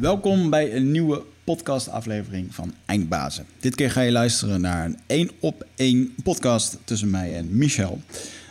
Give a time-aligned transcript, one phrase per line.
[0.00, 3.46] Welkom bij een nieuwe podcastaflevering van Eindbazen.
[3.60, 8.00] Dit keer ga je luisteren naar een één op één podcast tussen mij en Michel.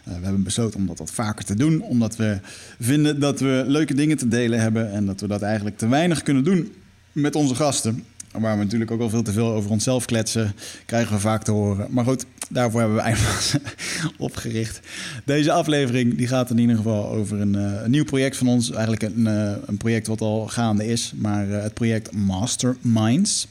[0.08, 2.40] Uh, we hebben besloten om dat wat vaker te doen, omdat we
[2.80, 6.24] vinden dat we leuke dingen te delen hebben en dat we dat eigenlijk te weinig
[6.24, 6.74] kunnen doen
[7.12, 8.04] met onze gasten.
[8.32, 10.56] Waar we natuurlijk ook al veel te veel over onszelf kletsen,
[10.86, 11.88] krijgen we vaak te horen.
[11.90, 13.60] Maar goed, daarvoor hebben we
[14.18, 14.80] opgericht.
[15.24, 18.72] Deze aflevering die gaat in ieder geval over een, een nieuw project van ons.
[18.72, 23.48] Eigenlijk een, uh, een, project wat al gaande is, maar uh, het project Masterminds.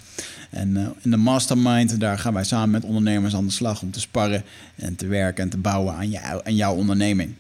[0.51, 4.01] En in de Mastermind, daar gaan wij samen met ondernemers aan de slag om te
[4.01, 4.45] sparren
[4.77, 7.35] en te werken en te bouwen aan, jou, aan jouw onderneming.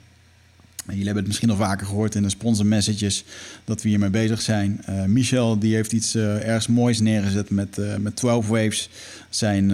[0.86, 3.24] Jullie hebben het misschien al vaker gehoord in de sponsor messages
[3.64, 4.84] dat we hiermee bezig zijn.
[4.88, 8.88] Uh, Michel die heeft iets uh, ergens moois neergezet met, uh, met 12 Waves.
[9.28, 9.70] Zijn,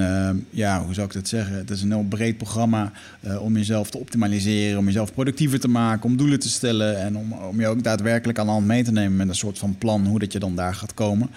[0.50, 1.54] ja, hoe zou ik dat zeggen?
[1.54, 2.92] Het is een heel breed programma
[3.40, 7.32] om jezelf te optimaliseren, om jezelf productiever te maken, om doelen te stellen en om,
[7.32, 10.06] om je ook daadwerkelijk aan de hand mee te nemen met een soort van plan
[10.06, 11.30] hoe dat je dan daar gaat komen.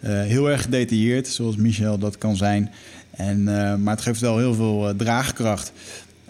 [0.00, 2.70] heel erg gedetailleerd, zoals Michel dat kan zijn.
[3.10, 3.44] En,
[3.82, 5.72] maar het geeft wel heel veel draagkracht.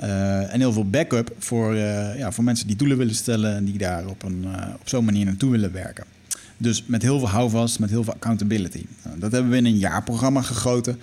[0.02, 3.64] Uh, en heel veel backup voor, uh, ja, voor mensen die doelen willen stellen en
[3.64, 6.04] die daar op, een, uh, op zo'n manier naartoe willen werken.
[6.56, 8.84] Dus met heel veel houvast, met heel veel accountability.
[9.16, 10.98] dat hebben we in een jaarprogramma gegoten.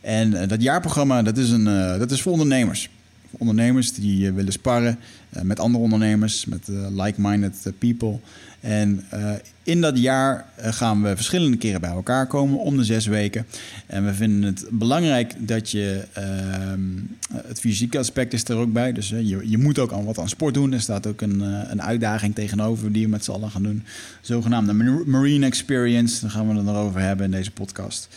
[0.00, 1.64] En dat jaarprogramma dat is, een,
[1.98, 2.90] dat is voor ondernemers.
[3.30, 4.98] Ondernemers die willen sparren
[5.42, 8.20] met andere ondernemers, met like-minded people.
[8.60, 9.30] En uh,
[9.62, 13.46] in dat jaar gaan we verschillende keren bij elkaar komen, om de zes weken.
[13.86, 16.04] En we vinden het belangrijk dat je.
[16.18, 16.24] Uh,
[17.46, 18.92] het fysieke aspect is er ook bij.
[18.92, 20.72] Dus uh, je, je moet ook al wat aan sport doen.
[20.72, 23.84] Er staat ook een, een uitdaging tegenover die we met z'n allen gaan doen.
[24.20, 24.72] Zogenaamde
[25.06, 26.20] Marine Experience.
[26.20, 28.08] Daar gaan we het erover hebben in deze podcast.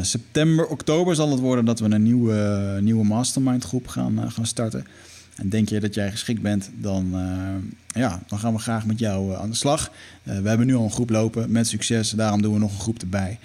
[0.00, 4.86] september, oktober zal het worden dat we een nieuwe, nieuwe mastermind groep gaan, gaan starten.
[5.36, 8.98] En denk je dat jij geschikt bent, dan, uh, ja, dan gaan we graag met
[8.98, 9.90] jou uh, aan de slag.
[10.24, 12.80] Uh, we hebben nu al een groep lopen met succes, daarom doen we nog een
[12.80, 13.38] groep erbij.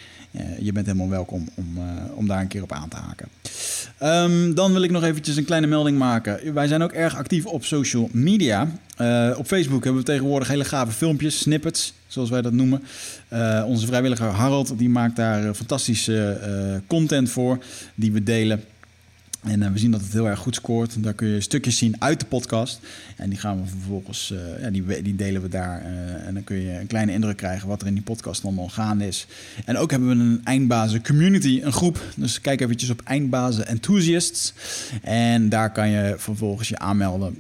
[0.60, 1.66] je bent helemaal welkom om,
[2.14, 3.28] om daar een keer op aan te haken.
[4.04, 6.54] Um, dan wil ik nog eventjes een kleine melding maken.
[6.54, 8.62] Wij zijn ook erg actief op social media.
[9.38, 12.84] op Facebook hebben we tegenwoordig hele gave filmpjes, snippets, zoals wij dat noemen.
[13.66, 17.64] onze vrijwilliger Harold die maakt daar fantastische content voor,
[17.96, 18.64] die we delen.
[19.44, 21.04] En uh, we zien dat het heel erg goed scoort.
[21.04, 22.80] Daar kun je stukjes zien uit de podcast.
[23.16, 24.70] En die gaan we vervolgens, uh, ja,
[25.02, 25.82] die, delen we daar.
[25.82, 28.70] Uh, en dan kun je een kleine indruk krijgen wat er in die podcast allemaal
[28.70, 29.28] gaande is.
[29.66, 32.04] En ook hebben we een eindbazen community, een groep.
[32.16, 34.54] Dus kijk eventjes op eindbazen enthusiasts.
[35.02, 37.40] En daar kan je vervolgens je aanmelden.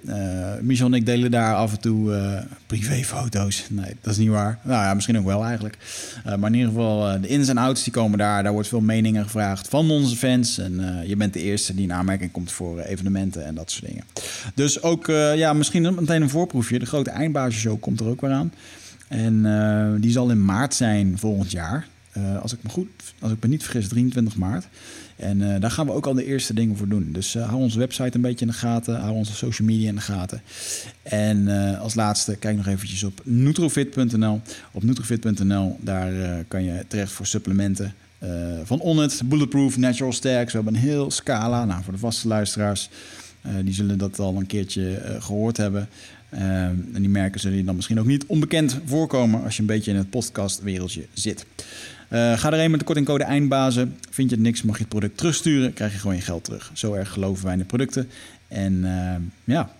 [0.61, 3.65] Michel en ik delen daar af en toe privéfoto's.
[3.69, 4.59] Nee, dat is niet waar.
[4.63, 5.77] Nou ja, misschien ook wel eigenlijk.
[6.23, 8.43] maar in ieder geval, de ins en outs die komen daar.
[8.43, 10.57] Daar wordt veel meningen gevraagd van onze fans.
[10.57, 14.03] En je bent de eerste die in komt voor eh, evenementen en dat soort dingen.
[14.53, 16.79] Dus ook, uh, ja, misschien meteen een voorproefje.
[16.79, 18.53] De grote eindbasisshow komt er ook weer aan.
[19.07, 21.87] En uh, die zal in maart zijn volgend jaar.
[22.41, 22.87] Als ik me goed,
[23.19, 24.67] als ik me niet vergis, 23 maart.
[25.15, 27.09] En daar gaan we ook al de eerste dingen voor doen.
[27.11, 28.99] Dus uh, hou onze website een beetje in de gaten.
[28.99, 30.41] Hou onze social media in de gaten.
[31.03, 31.47] En
[31.79, 34.41] als laatste, kijk nog eventjes op nutrofit.nl.
[34.71, 36.11] Op nutrofit.nl, daar
[36.47, 37.93] kan je terecht voor supplementen.
[38.23, 38.29] Uh,
[38.63, 40.51] van Onnit, Bulletproof, Natural Stacks.
[40.51, 41.65] We hebben een heel scala.
[41.65, 42.89] Nou, voor de vaste luisteraars,
[43.45, 45.89] uh, die zullen dat al een keertje uh, gehoord hebben.
[46.29, 49.91] en die merken zullen je dan misschien ook niet onbekend voorkomen als je een beetje
[49.91, 51.45] in het podcastwereldje zit.
[52.09, 53.97] ga erheen met de kortingcode eindbazen.
[54.09, 55.73] Vind je het niks, mag je het product terugsturen.
[55.73, 56.71] Krijg je gewoon je geld terug.
[56.73, 58.09] Zo erg geloven wij in de producten.
[58.47, 58.85] En
[59.43, 59.71] ja,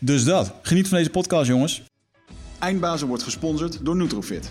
[0.00, 0.52] dus dat.
[0.62, 1.82] Geniet van deze podcast, jongens.
[2.58, 4.50] Eindbazen wordt gesponsord door Nutrofit.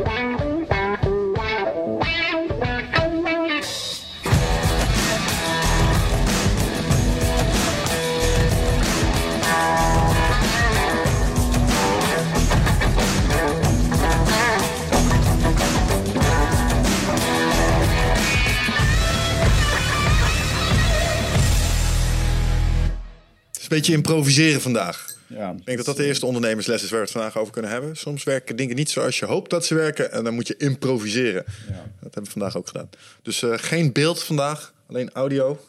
[23.77, 25.19] Beetje improviseren vandaag.
[25.27, 27.71] Ja, Ik denk dat dat de eerste ondernemersles is waar we het vandaag over kunnen
[27.71, 27.95] hebben.
[27.97, 31.43] Soms werken dingen niet zoals je hoopt dat ze werken en dan moet je improviseren.
[31.67, 31.73] Ja.
[31.73, 32.89] Dat hebben we vandaag ook gedaan.
[33.21, 35.65] Dus eh, geen beeld vandaag, alleen audio.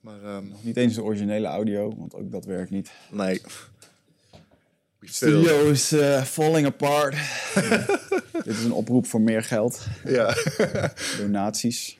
[0.00, 2.90] Maar ehm, Niet eens de originele audio, want ook dat werkt niet.
[3.10, 3.40] nee.
[4.98, 5.44] We failed.
[5.44, 7.14] Studio is eh, falling apart.
[8.44, 10.34] Dit is een oproep voor meer geld, Ja,
[11.18, 11.98] donaties.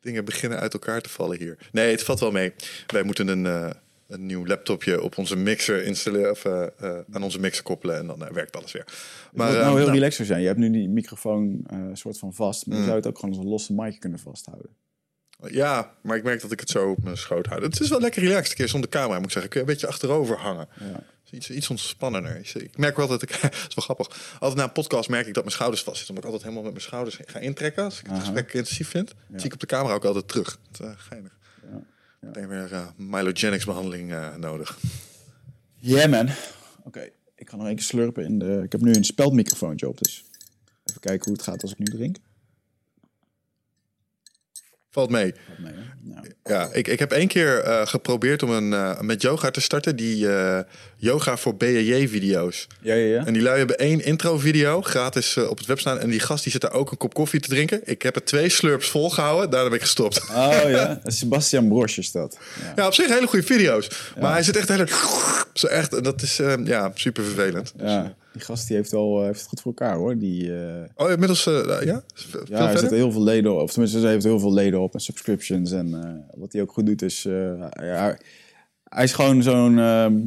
[0.00, 1.56] dingen beginnen uit elkaar te vallen hier.
[1.72, 2.52] Nee, het valt wel mee.
[2.86, 3.70] Wij moeten een, eh,
[4.08, 8.06] een nieuw laptopje op onze mixer installeren of eh, eh, aan onze mixer koppelen en
[8.06, 8.84] dan eh, werkt alles weer.
[9.32, 10.40] Maar het nou eh, heel nou, relaxer zijn.
[10.40, 12.86] Je hebt nu die microfoon soort van vast, maar je Mm.
[12.86, 14.70] zou het ook gewoon als een losse mic kunnen vasthouden.
[15.50, 17.62] Ja, maar ik merk dat ik het zo op mijn schoot houd.
[17.62, 18.50] Het is wel lekker relaxed.
[18.50, 19.50] Een keer zonder camera moet ik zeggen.
[19.50, 20.68] Kun je een beetje achterover hangen.
[20.80, 21.02] Ja.
[21.30, 22.40] Iets, iets ontspannender.
[22.54, 23.30] Ik- merk wel dat ik...
[23.40, 24.36] Het is wel grappig.
[24.38, 26.14] Altijd na een podcast merk ik dat mijn schouders vastzitten.
[26.14, 27.84] Omdat ik altijd helemaal met mijn schouders ga intrekken.
[27.84, 28.20] Als ik het Aha.
[28.20, 29.14] gesprek intensief vind.
[29.34, 30.58] zie ik op de camera ook altijd terug.
[30.80, 31.35] Eh, geinig.
[32.26, 32.32] Ja.
[32.32, 34.78] Denk weer uh, behandeling eh, nodig.
[35.78, 36.28] Yeah man.
[36.84, 38.60] Oké, ik ga nog één keer slurpen in de...
[38.64, 40.24] Ik heb nu een speldmicrofoontje op, dus
[40.84, 42.16] even kijken hoe het gaat als ik nu drink.
[44.96, 45.34] Valt mee.
[45.46, 46.52] Valt mee, hè?
[46.52, 49.96] Ja, ik, ik heb één keer eh, geprobeerd om een, eh, met yoga te starten.
[49.96, 50.58] Die eh,
[50.96, 52.66] yoga voor BJJ-video's.
[52.80, 53.26] ja, ja, ja.
[53.26, 55.98] En die lui hebben één intro-video gratis op het web staan.
[55.98, 57.80] En die gast die zit daar ook een kop koffie te drinken.
[57.84, 59.50] Ik heb er twee slurps volgehouden.
[59.50, 60.20] Daarna ben ik gestopt.
[60.30, 62.38] Oh ja, Sebastian Brosch is dat.
[62.62, 62.72] Ja.
[62.76, 63.88] Ja, op zich hele goede video's.
[64.20, 64.86] Maar hij zit echt hele...
[65.52, 67.72] Zo echt, en dat is ja, super vervelend.
[67.76, 70.18] Dus, Ja, die gast die heeft, wel, eh, heeft het goed voor elkaar hoor.
[70.18, 71.46] Die, eh, oh, inmiddels...
[71.46, 72.04] eh, ja?
[72.14, 73.60] Veel ja, hij zet heel veel leden op.
[73.60, 75.72] Of tenminste, hij heeft heel veel leden op en subscriptions.
[75.72, 77.22] En wat hij ook goed doet is...
[77.22, 78.18] ja,
[78.84, 79.78] hij is gewoon zo'n...
[79.78, 80.20] ehm,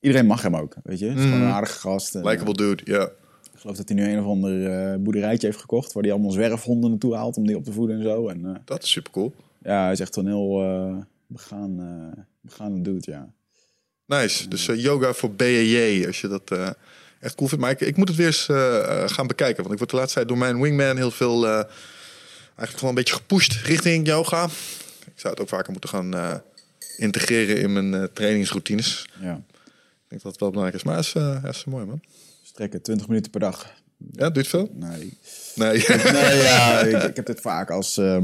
[0.00, 1.08] iedereen mag hem ook, weet je.
[1.08, 2.14] Het is gewoon een aardige gast.
[2.14, 3.04] En, Likable dude, ja.
[3.52, 5.92] Ik geloof dat hij nu een of ander boerderijtje heeft gekocht...
[5.92, 8.28] waar hij allemaal zwerfhonden naartoe haalt om die op te voeden en zo.
[8.28, 9.34] En Dat is super cool.
[9.62, 10.62] ja, hij is echt een heel
[11.26, 13.32] begaan, eh begaande dude, ja.
[14.06, 14.48] Nice.
[14.48, 16.76] Dus yoga voor BJJ, als je dat
[17.20, 17.64] echt cool vindt.
[17.64, 19.56] Maar ik, ik moet het weer eens eh, eh, gaan bekijken.
[19.62, 21.46] Want ik word de laatste tijd door mijn wingman heel veel...
[21.46, 21.52] eh,
[22.44, 24.44] eigenlijk wel een beetje gepusht richting yoga.
[25.04, 26.42] Ik zou het ook vaker moeten gaan
[26.96, 29.08] integreren in mijn trainingsroutines.
[29.20, 29.42] ja.
[30.04, 30.88] Ik denk dat het wel belangrijk is.
[30.88, 31.12] Maar het is,
[31.42, 32.00] het is mooi, man.
[32.42, 33.72] Strekken, 20 minuten per dag.
[34.12, 34.70] Ja, duurt veel?
[34.74, 35.18] Nee,
[35.54, 35.84] Nee.
[36.12, 37.96] nee ja, ik, ik heb dit vaak als...
[37.96, 38.18] eh,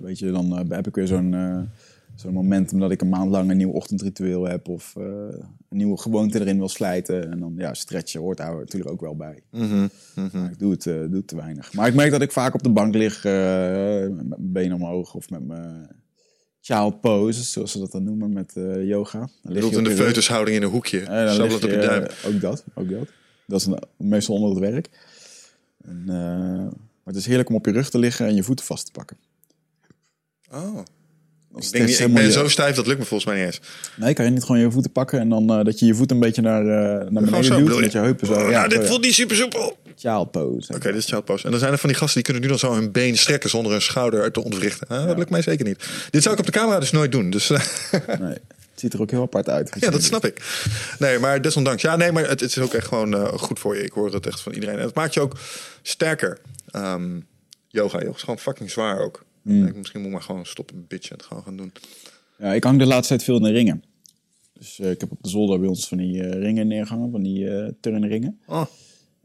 [0.00, 1.60] weet je, dan heb ik weer zo'n eh,
[2.14, 4.68] zo'n momentum dat ik een maand lang een nieuw ochtendritueel heb...
[4.68, 4.94] of
[5.72, 7.30] een nieuwe gewoonte erin wil slijten.
[7.30, 9.42] En dan, ja, stretchen hoort daar natuurlijk ook wel bij.
[9.50, 10.44] Mhm, mhm.
[10.44, 11.72] Ik doe het, eh, doe het te weinig.
[11.72, 13.32] Maar ik merk dat ik vaak op de bank lig eh,
[14.00, 15.14] met mijn benen omhoog...
[15.14, 15.88] of met mijn
[16.60, 19.28] child pose, zoals ze dat dan noemen, met eh, yoga.
[19.42, 21.00] Dan lig je in de feutushouding in een hoekje.
[21.00, 22.06] En dan op je duim.
[22.26, 23.08] ook dat, ook dat.
[23.46, 24.90] Dat is een- meestal onder het werk.
[25.84, 28.86] En, maar het is heerlijk om op je rug te liggen en je voeten vast
[28.86, 29.16] te pakken.
[30.52, 30.78] Oh.
[31.56, 33.60] Ik, denk ben je- zo stijf, dat lukt me volgens mij niet eens.
[33.96, 36.10] Nee, kan je niet gewoon je voeten pakken en dan eh, dat je je voet
[36.10, 37.80] een beetje naar, eh naar beneden zo, duwt.
[37.80, 38.32] Met je heupen zo.
[38.32, 38.88] Oh, ja, dit zo, ja.
[38.88, 39.66] voelt niet super soepel.
[39.66, 40.78] Oké, Child pose.
[40.78, 41.44] dit is child pose.
[41.44, 43.50] En dan zijn er van die gasten die kunnen nu dan zo hun been strekken
[43.50, 44.88] zonder hun schouder uit te ontwrichten.
[44.88, 45.84] Ah, dat lukt mij zeker niet.
[46.10, 47.30] Dit zou ik op de camera dus nooit doen.
[47.30, 47.60] Dus eh,
[48.20, 49.72] Nee, het ziet er ook heel apart uit.
[49.80, 50.42] ja, dat snap ik.
[50.98, 51.82] Nee, maar desondanks.
[51.82, 53.82] Ja, nee, maar het, het is ook echt gewoon goed voor je.
[53.84, 54.78] Ik hoor het echt van iedereen.
[54.78, 55.36] En het maakt je ook
[55.82, 56.38] sterker.
[56.70, 57.10] Ehm,
[57.68, 59.24] yoga, yoga is gewoon fucking zwaar ook.
[59.42, 59.66] Mm.
[59.66, 61.72] Ik, misschien moet ik maar gewoon stoppen met bitchen en het gewoon gaan doen.
[62.38, 63.84] Ja, ik hang de laatste tijd veel in de ringen.
[64.52, 67.22] Dus eh, ik heb op de zolder bij ons van die eh, ringen neergehangen, van
[67.22, 68.40] die eh turnringen.
[68.46, 68.64] Oh,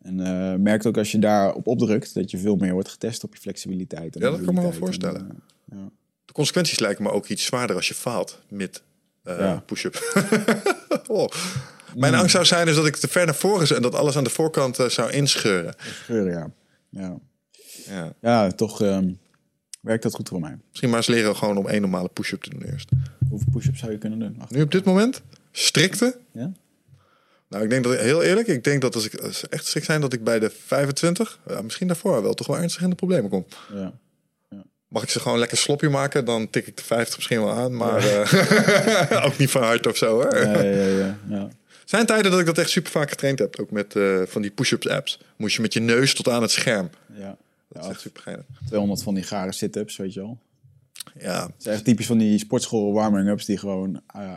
[0.01, 3.23] En eh merkt ook als je daar op opdrukt, dat je veel meer wordt getest
[3.23, 4.15] op je flexibiliteit.
[4.15, 4.69] En Ja, dat kan me wel.
[4.71, 5.27] En, voorstellen.
[5.71, 5.89] ja.
[6.25, 8.83] de consequenties lijken me ook iets zwaarder als je faalt met
[9.23, 9.63] Ja.
[9.65, 10.23] push-up.
[11.07, 11.27] oh.
[11.95, 14.15] Mijn angst zou zijn is dat ik te ver naar voren zou en dat alles
[14.17, 15.75] aan de voorkant zou inscheuren.
[16.03, 16.51] Scheuren, ja.
[16.89, 17.17] ja.
[17.85, 18.13] Ja.
[18.21, 19.11] Ja, toch ehm,
[19.87, 20.57] werkt dat goed voor mij.
[20.69, 22.89] Misschien maar eens leren gewoon om één normale push-up te doen eerst.
[23.29, 24.41] Hoeveel push-ups zou je kunnen doen?
[24.49, 26.17] Nu op dit moment, strikte.
[26.31, 26.51] Ja?
[27.49, 30.01] Nou, ik denk dat, heel eerlijk, ik denk dat als ik als echt strikt zijn,
[30.01, 33.29] dat ik bij de 25, ja, misschien daarvoor wel, toch wel ernstig in de problemen
[33.29, 33.45] kom.
[33.73, 33.93] Ja.
[34.87, 37.75] Mag ik ze gewoon lekker slopje maken, dan tik ik de 50 misschien wel aan,
[37.75, 40.37] maar eh, ook niet van hard of zo hoor.
[40.37, 41.49] Ja, ja, ja, ja.
[41.85, 44.51] zijn tijden dat ik dat echt super vaak getraind heb, ook met eh, van die
[44.51, 45.19] push-ups apps.
[45.35, 46.89] Moest je met je neus tot aan het scherm.
[47.17, 47.37] ja.
[47.69, 48.45] Dat is echt super geinig.
[48.65, 50.37] 200 van die gare sit-ups, weet je wel.
[51.19, 54.33] Ja, Het zijn echt typisch van die sportschool warming-ups die gewoon eh,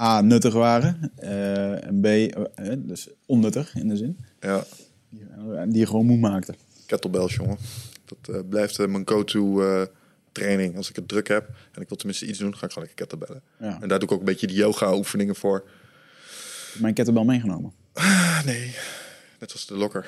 [0.00, 1.12] A, nuttig waren.
[1.16, 4.18] eh, en B, eh, dus onnuttig in de zin.
[4.40, 4.64] ja.
[5.08, 6.54] Die, en die je gewoon moe maakten.
[6.86, 7.56] kettlebells, jongen.
[8.22, 9.62] Dat blijft mijn go-to
[10.32, 10.76] training.
[10.76, 13.06] Als ik het druk heb en ik wil tenminste iets doen, ga ik gewoon lekker
[13.06, 13.42] kettlebellen.
[13.60, 13.82] Ja.
[13.82, 15.56] En daar doe ik ook een beetje die yoga-oefeningen voor.
[15.56, 17.72] Ik heb mijn kettlebell meegenomen.
[17.92, 18.74] Ah, nee.
[19.38, 20.06] Net als de lokker.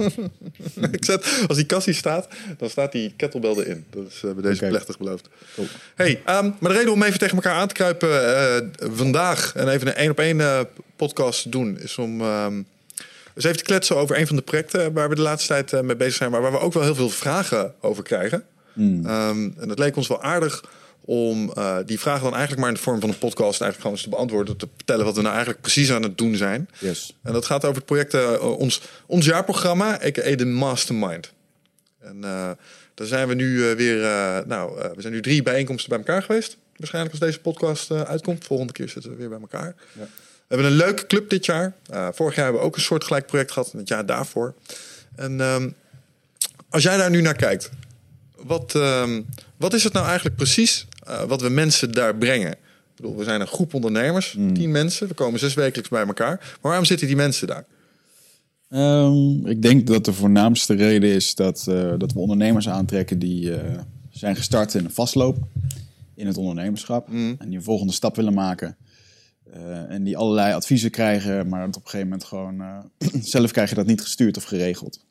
[0.92, 2.28] ik zet, als die kassie staat,
[2.58, 3.84] dan staat die kettlebell erin.
[3.90, 4.68] Dat is uh, bij deze Oké.
[4.68, 5.28] plechtig beloofd.
[5.54, 5.66] Cool.
[5.94, 9.68] Hey, ehm, maar de reden om even tegen elkaar aan te kruipen eh, vandaag en
[9.68, 10.60] even een één op één eh,
[10.96, 12.62] podcast te doen, is om ehm
[13.34, 15.80] eens even te kletsen over een van de projecten waar we de laatste tijd eh,
[15.80, 18.44] mee bezig zijn, maar waar we ook wel heel veel vragen over krijgen.
[18.76, 20.64] Ehm, en het leek ons wel aardig
[21.04, 23.92] om eh, die vragen dan eigenlijk maar in de vorm van een podcast eigenlijk gewoon
[23.92, 26.68] eens te beantwoorden, te vertellen wat we nou eigenlijk precies aan het doen zijn.
[26.78, 27.16] Yes.
[27.22, 30.34] En dat gaat over het project, eh, ons, ons jaarprogramma, a.k.a.
[30.36, 31.32] de Mastermind.
[32.00, 32.50] En eh,
[32.94, 35.98] daar zijn we nu eh, weer, eh, nou, eh, we zijn nu drie bijeenkomsten bij
[35.98, 36.56] elkaar geweest.
[36.76, 38.44] Waarschijnlijk als deze podcast eh, uitkomt.
[38.44, 39.74] Volgende keer zitten we weer bij elkaar.
[39.92, 40.06] Ja.
[40.46, 41.72] We hebben een leuke club dit jaar.
[41.86, 44.54] Eh, vorig jaar hebben we ook een soortgelijk project gehad, en het jaar daarvoor.
[45.16, 45.70] En ehm,
[46.68, 47.70] als jij daar nu naar kijkt,
[48.36, 49.22] wat, ehm,
[49.56, 52.52] wat is het nou eigenlijk precies eh, wat we mensen daar brengen?
[52.52, 55.08] Ik bedoel, we zijn een groep ondernemers, tien mensen.
[55.08, 56.36] We komen zes wekelijks bij elkaar.
[56.36, 57.64] Maar waarom zitten die mensen daar?
[58.68, 63.54] Ehm, ik denk dat de voornaamste reden is dat, eh, dat we ondernemers aantrekken die
[63.54, 63.80] eh,
[64.10, 65.36] zijn gestart in een vastloop
[66.14, 68.76] in het ondernemerschap en die een volgende stap willen maken.
[69.88, 72.62] En die allerlei adviezen krijgen, maar dat op een gegeven moment gewoon
[73.34, 75.04] zelf krijg je dat niet gestuurd of geregeld.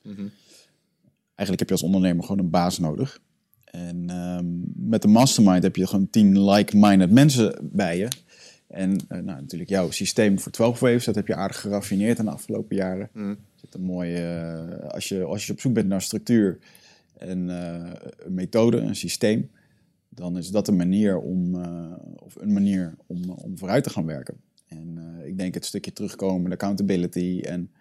[1.36, 3.20] Eigenlijk heb je als ondernemer gewoon een baas nodig.
[3.74, 4.46] En ehm,
[4.89, 8.08] met de mastermind heb je gewoon tien like-minded mensen bij je.
[8.68, 12.25] En eh, nou, natuurlijk jouw systeem voor 12 waves, dat heb je aardig geraffineerd in
[12.25, 13.10] de afgelopen jaren.
[13.56, 16.58] Zit een mooie, eh, als, je, als je op zoek bent naar structuur
[17.18, 19.50] en eh, een methode, een systeem,
[20.10, 21.56] dan is dat een manier om,
[22.15, 24.36] of een manier om, om vooruit te gaan werken.
[24.68, 27.72] En ik denk het stukje terugkomen, de accountability en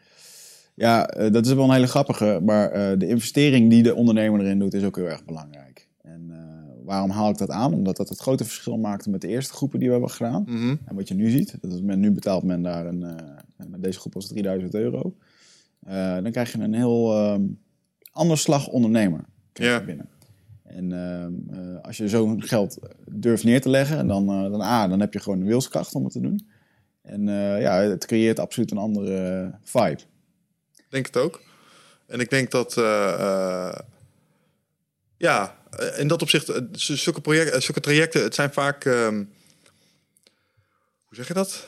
[0.74, 4.74] ja, dat is wel een hele grappige, maar de investering die de ondernemer erin doet
[4.74, 5.71] is ook heel erg belangrijk.
[6.84, 7.74] Waarom haal ik dat aan?
[7.74, 10.44] Omdat dat het grote verschil maakte met de eerste groepen die we hebben gedaan.
[10.84, 13.82] En wat je nu ziet, dat is men, nu betaalt men daar een, eh, met
[13.82, 15.14] deze groep was het 3000 euro.
[15.80, 17.42] Eh, dan krijg je een heel ehm,
[18.12, 19.84] ander slag ondernemer Ja.
[19.84, 20.08] binnen.
[20.62, 22.78] En ehm, eh, als je zo'n geld
[23.10, 26.12] durft neer te leggen, dan, dan, A, dan heb je gewoon de wilskracht om het
[26.12, 26.46] te doen.
[27.02, 27.26] En
[27.60, 30.00] ja, het creëert absoluut een andere vibe.
[30.88, 31.42] Denk het ook.
[32.06, 32.74] En ik denk dat,
[35.16, 35.54] ja,
[35.96, 39.14] in dat opzicht, eh, zulke, projecten, zulke trajecten, het zijn vaak, ehm,
[41.04, 41.66] hoe zeg je dat?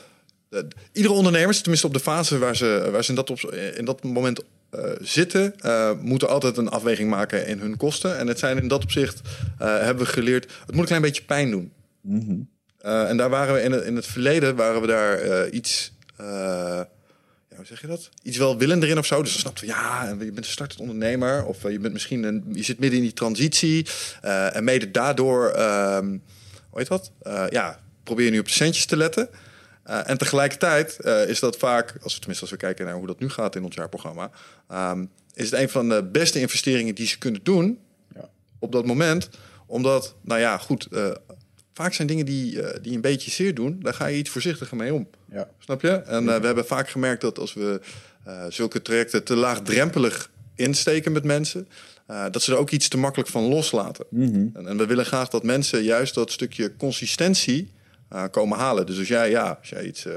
[0.49, 0.59] Eh,
[0.91, 4.03] iedere ondernemer, tenminste op de fase waar ze, waar ze in, dat op, in dat
[4.03, 8.17] moment eh, zitten, eh, moeten altijd een afweging maken in hun kosten.
[8.17, 9.21] En het zijn in dat opzicht,
[9.59, 11.71] eh, hebben we geleerd, het moet een klein beetje pijn doen.
[12.77, 15.93] Eh, en daar waren we in het, in het verleden waren we daar eh, iets.
[17.55, 18.09] Ja, hoe zeg je dat?
[18.23, 19.21] Iets welwillender in of zo.
[19.21, 21.45] Dus dan snapten we, ja, je bent een startend ondernemer.
[21.45, 23.87] Of eh, je bent misschien een, je zit midden in die transitie.
[24.21, 26.07] eh, en mede daardoor, ehm,
[26.69, 27.11] hoe heet dat?
[27.21, 29.29] Eh, ja, probeer je nu op de centjes te letten.
[29.83, 30.97] En tegelijkertijd
[31.27, 33.63] is dat vaak, als we, tenminste als we kijken naar hoe dat nu gaat in
[33.63, 34.31] ons jaarprogramma,
[34.69, 37.79] ehm, is het een van de beste investeringen die ze kunnen doen
[38.15, 38.29] Ja.
[38.59, 39.29] op dat moment.
[39.65, 40.87] Omdat, nou ja, goed,
[41.75, 44.77] vaak zijn dingen die, eh, die een beetje zeer doen, daar ga je iets voorzichtiger
[44.77, 45.07] mee om.
[45.31, 45.49] Ja.
[45.59, 45.89] Snap je?
[45.89, 47.81] En eh, we hebben vaak gemerkt dat als we
[48.23, 51.67] eh, zulke trajecten te laagdrempelig insteken met mensen,
[52.31, 54.05] dat ze er ook iets te makkelijk van loslaten.
[54.11, 57.71] en, en we willen graag dat mensen juist dat stukje consistentie
[58.31, 58.85] komen halen.
[58.85, 60.07] Dus als jij, ja, als jij iets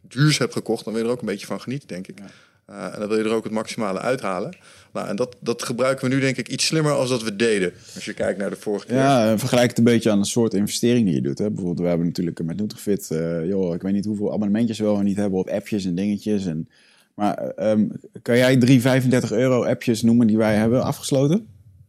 [0.00, 2.18] duurs hebt gekocht, dan wil je er ook een beetje van genieten, denk ik.
[2.66, 4.56] Eh, en dan wil je er ook het maximale uithalen.
[4.92, 7.72] Nou, en dat, dat gebruiken we nu denk ik iets slimmer als dat we deden.
[7.94, 8.96] Als je kijkt naar de vorige keer.
[8.96, 11.38] Ja, vergelijk het een beetje aan een soort investering die je doet.
[11.38, 11.46] Hè.
[11.46, 14.98] Bijvoorbeeld, we hebben natuurlijk met Nutrifit, eh joh, ik weet niet hoeveel abonnementjes we wel
[14.98, 16.46] en niet hebben op appjes en dingetjes.
[16.46, 16.68] En,
[17.14, 17.86] maar eh, ehm,
[18.22, 21.46] kan jij drie 35 euro appjes noemen die wij hebben afgesloten?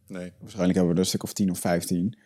[0.07, 0.31] Nee.
[0.39, 2.17] Waarschijnlijk hebben we er een stuk of 10 of 15.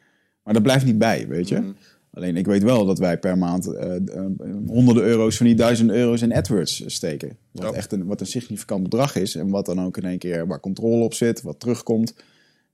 [0.44, 1.74] Maar dat blijft niet bij, weet je.
[2.14, 4.26] Alleen ik weet wel dat wij per maand eh, eh,
[4.68, 7.38] honderden euro's, van die duizenden euro's in AdWords steken.
[7.52, 7.78] Wat Ja.
[7.78, 9.36] echt een, wat een significant bedrag is.
[9.36, 12.14] En wat dan ook in één keer waar controle op zit, wat terugkomt.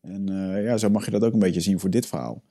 [0.02, 2.42] En eh, ja, zo mag je dat ook een beetje zien voor dit verhaal.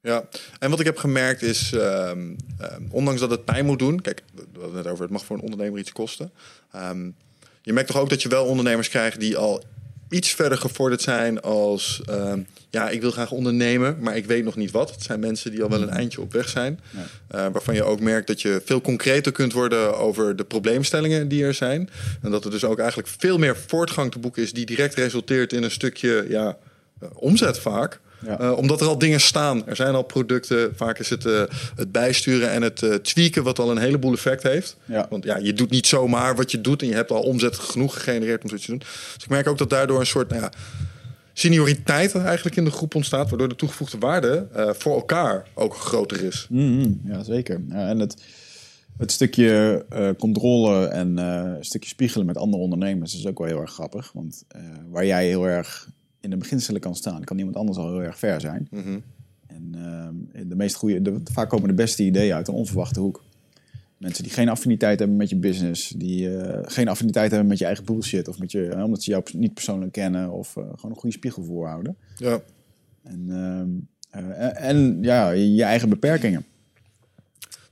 [0.00, 4.00] Ja, en wat ik heb gemerkt is, ehm, ehm, ondanks dat het pijn moet doen,
[4.00, 6.30] kijk, we hadden het net over, het mag voor een ondernemer iets kosten.
[6.72, 7.10] Ehm,
[7.62, 9.62] je merkt toch ook dat je wel ondernemers krijgt die al
[10.08, 14.56] iets verder gevorderd zijn als, ehm, ja, ik wil graag ondernemen, maar ik weet nog
[14.56, 14.90] niet wat.
[14.90, 16.80] Het zijn mensen die al wel een eindje op weg zijn,
[17.28, 21.44] Eh, waarvan je ook merkt dat je veel concreter kunt worden over de probleemstellingen die
[21.44, 21.90] er zijn.
[22.22, 25.52] En dat er dus ook eigenlijk veel meer voortgang te boeken is die direct resulteert
[25.52, 26.56] in een stukje, ja,
[27.00, 28.00] eh, omzet vaak.
[28.24, 28.38] Ja.
[28.38, 29.66] Eh, omdat er al dingen staan.
[29.66, 30.72] Er zijn al producten.
[30.76, 31.42] Vaak is het eh,
[31.76, 34.76] het bijsturen en het eh, tweaken wat al een heleboel effect heeft.
[34.84, 35.06] Ja.
[35.10, 37.94] Want ja, je doet niet zomaar wat je doet en je hebt al omzet genoeg
[37.94, 38.82] gegenereerd om zoiets te doen.
[39.14, 40.50] Dus ik merk ook dat daardoor een soort nou ja,
[41.32, 44.46] senioriteit eigenlijk in de groep ontstaat, waardoor de toegevoegde waarde
[44.78, 46.46] voor elkaar ook groter is.
[46.50, 47.60] Mhm, ja, zeker.
[47.68, 48.22] Ja, en het,
[48.98, 53.60] Het stukje eh, controle en een stukje spiegelen met andere ondernemers is ook wel heel
[53.60, 54.10] erg grappig.
[54.12, 54.44] Want
[54.90, 55.88] waar jij heel erg
[56.26, 58.68] in de beginselen kan staan, kan iemand anders al heel erg ver zijn.
[58.70, 58.98] Mhm.
[59.46, 63.24] En ehm, de meest goede, de, vaak komen de beste ideeën uit een onverwachte hoek.
[63.98, 67.64] Mensen die geen affiniteit hebben met je business, die eh, geen affiniteit hebben met je
[67.64, 70.90] eigen bullshit, of met je, eh, omdat ze jou niet persoonlijk kennen, of eh, gewoon
[70.90, 71.96] een goede spiegel voorhouden.
[72.16, 72.40] Ja.
[73.02, 73.68] En, ehm,
[74.10, 76.44] eh, en, en ja, je eigen beperkingen.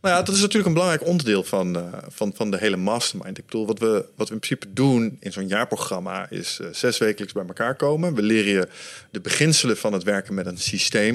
[0.04, 3.38] Nou ja, dat is natuurlijk een belangrijk onderdeel van, eh, van, van de hele mastermind.
[3.38, 6.98] Ik bedoel, wat we, wat we in principe doen in zo'n jaarprogramma is uh, zes
[6.98, 8.14] wekelijks bij elkaar komen.
[8.14, 8.68] We leren je
[9.10, 11.14] de beginselen van het werken met een systeem.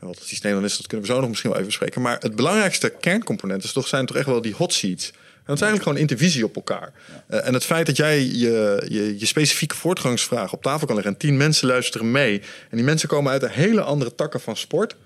[0.00, 2.02] En wat het systeem dan is, dat kunnen we zo nog misschien wel even bespreken.
[2.02, 5.08] Maar het belangrijkste kerncomponent is toch, zijn toch echt wel die hot seats.
[5.08, 6.92] En dat is eigenlijk gewoon intervisie op elkaar.
[7.30, 11.14] Uh, en het feit dat jij je, je, je specifieke voortgangsvraag op tafel kan leggen
[11.14, 12.40] en tien mensen luisteren mee.
[12.70, 14.96] En die mensen komen uit een hele andere takken van sport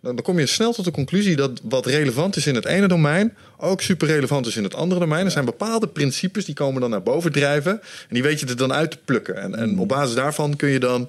[0.00, 2.88] dan, dan kom je snel tot de conclusie dat wat relevant is in het ene
[2.88, 5.24] domein ook super relevant is in het andere domein.
[5.24, 8.56] Er zijn bepaalde principes die komen dan naar boven drijven en die weet je er
[8.56, 9.36] dan uit te plukken.
[9.36, 11.08] En, en op basis daarvan kun je dan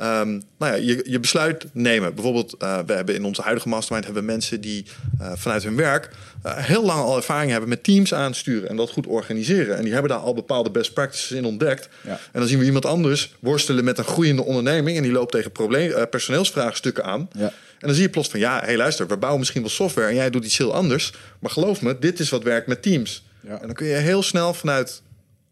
[0.00, 2.14] um, nou ja, je, je besluit nemen.
[2.14, 4.86] Bijvoorbeeld, uh, we hebben in onze huidige mastermind hebben we mensen die
[5.20, 6.10] uh, vanuit hun werk
[6.46, 9.76] uh, heel lang al ervaring hebben met teams aansturen en dat goed organiseren.
[9.76, 11.88] En die hebben daar al bepaalde best practices in ontdekt.
[12.02, 12.10] Ja.
[12.10, 15.50] En dan zien we iemand anders worstelen met een groeiende onderneming en die loopt tegen
[15.50, 17.28] probleem, personeelsvraagstukken aan.
[17.38, 17.52] Ja.
[17.80, 20.08] En dan zie je plots van ja, hé hey, luister, we bouwen misschien wel software
[20.08, 21.12] en jij doet iets heel anders.
[21.38, 23.24] Maar geloof me, dit is wat werkt met teams.
[23.40, 23.60] Ja.
[23.60, 25.02] En dan kun je heel snel vanuit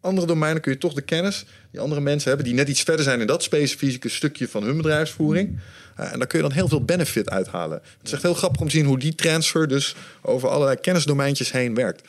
[0.00, 3.04] andere domeinen kun je toch de kennis die andere mensen hebben, die net iets verder
[3.04, 5.58] zijn in dat specifieke stukje van hun bedrijfsvoering.
[6.00, 7.80] Uh, en daar kun je dan heel veel benefit uithalen.
[7.98, 11.52] Het is echt heel grappig om te zien hoe die transfer dus over allerlei kennisdomeintjes
[11.52, 12.08] heen werkt.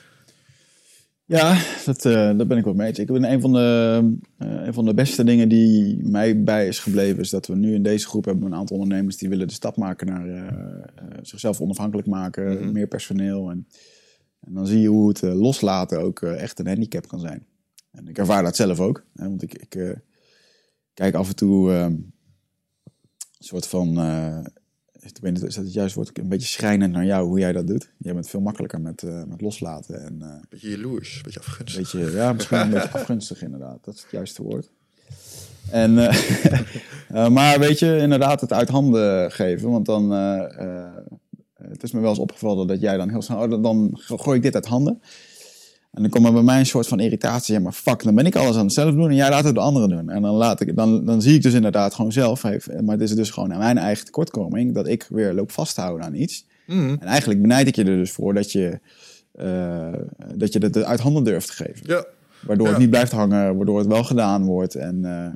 [1.29, 2.99] Ja, dat, uh, daar ben ik wel mee eens.
[2.99, 3.99] Ik ben een van de,
[4.39, 7.73] uh, een van de beste dingen die mij bij is gebleven, is dat we nu
[7.73, 11.61] in deze groep hebben een aantal ondernemers die willen de stap maken naar uh, zichzelf
[11.61, 12.71] onafhankelijk maken, mm -hmm.
[12.71, 13.49] meer personeel.
[13.49, 13.67] En,
[14.39, 17.45] en, dan zie je hoe het loslaten ook echt een handicap kan zijn.
[17.91, 19.97] En ik ervaar dat zelf ook, hè, want ik, ik
[20.93, 22.13] kijk af en toe een
[23.39, 23.97] soort van
[25.01, 27.51] ik weet niet, is dat het juist wordt een beetje schrijnend naar jou hoe jij
[27.51, 27.89] dat doet.
[27.97, 30.05] Jij bent veel makkelijker met, uh, met loslaten.
[30.05, 31.91] En, uh, beetje jaloers, een beetje afgunstig.
[31.91, 33.77] Beetje, ja, misschien een beetje afgunstig inderdaad.
[33.83, 34.69] Dat is het juiste woord.
[35.69, 39.69] En, uh, maar weet je, inderdaad het uit handen geven.
[39.69, 40.11] Want dan,
[41.53, 44.43] het is me wel eens opgevallen dat jij dan heel snel, oh, dan gooi ik
[44.43, 45.01] dit uit handen.
[45.91, 47.53] En dan komt er bij mij een soort van irritatie.
[47.53, 49.55] Ja, maar fuck, dan ben ik alles aan het zelf doen en jij laat het
[49.55, 50.09] de anderen doen.
[50.09, 52.43] En dan, laat ik, dan, dan zie ik dus inderdaad gewoon zelf.
[52.43, 56.15] Maar het is dus gewoon aan mijn eigen tekortkoming dat ik weer loop vasthouden aan
[56.15, 56.45] iets.
[56.65, 56.97] Mm.
[56.99, 58.79] En eigenlijk benijd ik je er dus voor dat je,
[59.41, 59.93] uh,
[60.35, 61.81] dat je het uit handen durft te geven.
[61.83, 62.05] Ja.
[62.39, 62.71] Waardoor ja.
[62.71, 64.75] het niet blijft hangen, waardoor het wel gedaan wordt.
[64.75, 65.27] En, uh,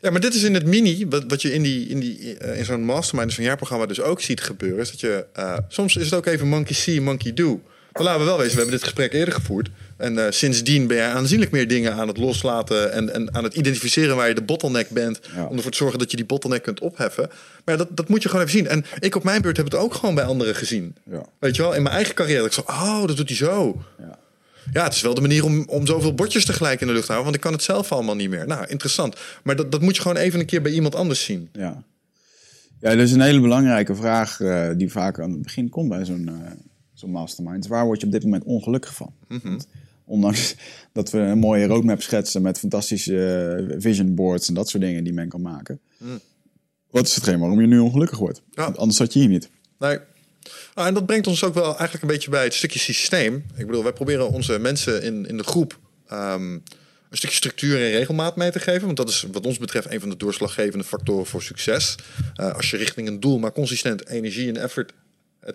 [0.00, 2.58] ja, maar dit is in het mini, wat, wat je in, die, in, die, uh,
[2.58, 4.80] in zo'n mastermind, dus zo'n jaarprogramma dus ook ziet gebeuren.
[4.80, 5.26] Is dat je,
[5.68, 7.60] soms is het ook even monkey see, monkey do.
[7.92, 9.70] Maar laten we wel wezen, we hebben dit gesprek eerder gevoerd.
[9.96, 13.54] En uh, sindsdien ben jij aanzienlijk meer dingen aan het loslaten en, en aan het
[13.54, 15.20] identificeren waar je de bottleneck bent.
[15.34, 15.46] Ja.
[15.46, 17.30] Om ervoor te zorgen dat je die bottleneck kunt opheffen.
[17.64, 18.68] Maar dat, dat moet je gewoon even zien.
[18.68, 20.94] En ik op mijn beurt heb het ook gewoon bij anderen gezien.
[21.10, 21.22] Ja.
[21.38, 22.44] Weet je wel, in mijn eigen carrière.
[22.44, 23.82] Ik zo, oh, dat doet hij zo.
[23.98, 24.18] Ja.
[24.72, 27.12] Ja, het is wel de manier om, om zoveel bordjes tegelijk in de lucht te
[27.12, 27.32] houden.
[27.32, 28.46] Want ik kan het zelf allemaal niet meer.
[28.46, 29.16] Nou, interessant.
[29.42, 31.48] Maar dat, dat moet je gewoon even een keer bij iemand anders zien.
[31.52, 31.82] Ja,
[32.80, 36.04] ja dat is een hele belangrijke vraag uh, die vaak aan het begin komt bij
[36.04, 36.28] zo'n...
[36.30, 36.50] Uh
[37.00, 37.66] zo'n mastermind.
[37.66, 39.12] Waar word je op dit moment ongelukkig van?
[39.28, 39.58] Mm -hmm.
[40.04, 40.54] Ondanks
[40.92, 45.04] dat we een mooie roadmap schetsen met fantastische uh, vision boards en dat soort dingen
[45.04, 45.80] die men kan maken.
[45.98, 46.20] Mm.
[46.90, 48.42] Wat is hetgeen waarom je nu ongelukkig wordt?
[48.50, 48.64] Ja.
[48.64, 49.50] Anders zat je hier niet.
[49.78, 49.98] Nee.
[50.74, 53.44] Ah, en dat brengt ons ook wel eigenlijk een beetje bij het stukje systeem.
[53.56, 55.78] Ik bedoel, wij proberen onze mensen in, in de groep
[56.12, 56.62] um,
[57.10, 58.84] een stukje structuur en regelmaat mee te geven.
[58.84, 61.96] Want dat is wat ons betreft een van de doorslaggevende factoren voor succes.
[62.40, 64.92] Uh, als je richting een doel maar consistent energie en effort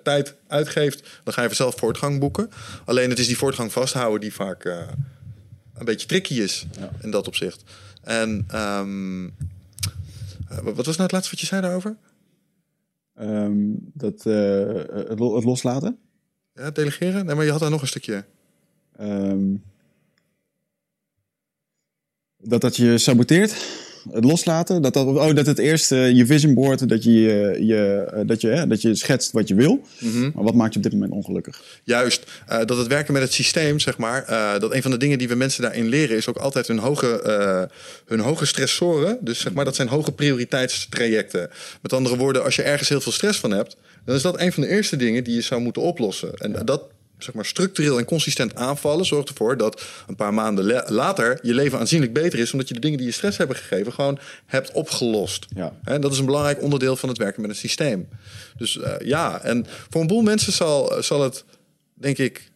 [0.03, 2.49] tijd uitgeeft, dan ga je vanzelf voortgang boeken.
[2.85, 4.81] Alleen het is die voortgang vasthouden die vaak uh,
[5.73, 6.89] een beetje tricky is ja.
[7.01, 7.63] in dat opzicht.
[8.01, 9.31] En um, uh,
[10.63, 11.95] wat was nou het laatste wat je zei daarover?
[13.19, 14.35] Um, dat, uh,
[15.07, 15.97] het, lo het, loslaten.
[16.53, 17.25] Ja, delegeren?
[17.25, 18.25] Nee, maar je had daar nog een stukje.
[19.01, 19.63] Um,
[22.37, 23.55] dat dat je saboteert
[24.11, 24.81] het loslaten.
[24.81, 28.41] Dat, dat, oh, dat het eerst uh, je vision board, dat je, je, uh, dat,
[28.41, 29.81] je, uh, dat je schetst wat je wil.
[29.99, 30.31] Mm -hmm.
[30.35, 31.61] Maar wat maakt je op dit moment ongelukkig?
[31.83, 34.25] Juist, uh, dat het werken met het systeem, zeg maar.
[34.59, 37.69] Dat een van de dingen die we mensen daarin leren is ook altijd hun hoge,
[38.05, 39.17] hun hoge stressoren.
[39.21, 41.49] Dus zeg maar, dat zijn hoge prioriteitstrajecten.
[41.81, 44.53] Met andere woorden, als je ergens heel veel stress van hebt, dan is dat een
[44.53, 46.33] van de eerste dingen die je zou moeten oplossen.
[46.33, 46.81] En dat
[47.17, 51.79] zeg maar, structureel en consistent aanvallen zorgt ervoor dat een paar maanden later je leven
[51.79, 55.45] aanzienlijk beter is, omdat je de dingen die je stress hebben gegeven gewoon hebt opgelost.
[55.55, 55.73] Ja.
[55.83, 58.07] En dat is een belangrijk onderdeel van het werken met een systeem.
[58.57, 61.43] Dus uh, ja, en voor een boel mensen zal, zal het,
[61.93, 62.51] denk ik,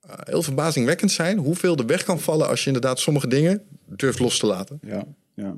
[0.00, 4.18] eh, heel verbazingwekkend zijn hoeveel er weg kan vallen als je inderdaad sommige dingen durft
[4.18, 4.78] los te laten.
[4.82, 5.56] Ja, ja.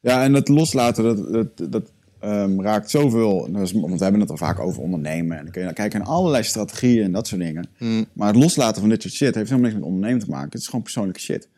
[0.00, 1.90] ja en dat loslaten, dat, dat, dat
[2.20, 3.46] ehm, raakt zoveel.
[3.46, 5.36] is- Want we hebben het al vaak over ondernemen.
[5.38, 7.68] En dan kun je kijken naar allerlei strategieën en dat soort dingen.
[8.12, 10.48] Maar het loslaten van dit soort shit heeft helemaal niks met ondernemen te maken.
[10.50, 11.48] Het is gewoon persoonlijke shit.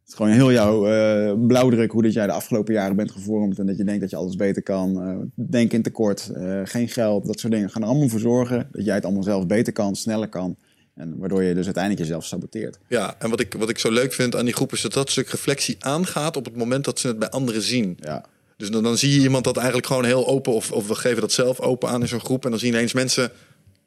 [0.00, 3.58] Het is gewoon heel jouw eh, blauwdruk hoe dat jij de afgelopen jaren bent gevormd.
[3.58, 5.02] En dat je denkt dat je alles beter kan.
[5.02, 7.70] eh denk in tekort, eh, geen geld, dat soort dingen.
[7.70, 10.56] Gaan er allemaal voor zorgen dat jij het allemaal zelf beter kan, sneller kan.
[10.94, 12.78] En waardoor je dus uiteindelijk jezelf saboteert.
[12.88, 15.10] Ja, en wat ik, wat ik zo leuk vind aan die groep is dat dat
[15.10, 17.96] stuk reflectie aangaat op het moment dat ze het bij anderen zien.
[18.00, 18.24] Ja,
[18.56, 21.20] Dus dan, dan zie je iemand dat eigenlijk gewoon heel open, of, of we geven
[21.20, 22.44] dat zelf open aan in zo'n groep.
[22.44, 23.30] En dan zien ineens mensen,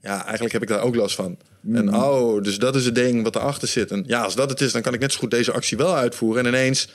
[0.02, 1.38] ja, eigenlijk heb ik daar ook last van.
[1.74, 3.92] En oh, dus dat is het ding wat erachter zit.
[3.92, 5.96] En ja, als dat het is, dan kan ik net zo goed deze actie wel
[5.96, 6.44] uitvoeren.
[6.44, 6.90] En ineens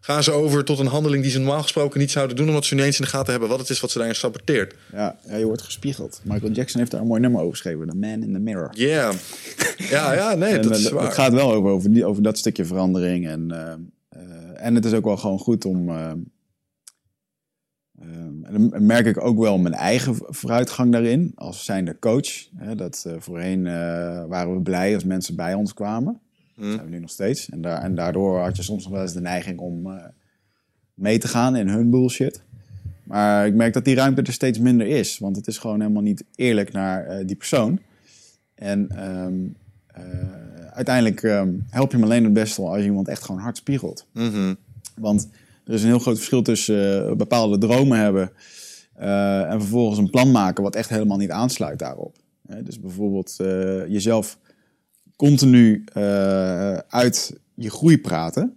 [0.00, 2.74] gaan ze over tot een handeling die ze normaal gesproken niet zouden doen, omdat ze
[2.74, 4.74] ineens in de gaten hebben wat het is wat ze daarin saboteert.
[4.92, 6.20] ja, ja, je wordt gespiegeld.
[6.22, 7.88] Michael Jackson heeft daar een mooi nummer over geschreven.
[7.88, 8.70] The Man in the Mirror.
[8.72, 9.14] Yeah.
[9.76, 11.12] Ja, ja, nee, En, dat eh, is het waar.
[11.12, 13.28] gaat wel over, over, die, over dat stukje verandering.
[13.28, 13.72] En, eh,
[14.08, 15.90] eh, en het is ook wel gewoon goed om.
[18.00, 21.32] Eh, en dan merk ik ook wel mijn eigen vooruitgang daarin.
[21.34, 22.48] Als zijnde coach.
[22.56, 23.72] Hè, dat eh, voorheen eh,
[24.26, 26.20] waren we blij als mensen bij ons kwamen.
[26.56, 27.48] Dat zijn we nu nog steeds.
[27.48, 30.04] En, daar, en daardoor had je soms nog wel eens de neiging om eh,
[30.94, 32.42] mee te gaan in hun bullshit.
[33.02, 35.18] Maar ik merk dat die ruimte er steeds minder is.
[35.18, 37.80] Want het is gewoon helemaal niet eerlijk naar die persoon.
[38.54, 39.34] En ehm,
[39.86, 43.56] eh, uiteindelijk ehm, help je hem alleen het beste als je iemand echt gewoon hard
[43.56, 44.06] spiegelt.
[44.12, 44.54] Mhm.
[44.96, 45.28] Want
[45.70, 48.32] er is een heel groot verschil tussen eh, bepaalde dromen hebben
[48.94, 52.16] eh, en vervolgens een plan maken wat echt helemaal niet aansluit daarop.
[52.62, 54.38] Dus bijvoorbeeld eh, jezelf
[55.16, 55.84] continu
[56.88, 58.56] uit je groei praten.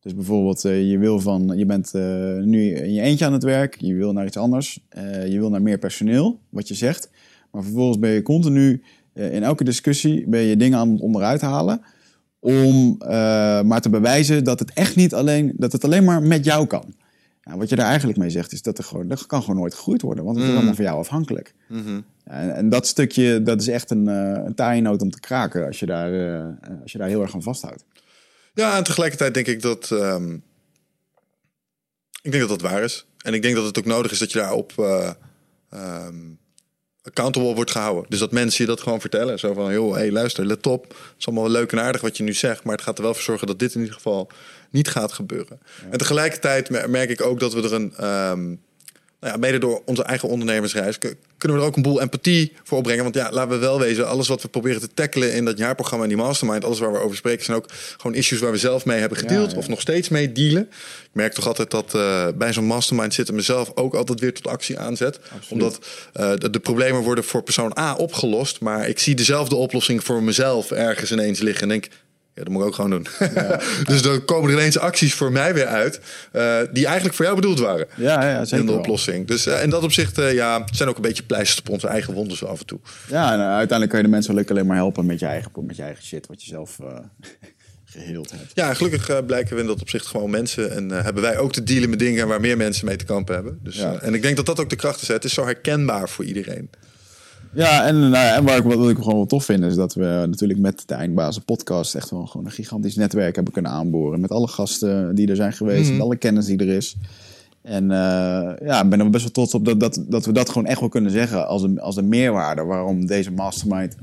[0.00, 1.92] Dus bijvoorbeeld, je wil van, je bent
[2.44, 4.86] nu in je eentje aan het werk, je wil naar iets anders,
[5.28, 7.10] je wil naar meer personeel, wat je zegt.
[7.50, 11.80] Maar vervolgens ben je continu in elke discussie ben je dingen aan het onderuit halen
[12.46, 13.08] om eh,
[13.62, 16.94] maar te bewijzen dat het echt niet alleen, dat het alleen maar met jou kan.
[17.42, 20.02] Wat je daar eigenlijk mee zegt is dat er gewoon, dat kan gewoon nooit gegroeid
[20.02, 21.54] worden, want het is allemaal van jou afhankelijk.
[21.68, 22.00] Mhm.
[22.24, 25.66] En, en dat stukje, dat is echt een, eh een taaie noot om te kraken
[25.66, 26.44] als je, daar, eh,
[26.82, 27.84] als je daar heel erg aan vasthoudt.
[28.54, 29.90] Ja, en tegelijkertijd denk ik dat.
[29.90, 30.34] ehm,
[32.22, 33.06] ik denk dat dat waar is.
[33.24, 34.72] En ik denk dat het ook nodig is dat je daarop
[35.70, 36.16] ehm,
[37.06, 38.04] accountable wordt gehouden.
[38.08, 39.38] Dus dat mensen je dat gewoon vertellen.
[39.38, 40.82] Zo van, joh, hey, luister, let op.
[40.88, 42.64] Het is allemaal wel leuk en aardig wat je nu zegt.
[42.64, 44.28] Maar het gaat er wel voor zorgen dat dit in ieder geval
[44.70, 45.60] niet gaat gebeuren.
[45.90, 47.94] En tegelijkertijd mer- merk ik ook dat we er een...
[47.96, 48.54] ehm,
[49.26, 50.98] nou ja, mede door onze eigen ondernemersreis
[51.38, 53.02] kunnen we er ook een boel empathie voor opbrengen.
[53.02, 56.04] Want ja, laten we wel wezen, alles wat we proberen te tackelen in dat jaarprogramma
[56.04, 58.84] en die mastermind, alles waar we over spreken, zijn ook gewoon issues waar we zelf
[58.84, 59.58] mee hebben gedeeld Ja, ja.
[59.58, 60.62] of nog steeds mee dealen.
[61.02, 64.46] Ik merk toch altijd dat eh, bij zo'n mastermind zitten mezelf ook altijd weer tot
[64.46, 65.20] actie aanzet.
[65.48, 65.78] Omdat
[66.12, 70.22] eh, de, de problemen worden voor persoon A opgelost, maar ik zie dezelfde oplossing voor
[70.22, 71.88] mezelf ergens ineens liggen en denk.
[72.36, 73.06] Ja, dat moet ik ook gewoon doen.
[73.90, 76.00] dus dan komen er ineens acties voor mij weer uit.
[76.32, 77.86] eh, die eigenlijk voor jou bedoeld waren.
[77.96, 79.26] Ja, ja zeker in de oplossing.
[79.26, 82.14] Dus eh, in dat opzicht, eh, ja, zijn ook een beetje pleisters op onze eigen
[82.14, 82.78] wonden zo af en toe.
[83.08, 85.82] Ja, en uiteindelijk kan je de mensen alleen maar helpen met je eigen, met je
[85.82, 86.86] eigen shit, wat je zelf eh
[87.84, 88.50] geheeld hebt.
[88.54, 90.70] Ja, gelukkig blijken we in dat opzicht gewoon mensen.
[90.70, 93.58] En hebben wij ook te dealen met dingen waar meer mensen mee te kampen hebben.
[93.62, 93.98] Dus, Ja.
[94.00, 95.08] en ik denk dat dat ook de kracht is.
[95.08, 95.14] Hè.
[95.14, 96.70] Het is zo herkenbaar voor iedereen.
[97.56, 99.94] Ja, en, nou, ja, en waar ik, wat ik gewoon wel tof vind, is dat
[99.94, 104.20] we natuurlijk met de Eindbazen podcast echt wel gewoon een gigantisch netwerk hebben kunnen aanboren.
[104.20, 106.96] Met alle gasten die er zijn geweest, met alle kennis die er is.
[107.62, 110.48] En eh, ja, ik ben er best wel trots op dat, dat, dat we dat
[110.48, 113.96] gewoon echt wel kunnen zeggen als een, als een meerwaarde waarom deze mastermind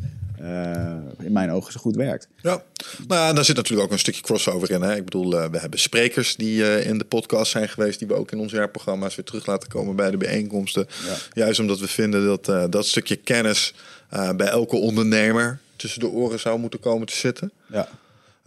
[1.19, 2.27] in mijn ogen zo goed werkt.
[2.41, 2.63] Ja,
[3.07, 4.81] nou ja, daar zit natuurlijk ook een stukje crossover in.
[4.81, 4.95] Hè.
[4.95, 8.13] Ik bedoel, eh, we hebben sprekers die eh, in de podcast zijn geweest, die we
[8.13, 10.87] ook in onze jaarprogramma's weer terug laten komen bij de bijeenkomsten.
[11.33, 13.73] Juist omdat we vinden dat eh, dat stukje kennis
[14.09, 17.51] eh, bij elke ondernemer tussen de oren zou moeten komen te zitten.
[17.67, 17.87] Ja.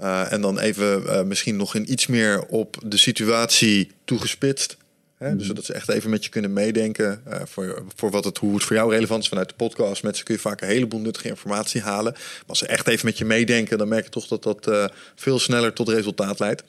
[0.01, 4.77] Uh, en dan even uh, misschien nog in iets meer op de situatie toegespitst.
[5.17, 5.37] Hè?
[5.37, 8.55] Dus dat ze echt even met je kunnen meedenken uh, voor, voor wat het, hoe
[8.55, 10.03] het voor jou relevant is vanuit de podcast.
[10.03, 12.13] Met ze kun je vaak een heleboel nuttige informatie halen.
[12.13, 14.85] Maar als ze echt even met je meedenken, dan merk je toch dat dat uh,
[15.15, 16.65] veel sneller tot resultaat leidt.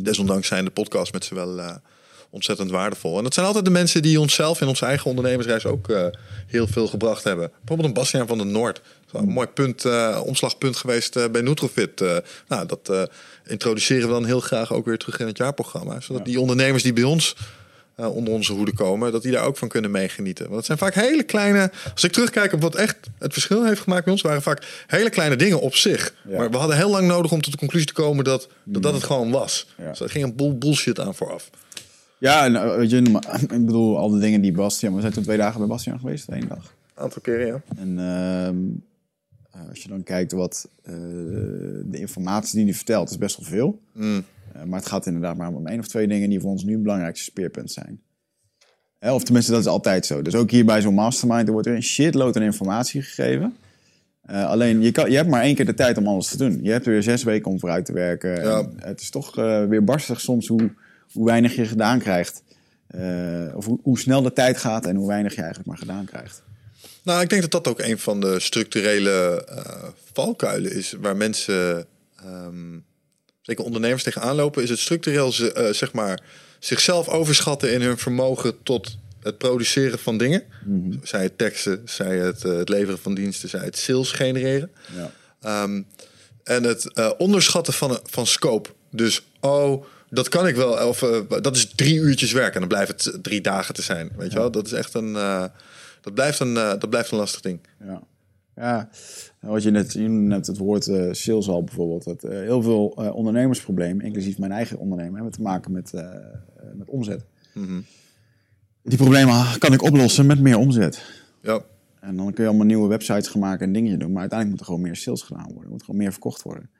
[0.00, 1.74] Desondanks zijn de podcasts met ze wel uh,
[2.30, 3.16] ontzettend waardevol.
[3.16, 6.06] En dat zijn altijd de mensen die onszelf in onze eigen ondernemersreis ook uh,
[6.46, 7.50] heel veel gebracht hebben.
[7.58, 8.80] Bijvoorbeeld een Bastiaan van de Noord.
[9.12, 12.00] Een mooi punt, uh, omslagpunt geweest uh, bij Nutrofit.
[12.48, 13.08] Nou, dat
[13.46, 16.00] introduceren we dan heel graag ook weer terug in het jaarprogramma.
[16.00, 16.32] Zodat ja.
[16.32, 17.36] die ondernemers die bij ons
[17.96, 20.44] onder onze hoede komen, dat die daar ook van kunnen meegenieten.
[20.44, 21.70] Want het zijn vaak hele kleine.
[21.92, 25.10] Als ik terugkijk op wat echt het verschil heeft gemaakt bij ons, waren vaak hele
[25.10, 26.14] kleine dingen op zich.
[26.28, 26.38] Ja.
[26.38, 28.94] Maar we hadden heel lang nodig om tot de conclusie te komen dat dat, dat
[28.94, 29.66] het gewoon was.
[29.78, 29.88] Ja.
[29.88, 31.50] Dus er ging een boel bullshit aan vooraf.
[32.18, 33.20] Ja, weet je,
[33.58, 34.94] ik bedoel, al de dingen die Bastiaan...
[34.94, 36.74] We zijn toen twee dagen bij Bastiaan geweest, één dag.
[36.94, 37.62] Een aantal keren, ja.
[37.76, 40.92] En uh, eh, als je dan kijkt wat eh,
[41.84, 43.80] de informatie die hij vertelt, is best wel veel.
[43.92, 44.24] Mm.
[44.66, 46.82] Maar het gaat inderdaad maar om één of twee dingen die voor ons nu het
[46.82, 48.00] belangrijkste speerpunt zijn.
[49.00, 50.22] Of tenminste, dat is altijd zo.
[50.22, 53.56] Dus ook hier bij zo'n mastermind, er wordt er een shitload aan informatie gegeven.
[54.22, 56.58] Alleen, je, kan, je hebt maar één keer de tijd om alles te doen.
[56.62, 58.42] Je hebt er weer zes weken om vooruit te werken.
[58.42, 58.58] Ja.
[58.58, 59.34] En het is toch
[59.68, 60.70] weer barstig soms hoe,
[61.12, 62.42] hoe weinig je gedaan krijgt.
[62.88, 66.04] Eh, of hoe, hoe snel de tijd gaat en hoe weinig je eigenlijk maar gedaan
[66.04, 66.42] krijgt.
[67.02, 71.86] Nou, ik denk dat dat ook een van de structurele eh, valkuilen is waar mensen,
[72.16, 72.78] ehm,
[73.42, 74.62] zeker ondernemers, tegenaan lopen.
[74.62, 76.22] Is het structureel eh, zeg maar,
[76.58, 80.42] zichzelf overschatten in hun vermogen tot het produceren van dingen.
[81.02, 84.70] Zij het teksten, zij het, het leveren van diensten, zij het sales genereren.
[84.96, 85.12] Ja.
[85.40, 85.82] Ehm,
[86.44, 88.70] en het onderschatten van, van scope.
[88.90, 90.88] Dus, oh, dat kan ik wel.
[90.88, 94.10] Of eh, dat is drie uurtjes werk en dan blijft het drie dagen te zijn.
[94.16, 94.50] Weet je wel?
[94.50, 95.16] Dat is echt een.
[95.16, 95.44] eh,
[96.00, 97.60] dat, blijft een eh, dat blijft een lastig ding.
[97.84, 98.02] Ja,
[98.56, 98.88] ja.
[99.40, 102.04] Wat je net, je net het woord sales al bijvoorbeeld.
[102.04, 105.92] Dat, heel veel ondernemersproblemen, inclusief mijn eigen ondernemer, hebben te maken met,
[106.74, 107.24] met omzet.
[107.54, 107.80] Mhm.
[108.82, 111.02] Die problemen kan ik oplossen met meer omzet.
[111.42, 111.62] Ja.
[112.00, 114.12] En dan kun je allemaal nieuwe websites gaan maken en dingen doen.
[114.12, 115.64] Maar uiteindelijk moet er gewoon meer sales gedaan worden.
[115.64, 116.70] Er moet gewoon meer verkocht worden.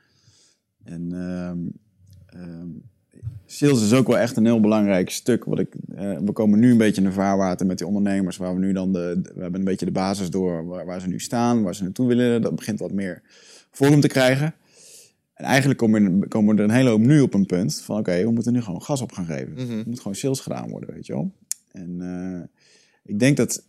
[0.85, 1.59] En ehm,
[2.41, 2.69] ehm,
[3.47, 5.45] sales is ook wel echt een heel belangrijk stuk.
[5.45, 8.37] Wat ik, eh, we komen nu een beetje in de vaarwater met die ondernemers.
[8.37, 11.09] Waar we nu dan de, we hebben een beetje de basis door waar, waar ze
[11.09, 12.43] nu staan, waar ze naartoe willen.
[12.43, 13.23] Dat begint wat meer
[13.71, 14.55] vorm te krijgen.
[15.35, 17.99] En eigenlijk komen, we- komen we er een hele hoop nu op een punt van
[17.99, 19.53] oké, we moeten nu gewoon gas op gaan geven.
[19.53, 19.79] Mhm.
[19.79, 21.33] Er moet gewoon sales gedaan worden, weet je wel.
[21.73, 22.63] En eh,
[23.13, 23.65] ik denk dat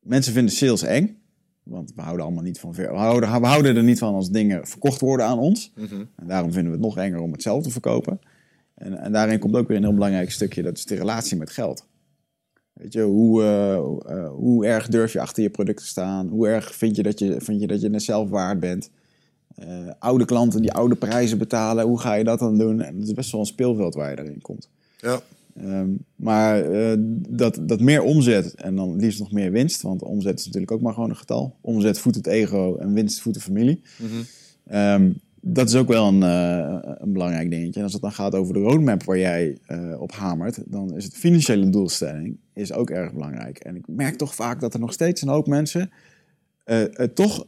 [0.00, 1.18] mensen vinden sales eng.
[1.62, 2.90] Want we houden allemaal niet van ver.
[2.90, 5.72] We houden, we houden er niet van als dingen verkocht worden aan ons.
[5.74, 6.04] Mhm.
[6.16, 8.18] En daarom vinden we het nog enger om het zelf te verkopen.
[8.76, 11.50] En, en daarin komt ook weer een heel belangrijk stukje, dat is de relatie met
[11.50, 11.86] geld.
[12.72, 13.74] Weet je, hoe, eh,
[14.16, 16.28] eh, hoe erg durf je achter je product te staan?
[16.28, 18.90] Hoe erg vind je dat je, vind je, dat je het zelf waard bent?
[19.54, 22.80] Eh, oude klanten die oude prijzen betalen, hoe ga je dat dan doen?
[22.80, 24.68] En het is best wel een speelveld waar je daarin komt.
[24.96, 25.20] Ja.
[25.54, 26.64] Ehm, maar
[27.28, 30.80] dat, dat meer omzet en dan liefst nog meer winst, want omzet is natuurlijk ook
[30.80, 31.56] maar gewoon een getal.
[31.60, 33.82] Omzet voedt het ego en winst voedt de familie.
[34.66, 35.10] Ehm,
[35.48, 37.78] dat is ook wel een, eh, een belangrijk dingetje.
[37.78, 41.04] En als het dan gaat over de roadmap waar jij eh, op hamert, dan is
[41.04, 43.58] het financiële doelstelling is ook erg belangrijk.
[43.58, 45.90] En ik merk toch vaak dat er nog steeds een hoop mensen
[46.64, 47.46] het toch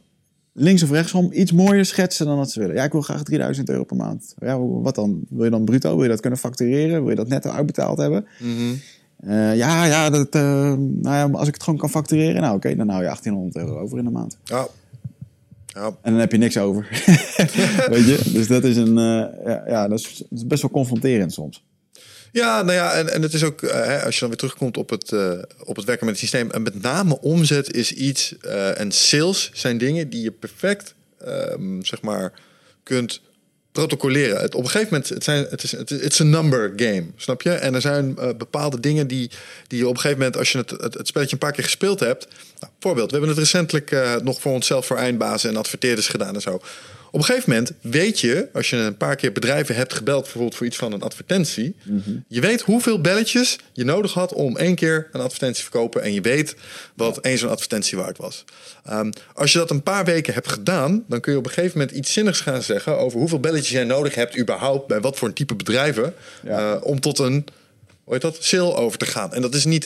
[0.53, 2.75] links of rechtsom iets mooier schetsen dan dat ze willen.
[2.75, 4.33] Ja, ik wil graag 3000 euro per maand.
[4.37, 5.21] Ja, wat dan?
[5.29, 5.93] Wil je dan bruto?
[5.93, 6.99] Wil je dat kunnen factureren?
[6.99, 8.25] Wil je dat netto uitbetaald hebben?
[8.39, 8.75] Mhm.
[9.55, 12.99] Ja, ja, dat, nou ja, als ik het gewoon kan factureren, nou oké, dan hou
[12.99, 14.37] je 1800 euro over in de maand.
[14.43, 14.67] Ja.
[15.73, 15.85] Ja.
[15.85, 16.87] En dan heb je niks over.
[17.93, 18.19] Weet je?
[18.25, 21.63] Dus dat is een, eh, ja, ja, dat is, dat is best wel confronterend soms.
[22.31, 24.77] Ja, nou ja, en, en het is ook, eh, hè, als je dan weer terugkomt
[24.77, 25.31] op het, eh,
[25.63, 28.37] op het werken met het systeem, en met name omzet is iets,
[28.75, 32.33] en sales zijn dingen die je perfect, ehm, zeg maar,
[32.83, 33.21] kunt
[33.71, 34.41] protocoleren.
[34.41, 37.41] Het, op een gegeven moment, het, zijn, het is het is a number game, snap
[37.41, 37.51] je?
[37.51, 39.31] En er zijn bepaalde dingen die,
[39.67, 41.63] die je op een gegeven moment, als je het, het, het spelletje een paar keer
[41.63, 42.27] gespeeld hebt,
[42.59, 46.35] nou, voorbeeld, we hebben het recentelijk eh, nog voor onszelf voor eindbazen en adverteerders gedaan
[46.35, 46.59] en zo.
[47.11, 50.55] Op een gegeven moment weet je, als je een paar keer bedrijven hebt gebeld, bijvoorbeeld
[50.55, 51.75] voor iets van een advertentie,
[52.27, 56.13] je weet hoeveel belletjes je nodig had om één keer een advertentie te verkopen en
[56.13, 56.55] je weet
[56.95, 58.43] wat één zo'n advertentie waard was.
[58.85, 61.77] Ehm, als je dat een paar weken hebt gedaan, dan kun je op een gegeven
[61.77, 65.27] moment iets zinnigs gaan zeggen over hoeveel belletjes jij nodig hebt überhaupt bij wat voor
[65.27, 66.73] een type bedrijven Ja.
[66.75, 67.45] eh, om tot een
[68.03, 69.33] hoe heet dat, sale over te gaan.
[69.33, 69.85] En dat is niet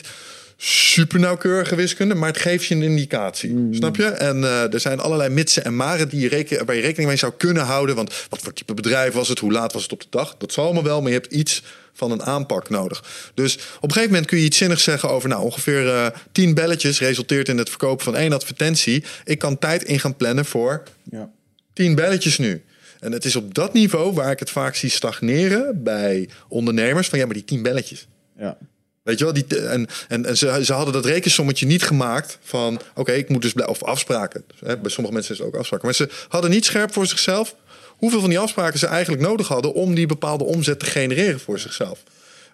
[0.64, 3.68] super nauwkeurige wiskunde, maar het geeft je een indicatie.
[3.70, 4.04] Snap je?
[4.04, 7.18] En eh, er zijn allerlei mitsen en maren die je reken, waar je rekening mee
[7.18, 7.94] zou kunnen houden.
[7.94, 9.38] Want wat voor type bedrijf was het?
[9.38, 10.36] Hoe laat was het op de dag?
[10.38, 13.04] Dat zal allemaal wel, maar je hebt iets van een aanpak nodig.
[13.34, 15.28] Dus op een gegeven moment kun je iets zinnigs zeggen over...
[15.28, 19.04] nou, ongeveer eh 10 belletjes resulteert in het verkopen van één advertentie.
[19.24, 21.30] Ik kan tijd in gaan plannen voor Ja.
[21.72, 22.62] 10 belletjes nu.
[23.00, 27.08] En het is op dat niveau waar ik het vaak zie stagneren bij ondernemers.
[27.08, 28.06] Van ja, maar die 10 belletjes.
[28.38, 28.56] Ja.
[29.04, 32.80] Weet je wel, die, en, en, ze, ze hadden dat rekensommetje niet gemaakt van...
[32.94, 33.52] oké, ik moet dus...
[33.52, 34.44] blij- Of afspraken.
[34.58, 35.86] Hè, bij sommige mensen is het ook afspraken.
[35.86, 37.56] Maar ze hadden niet scherp voor zichzelf...
[37.96, 39.74] hoeveel van die afspraken ze eigenlijk nodig hadden...
[39.74, 42.02] om die bepaalde omzet te genereren voor zichzelf.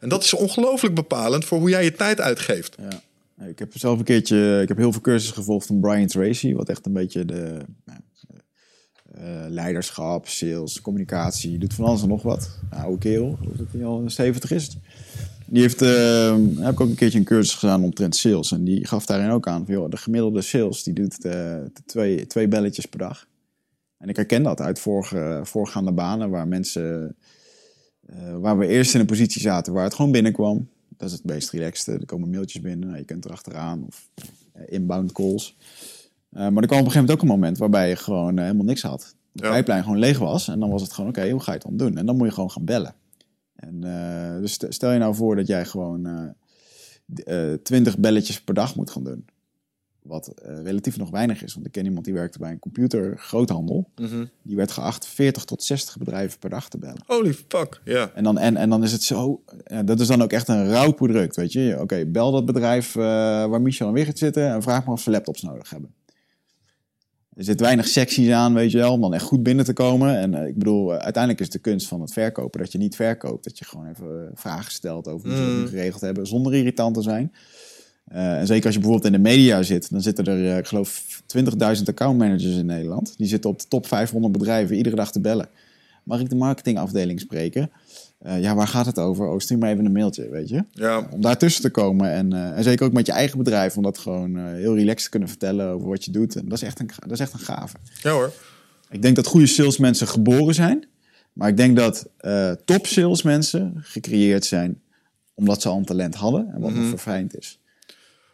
[0.00, 2.76] En dat is ongelooflijk bepalend voor hoe jij je tijd uitgeeft.
[2.78, 3.02] Ja.
[3.46, 6.68] Ik heb zelf een keertje, ik heb heel veel cursussen gevolgd van Brian Tracy, wat
[6.68, 8.00] echt een beetje de nou,
[9.14, 12.58] eh, leiderschap, sales, communicatie, doet van alles en nog wat.
[12.70, 14.76] Een oude kerel, dat hij al 70 is.
[15.50, 18.52] Die heeft, eh, heb ik ook een keertje een cursus gedaan omtrent sales.
[18.52, 22.26] En die gaf daarin ook aan van, joh, de gemiddelde sales, die doet eh, twee,
[22.26, 23.26] twee belletjes per dag.
[23.98, 27.16] En ik herken dat uit vorige, voorgaande banen, waar mensen,
[28.06, 30.68] eh, waar we eerst in een positie zaten waar het gewoon binnenkwam.
[30.96, 31.92] Dat is het meest relaxte.
[31.92, 34.08] Er komen mailtjes binnen, nou, je kunt erachteraan of
[34.66, 35.56] inbound calls.
[36.28, 38.82] maar er kwam op een gegeven moment ook een moment waarbij je gewoon helemaal niks
[38.82, 39.14] had.
[39.32, 39.50] De Ja.
[39.50, 40.48] pijplijn gewoon leeg was.
[40.48, 41.96] En dan was het gewoon, oké, hoe ga je het dan doen?
[41.96, 42.94] En dan moet je gewoon gaan bellen.
[43.60, 48.40] En, eh, dus st- stel je nou voor dat jij gewoon eh, eh, 20 belletjes
[48.42, 49.24] per dag moet gaan doen.
[50.02, 51.54] Wat relatief nog weinig is.
[51.54, 53.90] Want ik ken iemand die werkte bij een computergroothandel.
[53.96, 54.24] Mhm.
[54.42, 57.02] Die werd geacht 40 tot 60 bedrijven per dag te bellen.
[57.06, 58.10] Holy fuck, ja.
[58.14, 59.42] En dan, en, en dan is het zo...
[59.64, 61.76] Ja, dat is dan ook echt een rauw product, weet je.
[61.80, 64.48] Oké, bel dat bedrijf waar Michel en Wigert zitten...
[64.48, 65.94] en vraag maar of ze laptops nodig hebben.
[67.40, 70.18] Er zit weinig secties aan, weet je wel, om dan echt goed binnen te komen.
[70.18, 72.60] En eh, ik bedoel, eh, uiteindelijk is de kunst van het verkopen...
[72.60, 75.08] dat je niet verkoopt, dat je gewoon even eh, vragen stelt...
[75.08, 75.60] over hoe ze het Mm.
[75.60, 77.32] nu geregeld hebben, zonder irritant te zijn.
[78.04, 79.90] En zeker als je bijvoorbeeld in de media zit...
[79.90, 83.14] dan zitten er, eh, ik geloof, 20.000 accountmanagers in Nederland.
[83.16, 85.48] Die zitten op de top 500 bedrijven iedere dag te bellen.
[86.02, 87.70] Mag ik de marketingafdeling spreken?
[88.20, 89.26] Eh, ja, waar gaat het over?
[89.26, 90.64] Oh, stuur maar even een mailtje, weet je.
[90.72, 93.82] Ja, Om daartussen te komen en, eh, en zeker ook met je eigen bedrijf, om
[93.82, 96.36] dat gewoon eh, heel relaxed te kunnen vertellen over wat je doet.
[96.36, 97.76] En dat is echt een, dat is echt een gave.
[98.02, 98.32] ja hoor.
[98.90, 100.86] Ik denk dat goede salesmensen geboren zijn,
[101.32, 102.08] maar ik denk dat
[102.64, 104.80] top salesmensen gecreëerd zijn
[105.34, 107.58] omdat ze al een talent hadden en wat nog verfijnd is.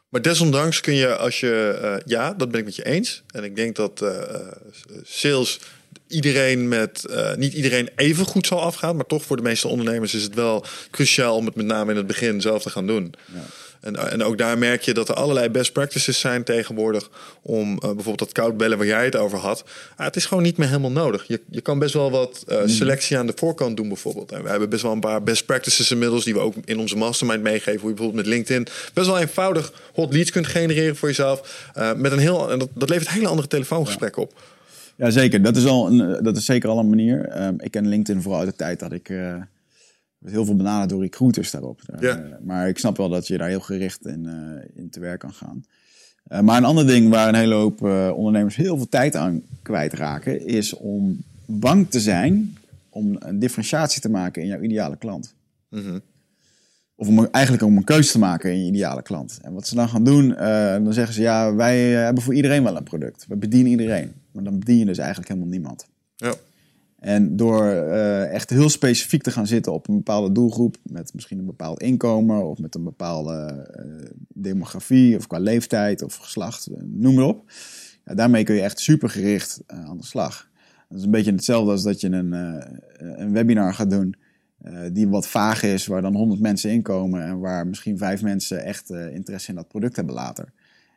[0.08, 2.02] Maar desondanks kun je als je...
[2.04, 3.22] ja, dat ben ik met je eens.
[3.26, 4.04] En ik denk dat
[5.02, 5.60] sales
[6.08, 7.04] iedereen met...
[7.04, 8.96] eh, niet iedereen even goed zal afgaan.
[8.96, 11.36] Maar toch voor de meeste ondernemers is het wel cruciaal...
[11.36, 13.14] om het met name in het begin zelf te gaan doen.
[13.80, 17.10] En, en ook daar merk je dat er allerlei best practices zijn tegenwoordig...
[17.42, 19.64] om eh, bijvoorbeeld dat koud bellen waar jij het over had.
[19.96, 21.24] Ah, het is gewoon niet meer helemaal nodig.
[21.26, 24.32] Je, je kan best wel wat eh, selectie aan de voorkant doen bijvoorbeeld.
[24.32, 26.24] En we hebben best wel een paar best practices inmiddels...
[26.24, 27.80] die we ook in onze mastermind meegeven.
[27.80, 31.70] Hoe je bijvoorbeeld met LinkedIn best wel eenvoudig hot leads kunt genereren voor jezelf.
[31.74, 34.32] eh, met een heel, en dat, dat levert hele andere telefoongesprekken op.
[34.96, 35.42] Ja, zeker.
[35.42, 37.28] Dat is, al een, eh, dat is zeker al een manier.
[37.28, 39.42] Ehm, ik ken LinkedIn vooral uit de tijd dat ik eh,
[40.24, 41.80] heel veel benaderd door recruiters daarop.
[42.00, 42.16] Ja.
[42.16, 44.28] Eh, maar ik snap wel dat je daar heel gericht in,
[44.74, 45.64] in te werk kan gaan.
[46.44, 47.82] Maar een ander ding waar een hele hoop
[48.16, 52.56] ondernemers heel veel tijd aan kwijtraken, is om bang te zijn
[52.90, 55.34] om een differentiatie te maken in jouw ideale klant.
[55.68, 55.98] Mhm.
[56.94, 59.38] Of om, eigenlijk om een keuze te maken in je ideale klant.
[59.42, 60.28] En wat ze dan gaan doen,
[60.84, 63.24] dan zeggen ze ja, wij hebben voor iedereen wel een product.
[63.28, 64.12] We bedienen iedereen.
[64.36, 65.86] Maar dan bedien je dus eigenlijk helemaal niemand.
[66.16, 66.34] Ja.
[66.98, 71.38] En door eh, echt heel specifiek te gaan zitten op een bepaalde doelgroep, met misschien
[71.38, 76.76] een bepaald inkomen of met een bepaalde eh, demografie of qua leeftijd of geslacht, eh,
[76.84, 77.50] noem maar op.
[78.04, 80.50] Ja, daarmee kun je echt super gericht eh, aan de slag.
[80.88, 82.32] Dat is een beetje hetzelfde als dat je een,
[82.98, 84.14] een webinar gaat doen
[84.92, 88.64] die wat vaag is, waar dan 100 mensen in komen en waar misschien vijf mensen
[88.64, 90.52] echt interesse in dat product hebben later.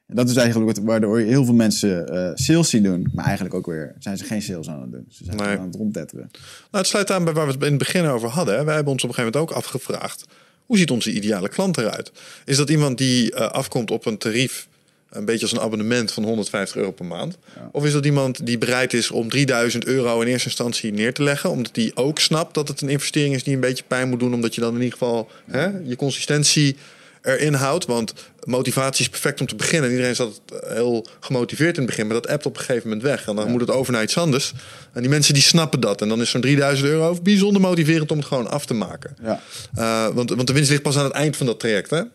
[0.09, 3.55] En dat is eigenlijk wat, waardoor heel veel mensen eh, sales zien doen, maar eigenlijk
[3.55, 5.05] ook weer zijn ze geen sales aan het doen.
[5.09, 5.57] Ze zijn Nee.
[5.57, 6.29] aan het rondtetteren.
[6.31, 8.57] Nou, het sluit aan bij waar we het in het begin over hadden.
[8.57, 8.63] Hè.
[8.63, 10.25] Wij hebben ons op een gegeven moment ook afgevraagd...
[10.65, 12.11] hoe ziet onze ideale klant eruit?
[12.45, 14.67] Is dat iemand die eh, afkomt op een tarief...
[15.09, 17.37] een beetje als een abonnement van 150 euro per maand?
[17.71, 21.23] Of is dat iemand die bereid is om 3000 euro in eerste instantie neer te
[21.23, 21.49] leggen...
[21.49, 24.33] omdat die ook snapt dat het een investering is die een beetje pijn moet doen...
[24.33, 26.75] omdat je dan in ieder geval hè, je consistentie
[27.21, 27.85] erin houdt.
[27.85, 29.89] Want motivatie is perfect om te beginnen.
[29.89, 33.27] Iedereen zat heel gemotiveerd in het begin, maar dat appt op een gegeven moment weg.
[33.27, 34.53] En dan moet het over naar iets anders.
[34.93, 36.01] En die mensen die snappen dat.
[36.01, 39.15] En dan is zo'n 3000 euro bijzonder motiverend om het gewoon af te maken.
[39.23, 39.41] Ja.
[39.77, 41.89] Uh, want, want de winst ligt pas aan het eind van dat traject.
[41.89, 41.97] Hè?
[41.97, 42.05] Um,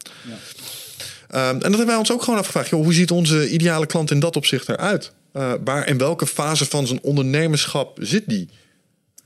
[1.30, 2.68] en dat hebben wij ons ook gewoon afgevraagd.
[2.68, 5.12] Joh, hoe ziet onze ideale klant in dat opzicht eruit?
[5.32, 8.48] Uh, waar in welke fase van zijn ondernemerschap zit die?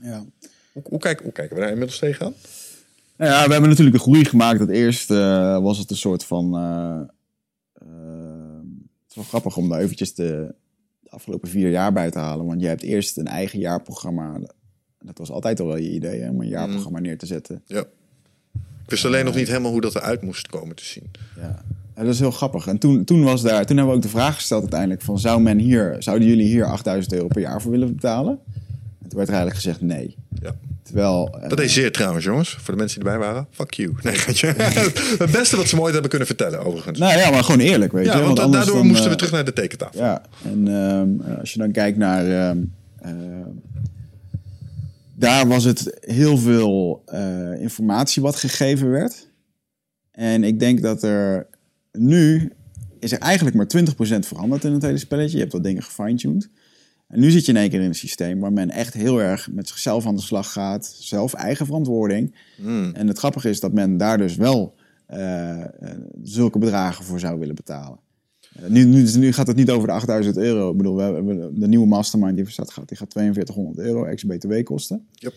[0.02, 0.24] Ja.
[0.72, 2.34] Hoe, hoe, kijken, hoe kijken we daar inmiddels tegenaan?
[3.18, 4.58] Nou ja, we hebben natuurlijk een groei gemaakt.
[4.58, 6.56] Dat eerst uh, was het een soort van.
[6.56, 7.00] Uh,
[9.02, 10.54] het is wel grappig om daar eventjes de,
[11.00, 12.46] de, afgelopen vier jaar bij te halen.
[12.46, 14.40] Want je hebt eerst een eigen jaarprogramma.
[14.98, 17.62] Dat was altijd al wel je idee, hè, om een jaarprogramma neer te zetten.
[17.66, 17.80] Ja.
[18.84, 21.10] Ik wist alleen nog niet helemaal hoe dat eruit moest komen te zien.
[21.36, 21.62] Ja.
[21.98, 22.66] Ja, dat is heel grappig.
[22.66, 25.18] En toen, toen, was daar, toen hebben we ook de vraag gesteld uiteindelijk van...
[25.18, 28.38] Zou men hier, zouden jullie hier 8000 euro per jaar voor willen betalen?
[29.08, 30.16] En toen werd er eigenlijk gezegd nee.
[30.42, 30.54] Ja.
[30.82, 32.56] Terwijl, dat deed zeer trouwens, jongens.
[32.60, 33.46] Voor de mensen die erbij waren.
[33.50, 33.94] Fuck you.
[34.02, 34.14] Nee,
[35.18, 36.98] het beste wat ze me ooit hebben kunnen vertellen, overigens.
[36.98, 38.22] Nou ja, maar gewoon eerlijk, weet ja, je.
[38.22, 40.00] Want, want daardoor dan, moesten we terug naar de tekentafel.
[40.00, 42.26] Ja, en uh, als je dan kijkt naar...
[42.26, 42.62] Uh,
[45.14, 49.28] daar was het heel veel uh, informatie wat gegeven werd.
[50.10, 51.46] En ik denk dat er
[51.92, 52.52] nu
[53.00, 53.66] is er eigenlijk maar
[54.16, 55.34] 20% veranderd in het hele spelletje.
[55.36, 56.48] Je hebt wat dingen gefine-tuned.
[57.08, 59.50] En nu zit je in één keer in een systeem waar men echt heel erg
[59.50, 60.96] met zichzelf aan de slag gaat.
[60.98, 62.34] Zelf eigen verantwoording.
[62.56, 62.90] Mm.
[62.94, 64.74] En het grappige is dat men daar dus wel
[65.14, 65.64] uh,
[66.22, 67.98] zulke bedragen voor zou willen betalen.
[68.60, 70.70] Uh, nu, nu, nu, gaat het niet over de 8000 euro.
[70.70, 74.62] Ik bedoel, we hebben de nieuwe mastermind die staat gaat, die gaat 4200 euro ex-BTW
[74.62, 75.06] kosten.
[75.12, 75.34] Yep.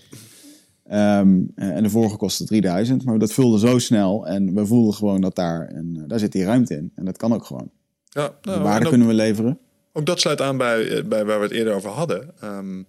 [0.91, 5.21] Um, en de vorige kostte 3000, maar dat vulde zo snel en we voelden gewoon
[5.21, 6.91] dat daar, en, daar zit die ruimte in.
[6.95, 7.69] En dat kan ook gewoon.
[8.09, 9.59] Ja, nou, waarde kunnen we leveren.
[9.93, 12.33] Ook dat sluit aan bij, eh, bij waar we het eerder over hadden.
[12.39, 12.81] Ehm,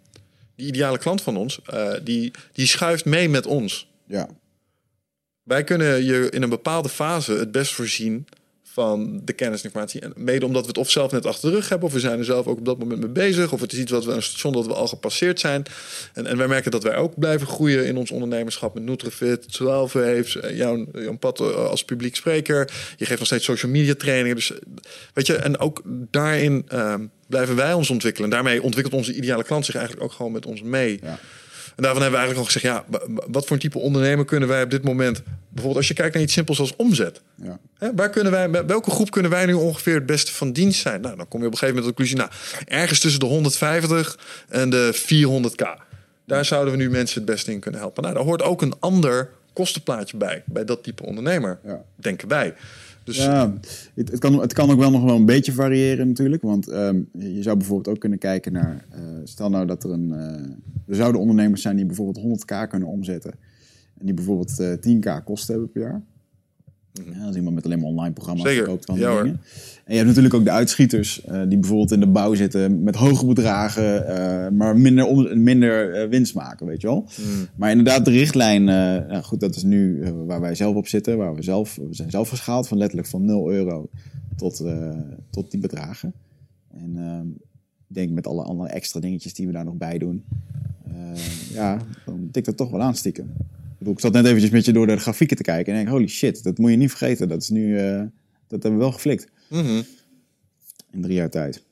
[0.55, 3.91] die ideale klant van ons, eh, die, die schuift mee met ons.
[4.07, 4.29] Ja.
[5.43, 8.27] Wij kunnen je in een bepaalde fase het best voorzien
[8.73, 10.01] van de kennis en informatie.
[10.01, 12.19] En mede omdat we het of zelf net achter de rug hebben, of we zijn
[12.19, 14.23] er zelf ook op dat moment mee bezig, of het is iets wat we een
[14.23, 15.63] station dat we al gepasseerd zijn.
[16.13, 19.93] En, en wij merken dat wij ook blijven groeien in ons ondernemerschap met Nutrifit, 12
[19.93, 22.71] heeft, jouw, jouw pad als publiek spreker.
[22.97, 24.37] Je geeft nog steeds social media trainingen.
[24.37, 24.59] Dus eh,
[25.15, 28.31] weet je, en ook daarin ehm, blijven wij ons ontwikkelen.
[28.31, 30.99] En daarmee ontwikkelt onze ideale klant zich eigenlijk ook gewoon met ons mee.
[31.03, 31.19] Ja.
[31.77, 34.25] En daarvan hebben we eigenlijk al gezegd, ja, wa- wa- wat voor een type ondernemer
[34.25, 37.21] kunnen wij op dit moment, bijvoorbeeld als je kijkt naar iets simpels als omzet.
[37.35, 37.59] Ja.
[37.79, 40.81] Hè, waar kunnen wij, bij welke groep kunnen wij nu ongeveer het beste van dienst
[40.81, 41.01] zijn?
[41.01, 43.27] Nou, dan kom je op een gegeven moment tot de conclusie, nou, ergens tussen de
[43.27, 44.19] 150
[44.49, 45.81] en de 400k.
[46.27, 48.03] Daar zouden we nu mensen het beste in kunnen helpen.
[48.03, 51.83] Nou, daar hoort ook een ander kostenplaatje bij, bij dat type ondernemer, Ja.
[51.95, 52.55] denken wij.
[53.05, 53.55] Dus Ja,
[53.95, 56.43] het, het, kan, het kan ook wel nog wel een beetje variëren natuurlijk.
[56.43, 58.85] Want ehm, je zou bijvoorbeeld ook kunnen kijken naar...
[58.91, 60.13] eh, stel nou dat er een...
[60.13, 60.51] eh,
[60.87, 63.33] er zouden ondernemers zijn die bijvoorbeeld 100k kunnen omzetten.
[63.99, 66.03] En die bijvoorbeeld eh 10k kosten hebben per jaar.
[66.93, 68.53] Ja, als iemand met alleen maar online programma's Mhm.
[68.53, 68.65] Zeker.
[68.65, 69.41] verkoopt van Ja, dingen.
[69.85, 72.95] En je hebt natuurlijk ook de uitschieters eh, die bijvoorbeeld in de bouw zitten met
[72.97, 77.09] hoge bedragen, eh, maar minder, om, minder eh, winst maken, weet je wel.
[77.15, 77.47] Hmm.
[77.57, 81.35] Maar inderdaad, de richtlijn, nou goed, dat is nu waar wij zelf op zitten, waar
[81.35, 83.89] we zelf, we zijn zelf geschaald van letterlijk van 0 euro
[84.37, 84.65] tot,
[85.31, 86.13] tot die bedragen.
[86.75, 87.27] En ehm,
[87.89, 90.25] ik denk met alle andere extra dingetjes die we daar nog bij doen,
[91.53, 93.33] ja, dan tikt het toch wel aan stiekem.
[93.83, 95.91] Ik bedoel, ik zat net eventjes met je door de grafieken te kijken en denk,
[95.91, 97.29] holy shit, dat moet je niet vergeten.
[97.29, 97.99] Dat is nu, eh,
[98.47, 99.83] dat hebben we wel geflikt mhm.
[100.91, 101.65] in drie jaar tijd.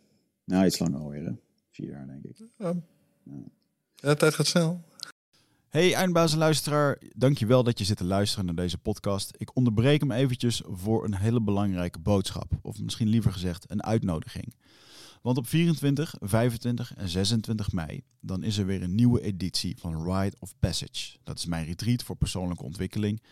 [0.45, 1.33] Nou, iets langer alweer, hè?
[1.71, 2.37] Vier jaar denk ik.
[2.57, 2.75] ja,
[3.95, 4.81] de tijd gaat snel.
[5.69, 9.35] Hey eindbazenluisteraar, dankjewel dat je zit te luisteren naar deze podcast.
[9.37, 12.53] Ik onderbreek hem eventjes voor een hele belangrijke boodschap.
[12.63, 14.55] Of misschien liever gezegd een uitnodiging.
[15.21, 20.13] Want op 24, 25 en 26 mei, dan is er weer een nieuwe editie van
[20.13, 21.19] Ride of Passage.
[21.23, 23.23] Dat is mijn retreat voor persoonlijke ontwikkeling.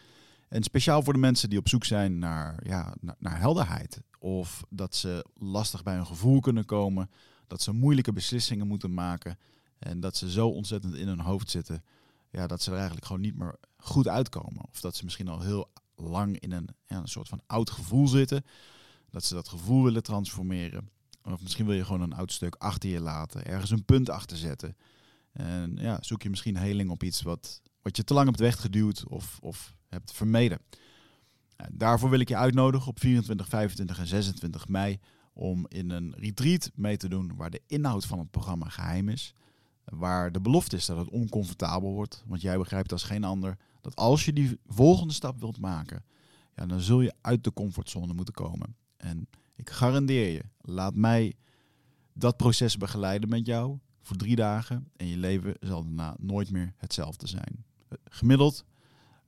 [0.48, 4.00] En speciaal voor de mensen die op zoek zijn naar, ja, naar, helderheid.
[4.18, 7.10] Of dat ze lastig bij hun gevoel kunnen komen.
[7.46, 9.38] Dat ze moeilijke beslissingen moeten maken.
[9.78, 11.82] En dat ze zo ontzettend in hun hoofd zitten
[12.30, 14.64] ja, dat ze er eigenlijk gewoon niet meer goed uitkomen.
[14.70, 18.08] Of dat ze misschien al heel lang in een, ja, een soort van oud gevoel
[18.08, 18.44] zitten.
[19.10, 20.90] Dat ze dat gevoel willen transformeren.
[21.32, 23.44] Of misschien wil je gewoon een oud stuk achter je laten.
[23.44, 24.76] Ergens een punt achter zetten.
[25.32, 29.04] En ja, zoek je misschien heling op iets wat, wat je te lang hebt weggeduwd
[29.06, 30.58] of, of hebt vermeden.
[31.72, 34.98] Daarvoor wil ik je uitnodigen op 24, 25 en 26 mei
[35.32, 39.34] om in een retreat mee te doen waar de inhoud van het programma geheim is.
[39.84, 42.24] Waar de belofte is dat het oncomfortabel wordt.
[42.26, 46.04] Want jij begrijpt als geen ander dat als je die volgende stap wilt maken,
[46.54, 48.76] ja, dan zul je uit de comfortzone moeten komen.
[48.96, 49.28] En
[49.58, 51.34] ik garandeer je, laat mij
[52.12, 54.88] dat proces begeleiden met jou voor drie dagen.
[54.96, 57.64] En je leven zal daarna nooit meer hetzelfde zijn.
[58.04, 58.64] Gemiddeld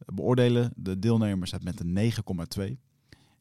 [0.06, 2.12] beoordelen de deelnemers het met een
[2.58, 2.62] 9,2.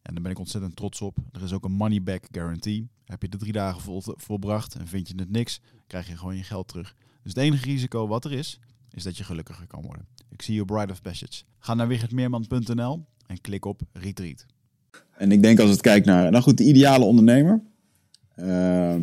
[0.02, 1.18] En daar ben ik ontzettend trots op.
[1.32, 2.90] Er is ook een money back guarantee.
[3.06, 6.36] Heb je de drie dagen vol, volbracht en vind je het niks, krijg je gewoon
[6.36, 6.96] je geld terug.
[7.24, 8.60] Dus het enige risico wat er is,
[8.92, 10.08] is dat je gelukkiger kan worden.
[10.30, 11.44] Ik zie je Bride of Passage.
[11.60, 14.46] Ga naar wichertmeerman.nl en klik op Retreat.
[15.20, 17.62] En ik denk als het kijkt naar, nou goed, de ideale ondernemer.
[18.36, 19.02] Ehm,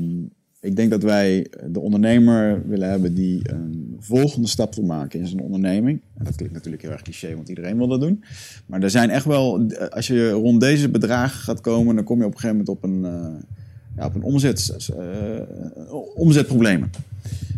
[0.60, 5.26] ik denk dat wij de ondernemer willen hebben die een volgende stap wil maken in
[5.26, 6.00] zijn onderneming.
[6.18, 8.24] En dat klinkt natuurlijk heel erg cliché, want iedereen wil dat doen.
[8.66, 12.24] Maar er zijn echt wel, als je rond deze bedragen gaat komen, dan kom je
[12.24, 13.42] op een gegeven moment op een, eh,
[13.96, 16.90] ja, op een omzet, eh, omzetproblemen.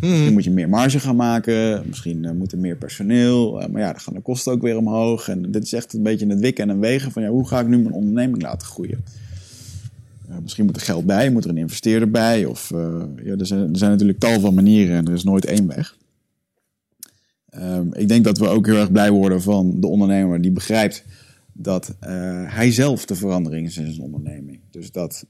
[0.00, 3.60] Misschien moet je meer marge gaan maken, misschien eh, moet er meer personeel.
[3.60, 5.28] eh, maar ja, dan gaan de kosten ook weer omhoog.
[5.28, 7.60] En dit is echt een beetje het wikken en een wegen van ja, hoe ga
[7.60, 9.04] ik nu mijn onderneming laten groeien?
[10.42, 12.44] Misschien moet er geld bij, moet er een investeerder bij.
[12.44, 15.44] Of, eh, ja, er, zijn, er zijn natuurlijk tal van manieren en er is nooit
[15.44, 15.96] één weg.
[17.48, 21.04] Ehm, ik denk dat we ook heel erg blij worden van de ondernemer die begrijpt
[21.52, 21.94] dat
[22.46, 24.60] hij zelf de verandering is in zijn onderneming.
[24.70, 25.24] Dus dat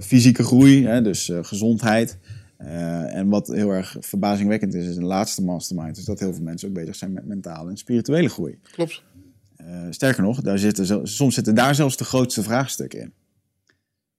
[0.00, 2.18] fysieke groei, hè, dus gezondheid.
[2.56, 6.42] Eh, en wat heel erg verbazingwekkend is, is een laatste mastermind, is dat heel veel
[6.42, 8.58] mensen ook bezig zijn met mentale en spirituele groei.
[8.70, 9.02] Klopt.
[9.56, 13.12] Eh, sterker nog, daar zitten, soms zitten daar zelfs de grootste vraagstukken in.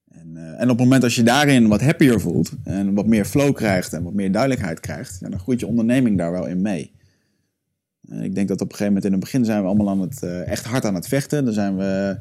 [0.10, 3.26] En, eh, en op het moment als je daarin wat happier voelt en wat meer
[3.26, 6.62] flow krijgt en wat meer duidelijkheid krijgt, ja, dan groeit je onderneming daar wel in
[6.62, 6.92] mee.
[8.10, 10.02] En ik denk dat op een gegeven moment in het begin zijn we allemaal aan
[10.02, 11.46] het, echt hard aan het vechten.
[11.46, 12.18] Dan zijn we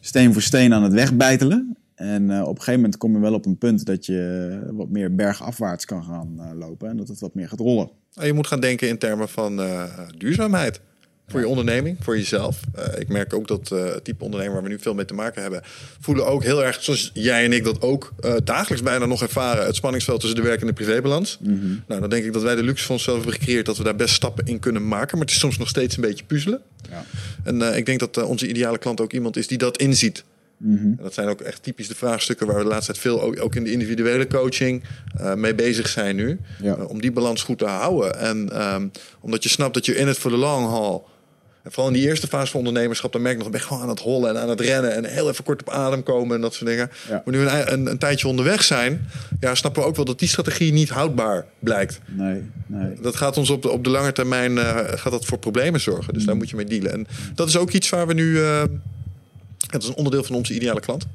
[0.00, 1.76] steen voor steen aan het wegbijtelen.
[1.94, 4.88] En eh, op een gegeven moment kom je wel op een punt dat je wat
[4.88, 7.90] meer bergafwaarts kan gaan eh, lopen en dat het wat meer gaat rollen.
[8.14, 10.80] En je moet gaan denken in termen van eh, duurzaamheid.
[11.26, 12.60] Voor je onderneming, voor jezelf.
[12.98, 15.60] Ik merk ook dat het type ondernemer waar we nu veel mee te maken hebben,
[16.00, 18.12] voelen ook heel erg, zoals jij en ik dat ook
[18.44, 21.38] dagelijks bijna nog ervaren, het spanningsveld tussen de werk- en de privébalans.
[21.86, 23.96] Nou, dan denk ik dat wij de luxe van onszelf hebben gecreëerd dat we daar
[23.96, 25.18] best stappen in kunnen maken.
[25.18, 26.60] Maar het is soms nog steeds een beetje puzzelen.
[26.90, 27.04] Ja.
[27.44, 30.24] En ik denk dat onze ideale klant ook iemand is die dat inziet.
[30.72, 33.40] En dat zijn ook echt typisch de vraagstukken waar we de laatste tijd veel ook,
[33.40, 34.82] ook in de individuele coaching
[35.20, 36.40] uh, mee bezig zijn nu.
[36.62, 36.76] Ja.
[36.76, 38.18] Uh, om die balans goed te houden.
[38.18, 38.90] En um,
[39.20, 41.08] omdat je snapt dat je in het voor de long haul.
[41.62, 43.82] En vooral in die eerste fase van ondernemerschap, dan merk ik nog, ben ik gewoon
[43.82, 46.40] aan het hollen en aan het rennen en heel even kort op adem komen en
[46.40, 46.90] dat soort dingen.
[47.08, 47.22] Ja.
[47.24, 49.06] Maar nu een, een, een, tijdje onderweg zijn,
[49.40, 52.00] ja, snappen we ook wel dat die strategie niet houdbaar blijkt.
[52.06, 52.94] Nee, nee.
[53.00, 56.14] Dat gaat ons op de, op de lange termijn uh, gaat dat voor problemen zorgen.
[56.14, 56.92] Dus daar moet je mee dealen.
[56.92, 58.38] En dat is ook iets waar we nu.
[59.70, 61.06] Het is een onderdeel van onze ideale klant.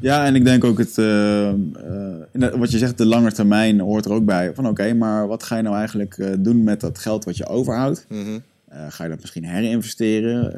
[0.00, 4.04] Ja, en ik denk ook het, uh, uh, wat je zegt, de lange termijn hoort
[4.04, 4.54] er ook bij.
[4.54, 7.36] Van oké, okay, maar wat ga je nou eigenlijk uh, doen met dat geld wat
[7.36, 8.06] je overhoudt?
[8.08, 8.42] Mm -hmm.
[8.88, 10.54] ga je dat misschien herinvesteren?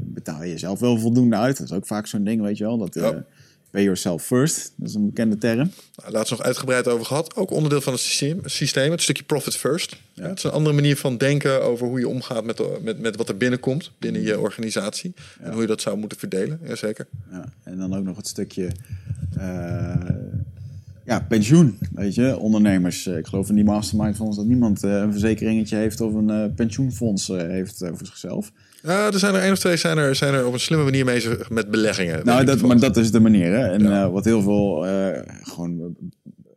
[0.00, 1.58] betaal je jezelf wel voldoende uit?
[1.58, 2.78] Dat is ook vaak zo'n ding, weet je wel.
[2.78, 3.24] Dat, ja.
[3.70, 5.70] Pay yourself first, dat is een bekende term.
[5.96, 7.36] Nou, laatst nog uitgebreid over gehad.
[7.36, 9.96] Ook onderdeel van het systeem, systeem het stukje profit first.
[10.12, 10.28] Ja.
[10.28, 13.16] het is een andere manier van denken over hoe je omgaat met, de, met, met
[13.16, 15.12] wat er binnenkomt binnen je organisatie.
[15.16, 15.44] Ja.
[15.44, 16.60] En hoe je dat zou moeten verdelen.
[16.64, 17.06] Jazeker.
[17.30, 18.70] Ja, en dan ook nog het stukje
[19.38, 19.94] uh,
[21.04, 21.78] ja, pensioen.
[21.94, 23.06] Weet je, ondernemers.
[23.06, 26.54] Ik geloof in die mastermind van ons dat niemand uh, een verzekeringetje heeft of een
[26.54, 28.52] pensioenfonds heeft voor zichzelf.
[28.82, 31.04] Ja, er zijn er één of twee zijn er, zijn er op een slimme manier
[31.04, 32.24] bezig met beleggingen.
[32.24, 33.52] Nou, dat, maar dat is de manier.
[33.52, 33.66] Hè?
[33.66, 34.04] En ja.
[34.04, 35.96] uh, wat heel veel uh, gewoon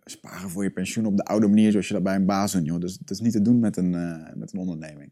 [0.03, 2.65] sparen voor je pensioen op de oude manier, zoals je dat bij een baas doet.
[2.65, 2.79] Joh.
[2.79, 5.11] Dus dat is niet te doen met een, uh, met een onderneming.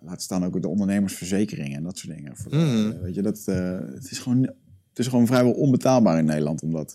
[0.00, 2.36] laat staan ook de ondernemersverzekeringen en dat soort dingen.
[2.36, 3.00] Voor, mm.
[3.00, 4.42] weet je, dat, het, is gewoon,
[4.88, 6.94] het is gewoon vrijwel onbetaalbaar in Nederland om dat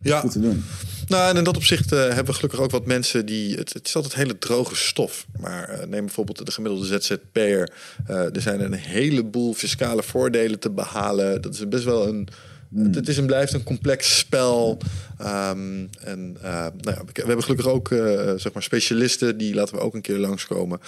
[0.00, 0.20] ja.
[0.20, 0.64] goed te doen.
[1.06, 3.56] Nou, en in dat opzicht uh, hebben we gelukkig ook wat mensen die.
[3.56, 5.26] Het, het is altijd hele droge stof.
[5.38, 7.72] Maar uh, neem bijvoorbeeld de gemiddelde ZZP'er.
[8.10, 11.42] Uh, er zijn een heleboel fiscale voordelen te behalen.
[11.42, 12.28] Dat is best wel een.
[12.68, 12.94] Mm.
[12.94, 14.78] Het is en blijft een complex spel.
[15.20, 17.88] Um, en nou ja, we hebben gelukkig ook
[18.36, 19.38] zeg maar specialisten.
[19.38, 20.80] Die laten we ook een keer langskomen.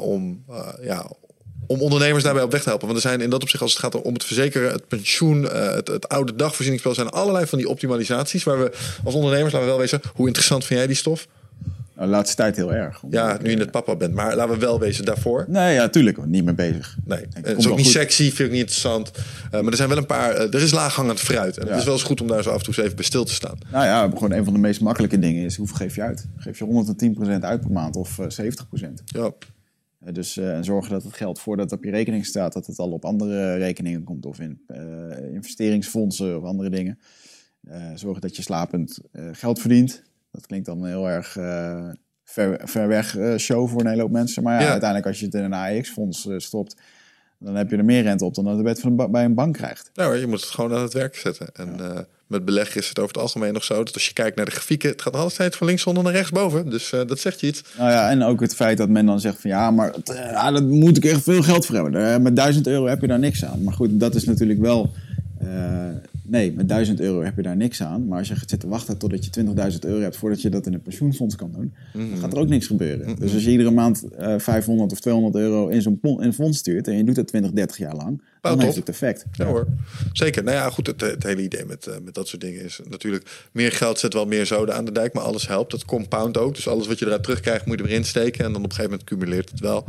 [0.00, 0.44] om
[0.80, 1.10] ja,
[1.70, 2.86] om ondernemers daarbij op weg te helpen.
[2.86, 5.74] Want er zijn in dat opzicht, als het gaat om het verzekeren, het pensioen, uh,
[5.74, 8.44] het, het, oude dagvoorzieningsspel, zijn allerlei van die optimalisaties.
[8.44, 8.72] Waar we
[9.04, 11.26] als ondernemers, laten we wel wezen, hoe interessant vind jij die stof?
[11.94, 13.02] Nou, de laatste tijd heel erg.
[13.10, 14.14] Ja, nu je het papa bent.
[14.14, 15.44] Maar laten we wel wezen daarvoor.
[15.48, 16.26] Nee, ja, tuurlijk.
[16.26, 16.96] Niet mee bezig.
[17.04, 17.94] Nee, het is ook niet goed.
[17.94, 19.10] sexy, vind ik niet interessant.
[19.16, 20.34] Uh, maar er zijn wel een paar...
[20.34, 21.58] Uh, er is laaghangend fruit.
[21.58, 21.70] En ja.
[21.70, 23.24] het is wel eens goed om daar zo af en toe eens even bij stil
[23.24, 23.58] te staan.
[23.72, 25.56] Nou ja, gewoon een van de meest makkelijke dingen is...
[25.56, 26.26] hoeveel geef je uit?
[26.36, 28.86] Geef je 110% uit per maand of uh, 70%?
[29.04, 29.32] Ja.
[30.12, 32.90] Dus uh, zorgen dat het geld voordat het op je rekening staat, dat het al
[32.92, 36.98] op andere rekeningen komt of in uh, investeringsfondsen of andere dingen.
[37.94, 38.98] Zorgen dat je slapend
[39.32, 40.02] geld verdient.
[40.30, 41.32] Dat klinkt dan heel erg
[42.24, 44.42] ver, ver, weg show voor een hele hoop mensen.
[44.42, 44.70] Maar ja, Ja.
[44.70, 46.76] uiteindelijk als je het in een AEX-fonds stopt,
[47.38, 49.90] dan heb je er meer rente op dan dat je bij een bank krijgt.
[49.94, 51.48] Nou, je moet het gewoon aan het werk zetten.
[51.52, 54.36] En eh, met beleggen is het over het algemeen nog zo dat als je kijkt
[54.36, 56.70] naar de grafieken, het gaat altijd van linksonder naar rechtsboven.
[56.70, 57.62] Dus eh, dat zegt je iets.
[57.78, 60.50] Nou ja, en ook het feit dat men dan zegt van ja, maar eh, ja,
[60.50, 61.92] daar moet ik echt veel geld voor hebben.
[61.92, 63.62] Daar- Met 1000 euro heb je daar niks aan.
[63.64, 64.92] Maar goed, dat is natuurlijk wel.
[65.40, 65.48] eh,
[66.30, 68.06] nee, met 1000 euro heb je daar niks aan.
[68.06, 69.30] Maar als je gaat zitten wachten totdat je
[69.72, 72.48] 20.000 euro hebt voordat je dat in een pensioenfonds kan doen, dan gaat er ook
[72.48, 73.16] niks gebeuren.
[73.16, 76.00] Dus als je iedere maand eh, 500 of 200 euro in zo'n
[76.34, 79.24] fonds stuurt en je doet dat 20, 30 jaar lang, dan heeft het effect.
[79.32, 79.66] Ja hoor,
[80.12, 80.44] zeker.
[80.44, 83.48] Nou ja, goed, het, het hele idee met, eh, met dat soort dingen is natuurlijk...
[83.52, 85.72] meer geld zet wel meer zoden aan de dijk, maar alles helpt.
[85.72, 88.44] Het compound ook, dus alles wat je eruit terugkrijgt moet je erin steken...
[88.44, 89.84] en dan op een gegeven moment cumuleert het wel.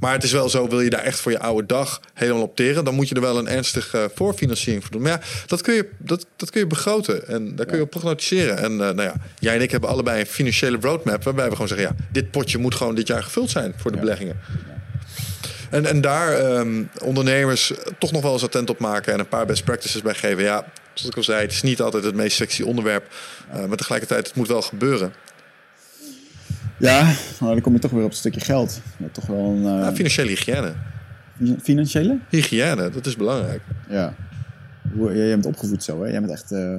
[0.00, 2.84] Maar het is wel zo, wil je daar echt voor je oude dag helemaal opteren...
[2.84, 5.02] dan moet je er wel een ernstige voorfinanciering voor doen.
[5.02, 7.90] Maar ja, dat kun je, dat, dat kun je begroten en daar kun je op
[7.90, 8.56] prognosticeren.
[8.58, 11.22] En eh, nou ja, jij en ik hebben allebei een financiële roadmap...
[11.22, 13.98] waarbij we gewoon zeggen, ja, dit potje moet gewoon dit jaar gevuld zijn voor de
[13.98, 14.36] beleggingen.
[15.70, 19.46] En, en daar ehm, ondernemers toch nog wel eens attent op maken en een paar
[19.46, 20.42] best practices bij geven.
[20.42, 20.64] Ja,
[20.94, 23.04] zoals ik al zei, het is niet altijd het meest sexy onderwerp.
[23.52, 25.12] eh, maar tegelijkertijd, het moet wel gebeuren.
[26.78, 27.02] Ja,
[27.40, 28.80] maar dan kom je toch weer op het stukje geld.
[28.96, 30.74] Ja, toch wel een eh, Ja, financiële hygiëne.
[31.62, 32.18] financiële?
[32.28, 33.60] Hygiëne, dat is belangrijk.
[33.88, 34.14] Ja.
[34.94, 36.10] Jij bent opgevoed zo, hè?
[36.10, 36.52] Jij bent echt...
[36.52, 36.74] eh,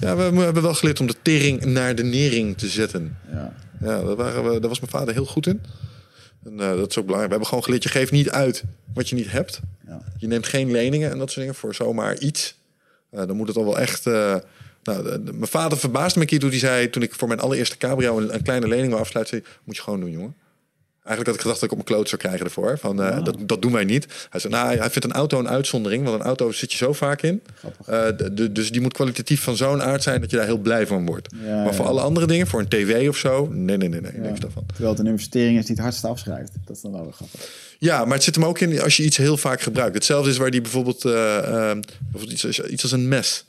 [0.00, 3.16] Ja, we, we hebben wel geleerd om de tering naar de nering te zetten.
[3.32, 3.52] ja.
[3.80, 5.60] Ja, daar, waren we, daar was mijn vader heel goed in.
[6.44, 7.12] En eh, dat is ook belangrijk.
[7.26, 9.60] We hebben gewoon geleerd, je geeft niet uit wat je niet hebt.
[9.86, 10.02] Ja.
[10.18, 12.58] Je neemt geen leningen en dat soort dingen voor zomaar iets.
[13.10, 14.04] Eh, dan moet het al wel echt...
[14.04, 14.42] nou,
[14.82, 16.90] de- de- mijn vader verbaasde me een keer toen hij zei...
[16.90, 19.44] toen ik voor mijn allereerste cabrio een, een kleine lening wil afsluiten...
[19.64, 20.34] moet je gewoon doen, jongen.
[21.04, 22.78] Eigenlijk had ik gedacht dat ik op mijn kloot zou krijgen ervoor.
[22.78, 24.06] Van, eh, dat, dat doen wij niet.
[24.30, 26.04] Hij zei, nou, hij vindt een auto een uitzondering.
[26.04, 27.42] Want een auto zit je zo vaak in.
[27.86, 28.06] Eh,
[28.50, 31.34] dus die moet kwalitatief van zo'n aard zijn dat je daar heel blij van wordt.
[31.44, 31.90] Ja, maar voor ja.
[31.90, 34.66] alle andere dingen, voor een tv of zo, nee, nee, nee, nee, niks daarvan.
[34.66, 36.52] Terwijl het een investering is die het hardst afschrijft.
[36.64, 37.40] Dat is dan wel grappig.
[37.78, 39.94] Ja, maar het zit hem ook in als je iets heel vaak gebruikt.
[39.94, 43.44] Hetzelfde is waar die bijvoorbeeld, eh, bijvoorbeeld iets, iets als een mes.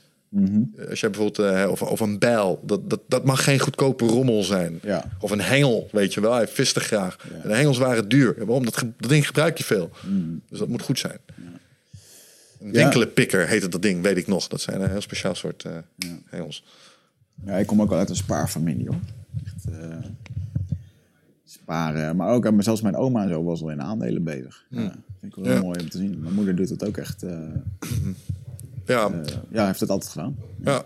[0.90, 4.42] Als jij bijvoorbeeld, eh, of, of een bijl, dat, dat, dat mag geen goedkope rommel
[4.42, 4.78] zijn.
[4.82, 5.04] Ja.
[5.20, 6.32] Of een hengel, weet je wel.
[6.34, 7.16] Hij viste graag.
[7.42, 8.34] En de hengels waren duur.
[8.38, 8.64] Waarom?
[8.64, 9.90] Dat, dat ding gebruik je veel.
[10.48, 11.18] Dus dat moet goed zijn.
[12.60, 12.82] Een Ja.
[12.82, 14.48] winkelenpikker heette dat ding, weet ik nog.
[14.48, 15.72] Dat zijn een heel speciaal soort eh,
[16.24, 16.64] hengels.
[17.44, 19.00] Ja, ik kom ook wel uit een spaarfamilie hoor.
[19.44, 19.96] Echt, eh,
[21.44, 22.16] sparen.
[22.16, 24.64] Maar ook, zelfs mijn oma en zo was al in aandelen bezig.
[24.68, 24.80] Ja,
[25.20, 26.20] vind ik wel heel mooi om te zien.
[26.20, 27.22] Mijn moeder doet het ook echt.
[27.22, 27.38] eh,
[28.86, 30.36] Ja, eh, ja, heeft het altijd gedaan.
[30.64, 30.84] Ja.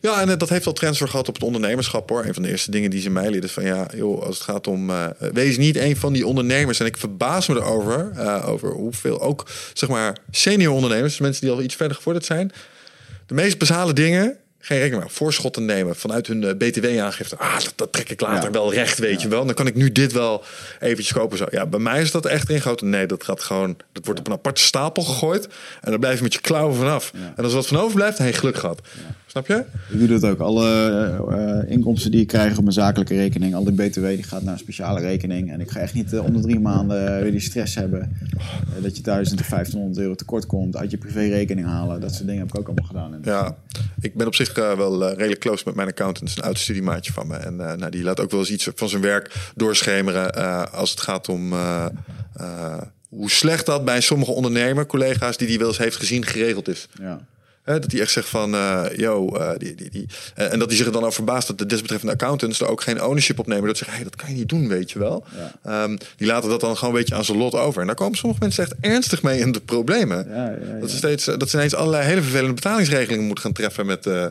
[0.00, 2.24] Ja, en eh, dat heeft al transfer gehad op het ondernemerschap hoor.
[2.24, 4.44] Een van de eerste dingen die ze mij leerden is van ja, joh, als het
[4.44, 4.90] gaat om.
[4.90, 6.80] eh, wees niet een van die ondernemers.
[6.80, 8.10] En ik verbaas me erover.
[8.14, 12.52] eh, over hoeveel ook, zeg maar, senior ondernemers, mensen die al iets verder gevorderd zijn.
[13.26, 14.36] De meest basale dingen.
[14.66, 15.12] Geen rekening mee.
[15.14, 17.38] Voorschotten nemen vanuit hun eh, BTW-aangifte.
[17.38, 18.50] Ah, dat, dat trek ik later Ja.
[18.50, 19.44] wel recht, weet je wel.
[19.44, 20.44] Dan kan ik nu dit wel
[20.80, 21.38] eventjes kopen.
[21.38, 21.46] Zo.
[21.50, 22.90] Ja, bij mij is dat echt ingegoten.
[22.90, 23.76] Nee, dat gaat gewoon.
[23.92, 25.48] Dat wordt op een aparte stapel gegooid.
[25.80, 27.12] En dan blijf je met je klauwen vanaf.
[27.36, 28.80] En als wat van overblijft, je geluk gehad.
[29.36, 29.64] Snap je?
[29.88, 30.38] Ik doe dat ook.
[30.40, 30.68] Alle
[31.28, 34.42] eh, eh, inkomsten die ik krijg op mijn zakelijke rekening, al die BTW, die gaat
[34.42, 35.52] naar een speciale rekening.
[35.52, 38.18] En ik ga echt niet eh, om de drie maanden weer die stress hebben.
[38.82, 42.00] dat je 1000 of 1500 euro tekort komt, uit je privérekening halen.
[42.00, 43.18] Dat soort dingen heb ik ook allemaal gedaan.
[43.22, 43.56] Ja,
[44.00, 47.36] ik ben op zich wel redelijk close met mijn accountant, een oud studiemaatje van me.
[47.36, 51.28] En nou, die laat ook wel eens iets van zijn werk doorschemeren als het gaat
[51.28, 51.52] om
[53.08, 56.88] hoe slecht dat bij sommige ondernemer, collega's die die wel eens heeft gezien, geregeld is.
[57.00, 57.20] Ja.
[57.74, 60.06] Dat hij echt zegt van, eh yo, eh, die, die, die.
[60.34, 62.82] En, en dat hij zich er dan over verbaast dat de desbetreffende accountants er ook
[62.82, 63.66] geen ownership op nemen.
[63.66, 65.24] Dat ze zeggen, hey, dat kan je niet doen, weet je wel.
[65.62, 67.80] Ehm, die laten dat dan gewoon een beetje aan zijn lot over.
[67.80, 70.28] En daar komen sommige mensen echt ernstig mee in de problemen.
[70.28, 70.80] Ja, ja, ja.
[70.80, 74.06] Dat, ze steeds, eh, dat ze ineens allerlei hele vervelende betalingsregelingen moeten gaan treffen met
[74.06, 74.26] eh,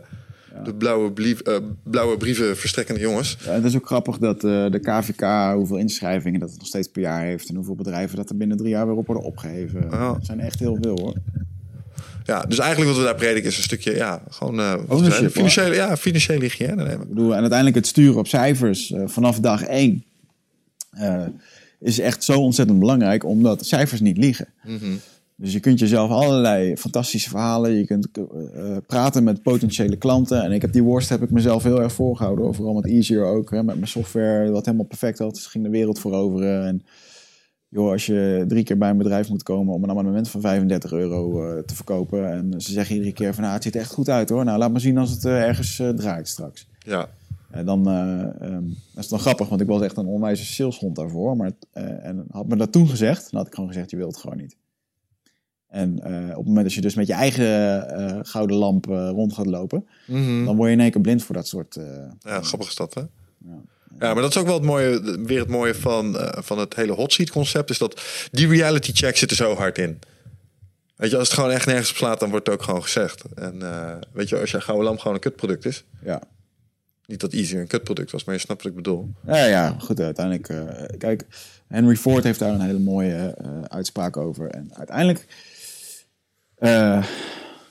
[0.63, 3.37] de blauwe, blief, eh, blauwe brieven verstrekkende jongens.
[3.45, 6.87] Ja, het is ook grappig dat eh, de KVK hoeveel inschrijvingen dat het nog steeds
[6.87, 7.49] per jaar heeft.
[7.49, 9.89] En hoeveel bedrijven dat er binnen drie jaar weer op worden opgeheven.
[9.89, 11.13] Dat zijn echt heel veel hoor.
[12.27, 14.59] Ja, dus eigenlijk wat we daar prediken is een stukje, ja, gewoon
[14.89, 17.01] Ownership, we- financiële, ja, financiële hygiëne nemen.
[17.01, 20.03] Ik bedoel, en uiteindelijk het sturen op cijfers eh, vanaf dag één
[20.91, 21.23] eh,
[21.79, 24.47] is echt zo ontzettend belangrijk, omdat cijfers niet liegen.
[25.37, 28.07] Dus je kunt jezelf allerlei fantastische verhalen, je kunt
[28.87, 30.43] praten met potentiële klanten.
[30.43, 33.49] En ik heb die worst heb ik mezelf heel erg voorgehouden, vooral met Easier ook,
[33.51, 35.33] hè, met mijn software, wat helemaal perfect was.
[35.33, 36.65] Dus ging de wereld veroveren.
[36.67, 36.85] En
[37.75, 40.91] joh, als je drie keer bij een bedrijf moet komen om een abonnement van 35
[40.91, 42.31] euro eh, te verkopen.
[42.31, 44.45] En ze zeggen iedere keer van, nou, het ziet er echt goed uit hoor.
[44.45, 46.67] Nou, laat maar zien als het eh, ergens eh, draait straks.
[46.79, 47.09] Ja,
[47.53, 48.63] Ja, dan ehm,
[48.93, 51.35] dat is dan grappig, want ik was echt een onwijze saleshond daarvoor.
[51.35, 54.21] Maar en had me dat toen gezegd, dan had ik gewoon gezegd, je wilt het
[54.21, 54.55] gewoon niet.
[55.67, 55.97] En
[56.29, 59.85] op het moment dat je dus met je eigen gouden lamp rond gaat lopen,
[60.45, 61.77] dan word je in één keer blind voor dat soort...
[62.19, 63.01] ja grappig is dat, hè?
[63.37, 63.61] Ja,
[63.99, 66.91] maar dat is ook wel het mooie, weer het mooie van, eh, van het hele
[66.93, 69.99] hot seat concept, is dat die reality check zit er zo hard in.
[70.95, 73.23] Weet je, als het gewoon echt nergens op slaat, dan wordt het ook gewoon gezegd.
[73.35, 76.21] En eh, weet je, als je gouden lamp gewoon een kutproduct is, ja.
[77.05, 79.13] niet dat Easy een kutproduct was, maar je snapt wat ik bedoel.
[79.25, 79.99] Ja, ja, goed.
[79.99, 81.25] Uiteindelijk, eh, kijk,
[81.67, 83.35] Henry Ford heeft daar een hele mooie
[83.67, 84.49] uitspraak over.
[84.49, 85.25] En uiteindelijk,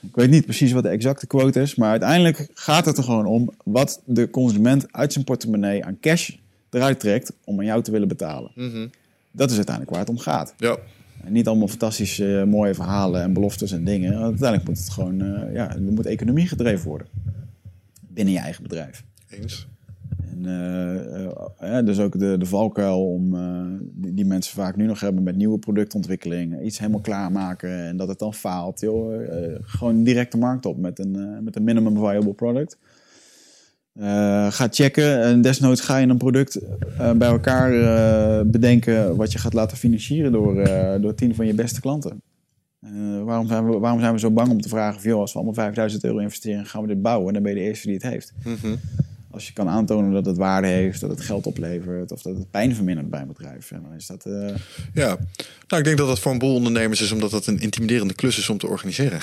[0.07, 3.25] ik weet niet precies wat de exacte quote is, maar uiteindelijk gaat het er gewoon
[3.25, 6.31] om wat de consument uit zijn portemonnee aan cash
[6.69, 8.51] eruit trekt om aan jou te willen betalen.
[9.31, 10.53] Dat is uiteindelijk waar het om gaat.
[10.57, 10.77] Ja,
[11.23, 14.11] En niet allemaal fantastische, eh, mooie verhalen en beloftes en dingen.
[14.11, 17.07] Want Uiteindelijk moet het gewoon, eh, ja, er moet economie gedreven worden
[17.99, 19.03] binnen je eigen bedrijf.
[19.29, 19.67] eens.
[20.35, 20.45] En,
[21.59, 24.99] eh, eh, dus ook de, de valkuil om, eh, die, die mensen vaak nu nog
[24.99, 26.61] hebben met nieuwe productontwikkeling.
[26.61, 28.79] Iets helemaal klaarmaken en dat het dan faalt.
[28.79, 29.13] Joh,
[29.61, 32.77] gewoon direct de markt op met een, met een minimum viable product.
[33.93, 36.59] Eh, ga checken en desnoods ga je een product
[36.97, 37.71] bij elkaar
[38.47, 40.69] bedenken wat je gaat laten financieren door,
[41.01, 42.21] door tien van je beste klanten.
[43.23, 45.37] Waarom, zijn we, waarom zijn we zo bang om te vragen van, joh, als we
[45.37, 47.33] allemaal 5000 euro investeren, gaan we dit bouwen?
[47.33, 48.33] Dan ben je de eerste die het heeft.
[49.35, 52.51] Als je kan aantonen dat het waarde heeft, dat het geld oplevert of dat het
[52.51, 54.25] pijn vermindert bij een bedrijf, en dan is dat.
[54.25, 54.55] eh,
[54.93, 55.07] Ja,
[55.67, 58.37] nou, ik denk dat dat voor een boel ondernemers is, omdat dat een intimiderende klus
[58.37, 59.19] is om te organiseren.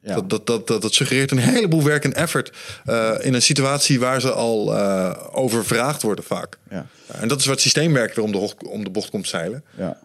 [0.00, 0.14] ja.
[0.14, 2.52] Dat, dat, dat, dat, dat suggereert een heleboel werk en effort
[2.84, 6.58] eh, in een situatie waar ze al eh overvraagd worden vaak.
[6.70, 6.86] Ja.
[7.12, 9.64] En dat is wat systeemwerk weer om de, hoog- om de bocht komt zeilen.
[9.76, 9.98] ja.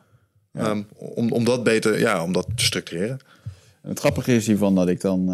[0.54, 3.20] Ehm, om, om dat beter, ja, om dat te structureren.
[3.82, 5.30] En het grappige is hiervan dat ik dan,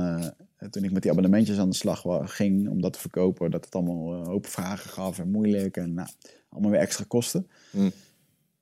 [0.69, 3.75] toen ik met die abonnementjes aan de slag ging om dat te verkopen, dat het
[3.75, 6.07] allemaal eh, open vragen gaf en moeilijk en nou,
[6.49, 7.47] allemaal weer extra kosten.
[7.71, 7.91] Hmm.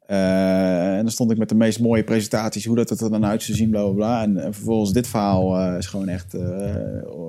[0.06, 3.26] Eh, en dan stond ik met de meest mooie presentaties, hoe dat het er dan
[3.26, 4.22] uit zou zien, bla bla bla.
[4.24, 6.76] En, en vervolgens dit verhaal eh, is gewoon echt eh,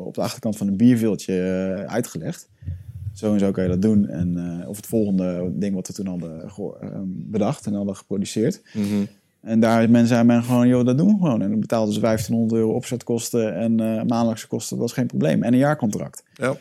[0.07, 2.49] op de achterkant van een bierviltje eh, uitgelegd.
[3.13, 4.09] Zo en zo kan je dat doen.
[4.09, 7.97] En, eh, of het volgende ding wat we toen hadden geho- eh, bedacht en hadden
[7.97, 8.63] geproduceerd.
[9.45, 11.43] En daar men zei men gewoon, joh, dat doen we gewoon.
[11.43, 15.43] En dan betaalden ze 1500 euro opzetkosten en eh maandelijkse kosten, dat was geen probleem.
[15.43, 16.25] En een jaarcontract.
[16.35, 16.57] Ja.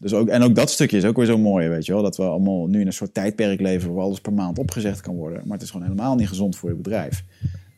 [0.00, 2.02] Dus ook, en ook dat stukje is ook weer zo mooi, weet je wel.
[2.02, 5.14] Dat we allemaal nu in een soort tijdperk leven waar alles per maand opgezegd kan
[5.14, 5.42] worden.
[5.44, 7.24] Maar het is gewoon helemaal niet gezond voor je bedrijf.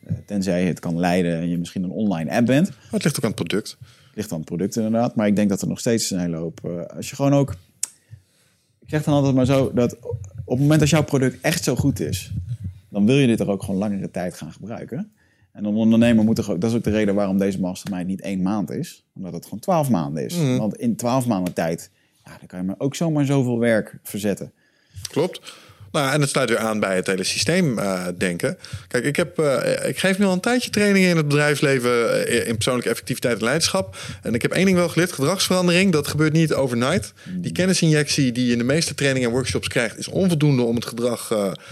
[0.05, 2.69] Eh, tenzij het kan leiden en je misschien een online app bent.
[2.69, 3.77] Maar het ligt ook aan het product.
[4.13, 5.15] Ligt aan het product inderdaad.
[5.15, 6.59] Maar ik denk dat er nog steeds een hele hoop...
[6.63, 7.55] eh, als je gewoon ook...
[8.79, 9.97] Ik zeg dan altijd maar zo, dat
[10.45, 12.31] op het moment dat jouw product echt zo goed is...
[12.89, 15.11] dan wil je dit er ook gewoon langere tijd gaan gebruiken.
[15.51, 16.61] En een ondernemer moet er ook...
[16.61, 19.05] Dat is ook de reden waarom deze mastermind niet één maand is.
[19.15, 20.57] Omdat het gewoon twaalf maanden is.
[20.57, 21.91] Want in twaalf maanden tijd...
[22.25, 24.51] Ja, dan kan je maar ook zomaar zoveel werk verzetten.
[25.07, 25.53] Klopt.
[25.91, 28.57] Nou, en het sluit weer aan bij het hele systeem eh, denken.
[28.87, 32.47] Kijk, ik, heb, eh, ik geef nu al een tijdje trainingen in het bedrijfsleven eh,
[32.47, 33.97] in persoonlijke effectiviteit en leiderschap.
[34.21, 35.91] En ik heb één ding wel geleerd: gedragsverandering.
[35.91, 37.13] Dat gebeurt niet overnight.
[37.29, 40.85] Die kennisinjectie die je in de meeste trainingen en workshops krijgt, is onvoldoende om het
[40.85, 41.27] gedrag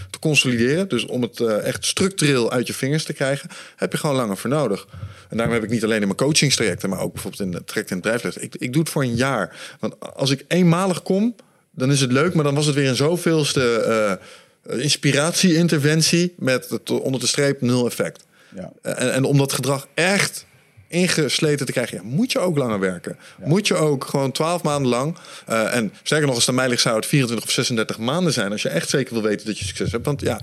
[0.09, 0.89] te consolideren.
[0.89, 4.49] Dus om het echt structureel uit je vingers te krijgen, heb je gewoon langer voor
[4.49, 4.88] nodig.
[5.30, 7.89] En daarom heb ik niet alleen in mijn coachingstrajecten, maar ook bijvoorbeeld in het traject
[7.89, 8.41] in het bedrijfsleven.
[8.41, 9.55] Ik, ik doe het voor een jaar.
[9.80, 11.36] Want als ik eenmalig kom,
[11.78, 14.25] dan is het leuk, maar dan was het weer een zoveelste eh
[14.69, 18.25] inspiratie-interventie met het onder de streep nul effect.
[18.55, 18.71] Ja.
[18.82, 20.45] En, en om dat gedrag echt
[20.89, 23.17] ingesleten te krijgen, ja, moet je ook langer werken.
[23.43, 25.17] Moet je ook gewoon twaalf maanden lang.
[25.45, 28.34] eh, en sterker nog, als het aan mij ligt, zou het 24 of 36 maanden
[28.34, 28.51] zijn.
[28.51, 30.05] Als je echt zeker wil weten dat je succes hebt.
[30.05, 30.39] Want ja,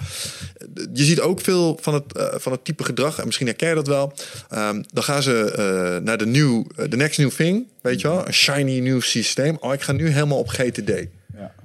[0.93, 3.18] je ziet ook veel van het, eh, van het type gedrag.
[3.18, 4.12] En misschien herken je dat wel.
[4.51, 7.66] Ehm, dan gaan ze eh, naar de new, de next new thing.
[7.82, 8.26] Weet je wel?
[8.26, 9.57] Een shiny nieuw systeem.
[9.61, 10.91] Oh, ik ga nu helemaal op GTD.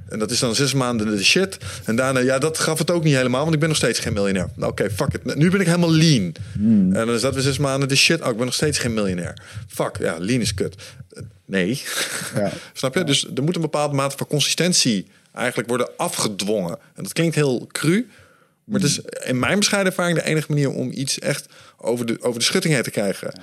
[0.09, 1.57] En dat is dan zes maanden de shit.
[1.85, 4.13] En daarna, ja, dat gaf het ook niet helemaal, want ik ben nog steeds geen
[4.13, 4.49] miljonair.
[4.55, 5.35] Nou, oké, fuck it.
[5.35, 6.33] Nu ben ik helemaal lean.
[6.93, 8.21] En dan is dat weer zes maanden de shit.
[8.21, 9.33] Oh, ik ben nog steeds geen miljonair.
[9.67, 10.75] Fuck, ja, lean is kut.
[11.11, 11.81] Eh, Nee.
[12.35, 12.51] Ja.
[12.73, 13.03] Snap je?
[13.03, 16.77] Dus er moet een bepaalde mate van consistentie eigenlijk worden afgedwongen.
[16.95, 18.09] En dat klinkt heel cru.
[18.63, 21.45] Maar het is in mijn bescheiden ervaring de enige manier om iets echt
[21.77, 23.33] over de, over de schutting heen te krijgen.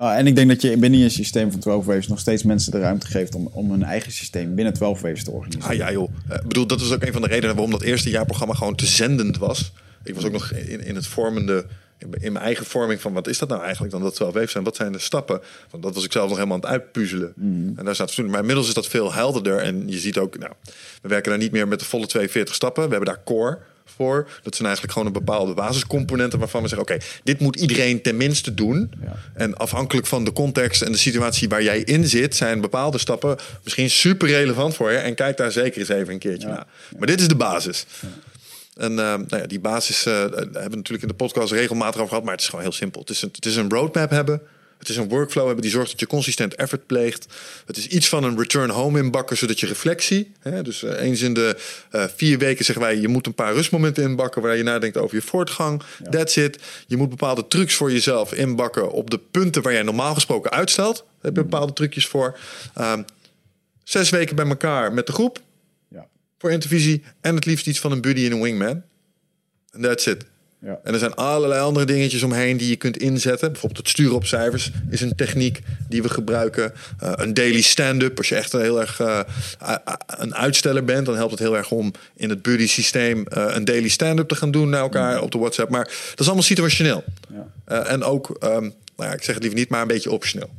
[0.00, 2.72] Ah, en ik denk dat je binnen je systeem van 12 waves nog steeds mensen
[2.72, 5.70] de ruimte geeft om, om hun eigen systeem binnen 12 waves te organiseren.
[5.70, 6.10] Ah ja joh.
[6.28, 8.74] Eh, Ik bedoel, dat is ook een van de redenen waarom dat eerste jaarprogramma gewoon
[8.74, 9.72] te zendend was.
[10.04, 11.66] Ik was ook nog in, in het vormende,
[11.98, 14.52] in in mijn eigen vorming van wat is dat nou eigenlijk dan dat 12 waves
[14.52, 14.64] zijn?
[14.64, 15.40] Wat zijn de stappen?
[15.70, 17.32] Want dat was ik zelf nog helemaal aan het uitpuzzelen.
[17.76, 18.30] En daar staat toen.
[18.30, 19.58] Maar inmiddels is dat veel helderder.
[19.58, 20.52] En je ziet ook, nou,
[21.02, 22.84] we werken daar niet meer met de volle 42 stappen.
[22.84, 23.58] We hebben daar core
[23.96, 24.28] voor.
[24.42, 28.54] Dat zijn eigenlijk gewoon een bepaalde basiscomponenten waarvan we zeggen: oké, dit moet iedereen tenminste
[28.54, 28.90] doen.
[29.02, 29.16] Ja.
[29.34, 33.36] En afhankelijk van de context en de situatie waar jij in zit, zijn bepaalde stappen
[33.64, 34.96] misschien super relevant voor je.
[34.96, 36.66] En kijk daar zeker eens even een keertje naar.
[36.98, 37.86] Maar dit is de basis.
[38.76, 42.08] En eh, nou ja, die basis daar hebben we natuurlijk in de podcast regelmatig over
[42.08, 42.24] gehad.
[42.24, 43.00] Maar het is gewoon heel simpel.
[43.00, 44.40] Het is een, het is een roadmap hebben.
[44.78, 47.26] Het is een workflow hebben die zorgt dat je consistent effort pleegt.
[47.66, 50.32] Het is iets van een return home inbakken, zodat je reflectie.
[50.40, 51.56] Hè, dus eh, eens in de
[51.90, 55.16] eh, vier weken zeggen wij, je moet een paar rustmomenten inbakken waar je nadenkt over
[55.16, 55.82] je voortgang.
[56.10, 56.58] That's it.
[56.86, 60.96] Je moet bepaalde trucs voor jezelf inbakken op de punten waar jij normaal gesproken uitstelt.
[60.96, 62.38] Daar heb je bepaalde trucjes voor.
[62.74, 63.02] Ehm,
[63.84, 65.40] zes weken bij elkaar met de groep
[65.88, 66.06] Ja.
[66.38, 67.02] voor intervisie.
[67.20, 68.82] En het liefst iets van een buddy en een wingman.
[69.70, 70.24] En that's it.
[70.60, 70.78] Ja.
[70.82, 73.52] En er zijn allerlei andere dingetjes omheen die je kunt inzetten.
[73.52, 76.72] Bijvoorbeeld het sturen op cijfers is een techniek die we gebruiken.
[76.98, 78.18] Eh, een daily stand-up.
[78.18, 79.20] Als je echt heel erg eh,
[80.06, 83.64] een uitsteller bent, dan helpt het heel erg om in het buddy systeem eh, een
[83.64, 85.70] daily stand-up te gaan doen naar elkaar op de WhatsApp.
[85.70, 87.04] Maar dat is allemaal situationeel.
[87.66, 87.84] Ja.
[87.84, 90.50] En ook, ehm, nou ja, ik zeg het liever niet, maar een beetje optioneel.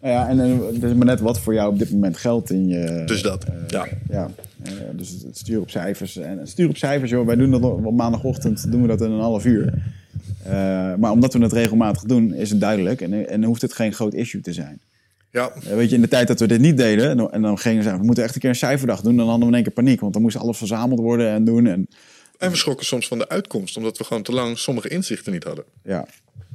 [0.00, 0.38] Nou ja, en
[0.74, 3.02] het is maar net wat voor jou op dit moment geldt in je...
[3.06, 3.88] Dus dat, ja.
[4.08, 4.30] ja.
[4.62, 6.16] Eh, dus het sturen op cijfers.
[6.16, 9.10] En het sturen op cijfers, joh, wij doen dat op maandagochtend, doen we dat in
[9.10, 9.72] een half uur.
[10.44, 10.52] Eh,
[10.94, 13.00] maar omdat we het regelmatig doen, is het duidelijk.
[13.00, 14.80] En, en hoeft het geen groot issue te zijn.
[15.30, 17.42] Ja, Eh, weet je, in de tijd dat we dit niet deden, en dan, en
[17.42, 19.48] dan gingen we zeggen, we moeten echt een keer een cijferdag doen, dan hadden we
[19.48, 20.00] in één keer paniek.
[20.00, 21.66] Want dan moest alles verzameld worden en doen.
[21.66, 21.88] En
[22.38, 25.44] en we schrokken soms van de uitkomst, omdat we gewoon te lang sommige inzichten niet
[25.44, 25.64] hadden.
[25.84, 26.06] ja,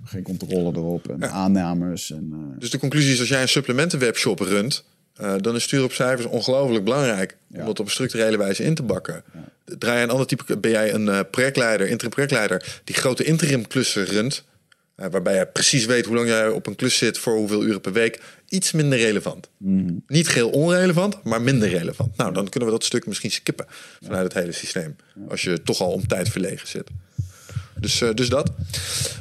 [0.03, 2.11] geen controle erop en aannames.
[2.11, 4.83] En, eh, Dus de conclusie is, als jij een supplementenwebshop runt,
[5.15, 7.37] eh, dan is sturen op cijfers ongelooflijk belangrijk.
[7.51, 9.23] Om dat op een structurele wijze in te bakken.
[9.65, 13.67] Draai je een ander type, ben jij een eh, projectleider, interim projectleider, die grote interim
[13.67, 14.43] klussen runt,
[14.95, 17.81] eh, waarbij je precies weet hoe lang jij op een klus zit voor hoeveel uren
[17.81, 19.49] per week, iets minder relevant.
[20.07, 22.17] Niet geheel onrelevant, maar minder relevant.
[22.17, 23.65] Nou, dan kunnen we dat stuk misschien skippen
[24.01, 24.95] vanuit het hele systeem.
[25.29, 26.89] Als je toch al om tijd verlegen zit.
[27.83, 28.51] Dus, eh, dus dat.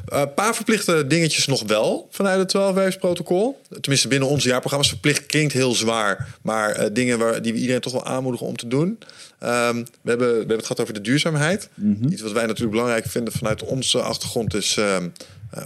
[0.07, 3.61] Een paar verplichte dingetjes nog wel vanuit het 12 protocol.
[3.81, 4.89] Tenminste, binnen onze jaarprogramma's.
[4.89, 6.29] Verplicht klinkt heel zwaar.
[6.43, 8.99] Maar eh, dingen waar, die we iedereen toch wel aanmoedigen om te doen.
[9.39, 11.69] Ehm, we, hebben, we hebben het gehad over de duurzaamheid.
[12.11, 14.77] Iets wat wij natuurlijk belangrijk vinden vanuit onze achtergrond is...
[14.77, 14.97] eh,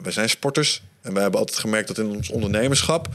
[0.02, 0.82] wij zijn sporters.
[1.02, 3.08] En wij hebben altijd gemerkt dat in ons ondernemerschap...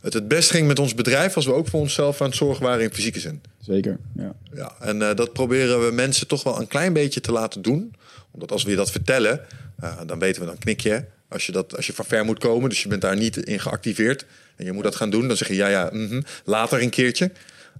[0.00, 1.36] het het best ging met ons bedrijf...
[1.36, 3.40] als we ook voor onszelf aan het zorgen waren in fysieke zin.
[3.66, 4.34] Zeker, ja.
[4.54, 7.94] Ja, en eh, dat proberen we mensen toch wel een klein beetje te laten doen.
[8.30, 9.40] Omdat als we je dat vertellen,
[9.78, 11.04] eh, dan weten we, dan knik je.
[11.28, 13.60] Als je, dat, als je van ver moet komen, dus je bent daar niet in
[13.60, 14.26] geactiveerd...
[14.56, 17.30] en je moet dat gaan doen, dan zeg je ja, ja, mhm, later een keertje.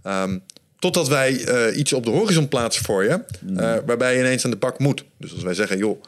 [0.03, 0.39] Ehm,
[0.79, 3.11] totdat wij eh, iets op de horizon plaatsen voor je...
[3.57, 5.05] eh, waarbij je ineens aan de bak moet.
[5.17, 6.03] Dus als wij zeggen, joh,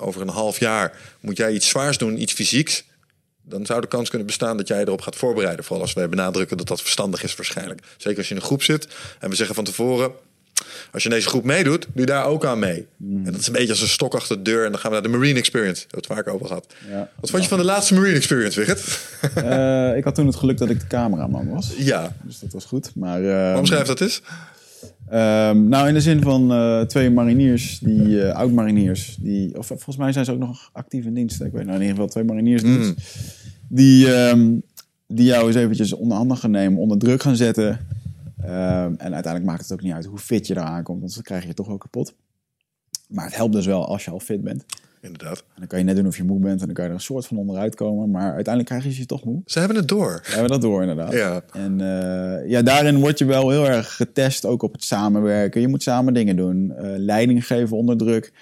[0.00, 2.84] over een half jaar moet jij iets zwaars doen, iets fysieks...
[3.48, 5.64] dan zou de kans kunnen bestaan dat jij erop gaat voorbereiden.
[5.64, 7.80] Vooral als wij benadrukken dat dat verstandig is waarschijnlijk.
[7.96, 8.88] Zeker als je in een groep zit
[9.18, 10.12] en we zeggen van tevoren...
[10.92, 12.86] als je in deze groep meedoet, doe daar ook aan mee.
[13.00, 14.64] En dat is een beetje als een stok achter de deur...
[14.64, 15.84] en dan gaan we naar de Marine Experience.
[15.90, 16.66] We het vaak over gehad.
[16.88, 17.10] Ja.
[17.20, 18.98] Wat vond je van de laatste Marine Experience, Wigert?
[19.34, 21.72] Eh, ik had toen het geluk dat ik de cameraman was.
[21.76, 22.90] ja, Dus dat was goed.
[22.94, 24.22] Maar, eh, waarom schrijf dat eens?
[25.08, 29.96] Ehm, nou, in de zin van eh, twee mariniers, die eh, oud-mariniers, die, of volgens
[29.96, 31.40] mij zijn ze ook nog actief in dienst.
[31.42, 32.94] Ik weet nou in ieder geval twee mariniers Mm.
[33.68, 34.52] die, ehm,
[35.06, 37.78] die jou eens eventjes onder handen gaan nemen, onder druk gaan zetten.
[38.40, 41.22] Ehm, en uiteindelijk maakt het ook niet uit hoe fit je eraan komt, want dan
[41.22, 42.14] krijg je je toch wel kapot.
[43.08, 44.64] Maar het helpt dus wel als je al fit bent.
[45.06, 45.38] Inderdaad.
[45.38, 46.96] En dan kan je net doen of je moe bent en dan kan je er
[46.96, 48.10] een soort van onderuit komen.
[48.10, 49.42] Maar uiteindelijk krijg je je toch moe.
[49.46, 50.20] Ze hebben het door.
[50.24, 51.12] We hebben dat door inderdaad.
[51.12, 51.42] Ja.
[51.52, 55.60] En eh, ja, daarin word je wel heel erg getest, ook op het samenwerken.
[55.60, 56.72] Je moet samen dingen doen.
[56.76, 58.32] Eh, leiding geven onder druk.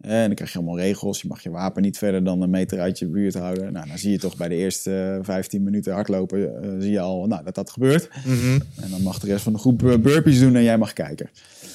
[0.00, 1.20] Eh, en dan krijg je allemaal regels.
[1.22, 3.72] Je mag je wapen niet verder dan een meter uit je buurt houden.
[3.72, 7.00] Nou, dan zie je toch bij de eerste eh, 15 minuten hardlopen, eh, zie je
[7.00, 8.08] al nou, dat dat gebeurt.
[8.80, 11.30] En dan mag de rest van de groep eh, burpees doen en jij mag kijken.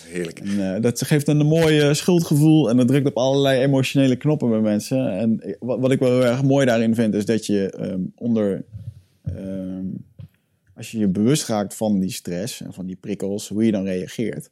[0.07, 0.39] Heerlijk.
[0.39, 4.49] En, eh, dat geeft een mooi eh, schuldgevoel en dat drukt op allerlei emotionele knoppen
[4.49, 5.11] bij mensen.
[5.17, 8.63] En wat ik wel heel erg mooi daarin vind, is dat je ehm, onder.
[9.23, 9.85] ehm,
[10.75, 13.83] als je je bewust raakt van die stress en van die prikkels, hoe je dan
[13.83, 14.49] reageert.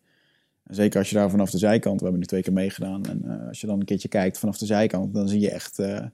[0.70, 3.48] Zeker als je daar vanaf de zijkant, we hebben nu twee keer meegedaan, en eh,
[3.48, 5.80] als je dan een keertje kijkt vanaf de zijkant, dan zie je echt.
[5.80, 6.06] eh, eh,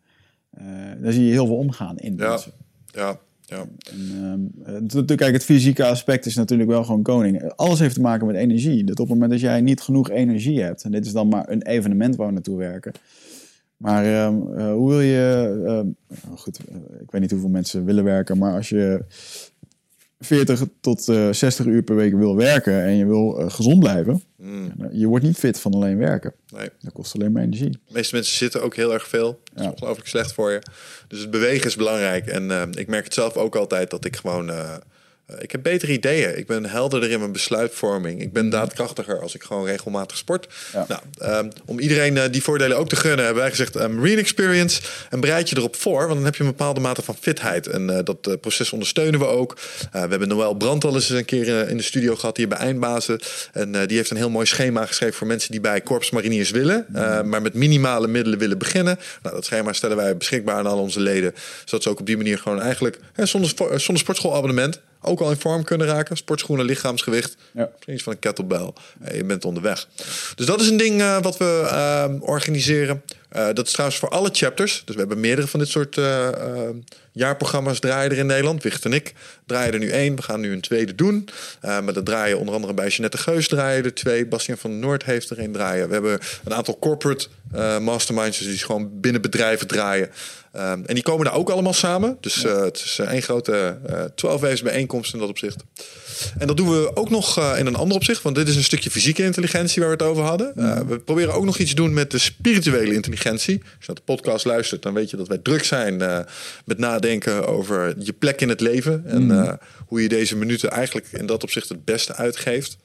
[1.01, 2.29] dan zie je heel veel omgaan in Ja.
[2.29, 2.51] mensen.
[2.85, 3.65] Ja, ja.
[3.91, 7.51] En, ehm, het, natuurlijk, kijk, het fysieke aspect is natuurlijk wel gewoon koning.
[7.55, 8.83] Alles heeft te maken met energie.
[8.83, 11.49] Dat op het moment dat jij niet genoeg energie hebt, en dit is dan maar
[11.49, 12.91] een evenement waar we naartoe werken.
[13.77, 15.53] Maar ehm, eh, hoe wil je.
[15.65, 15.87] ehm,
[16.25, 16.59] nou goed,
[16.99, 19.03] ik weet niet hoeveel mensen willen werken, maar als je
[20.25, 24.23] 40 tot eh 60 uur per week wil werken en je wil eh, gezond blijven,
[24.37, 26.33] Mm, je wordt niet fit van alleen werken.
[26.55, 26.69] nee.
[26.81, 27.69] Dat kost alleen maar energie.
[27.69, 29.39] De meeste mensen zitten ook heel erg veel.
[29.43, 29.69] Dat is Ja.
[29.71, 30.61] ongelooflijk slecht voor je.
[31.07, 32.25] Dus het bewegen is belangrijk.
[32.27, 34.51] En eh, ik merk het zelf ook altijd dat ik gewoon...
[35.25, 36.37] eh, ik heb betere ideeën.
[36.37, 38.21] Ik ben helderder in mijn besluitvorming.
[38.21, 40.47] Ik ben daadkrachtiger als ik gewoon regelmatig sport.
[40.73, 40.85] Ja.
[40.87, 43.25] Nou, ehm, om iedereen eh, die voordelen ook te gunnen...
[43.25, 44.81] hebben wij gezegd eh, Marine Experience.
[45.09, 46.01] En bereid je erop voor.
[46.01, 47.67] Want dan heb je een bepaalde mate van fitheid.
[47.67, 49.57] En eh, dat proces ondersteunen we ook.
[49.91, 52.37] We hebben Noël Brandt al eens een keer in de studio gehad...
[52.37, 53.19] hier bij Eindbazen.
[53.53, 55.15] En die heeft een heel mooi schema geschreven...
[55.15, 56.85] voor mensen die bij Korps Mariniers willen.
[56.93, 58.99] eh, maar met minimale middelen willen beginnen.
[59.21, 61.35] Nou, dat schema stellen wij beschikbaar aan al onze leden.
[61.65, 62.99] Zodat ze ook op die manier gewoon eigenlijk...
[63.13, 64.81] Hè, zonder, zonder sportschoolabonnement...
[65.05, 66.17] ook al in vorm kunnen raken.
[66.17, 67.37] Sportschoenen, lichaamsgewicht.
[67.51, 67.69] Ja.
[67.71, 68.73] Misschien iets van een kettlebell.
[69.13, 69.87] Je bent onderweg.
[70.35, 73.03] Dus dat is een ding eh, wat we eh, organiseren.
[73.35, 74.81] Eh, dat is trouwens voor alle chapters.
[74.85, 76.69] Dus we hebben meerdere van dit soort eh, eh,
[77.11, 78.63] jaarprogramma's draaien er in Nederland.
[78.63, 79.13] Wicht en ik
[79.45, 80.15] draaien er nu één.
[80.15, 81.27] We gaan nu een tweede doen.
[81.61, 84.25] Maar dat draaien onder andere bij Jeanette Geus draaien er twee.
[84.25, 85.87] Bastiaan van Noord heeft er een draaien.
[85.87, 87.27] We hebben een aantal corporate
[87.79, 88.37] masterminds.
[88.37, 90.09] Dus die gewoon binnen bedrijven draaien.
[90.51, 92.17] En die komen daar ook allemaal samen.
[92.19, 95.63] Dus het is één grote eh 12 bijeenkomst in dat opzicht.
[96.37, 98.21] En dat doen we ook nog eh, in een ander opzicht.
[98.21, 100.55] Want dit is een stukje fysieke intelligentie waar we het over hadden.
[100.55, 103.57] Eh, we proberen ook nog iets te doen met de spirituele intelligentie.
[103.59, 106.19] Als je naar de podcast luistert, dan weet je dat wij druk zijn eh,
[106.65, 109.03] met nadenken over je plek in het leven.
[109.05, 109.53] En eh,
[109.87, 112.77] hoe je deze minuten eigenlijk in dat opzicht het beste uitgeeft.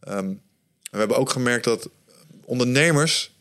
[0.00, 0.28] Ehm,
[0.90, 1.88] we hebben ook gemerkt dat
[2.44, 3.34] ondernemers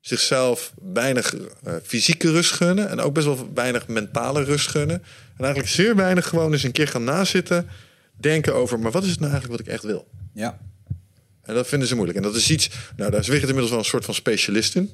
[0.00, 1.34] zichzelf weinig
[1.82, 2.88] fysieke rust gunnen.
[2.88, 5.02] En ook best wel weinig mentale rust gunnen.
[5.36, 7.68] En eigenlijk zeer weinig gewoon eens een keer gaan nazitten.
[8.16, 10.08] Denken over, maar wat is het nou eigenlijk wat ik echt wil?
[10.32, 10.58] Ja.
[11.42, 12.18] En dat vinden ze moeilijk.
[12.18, 14.92] En dat is iets, nou daar is Wigert inmiddels wel een soort van specialist in.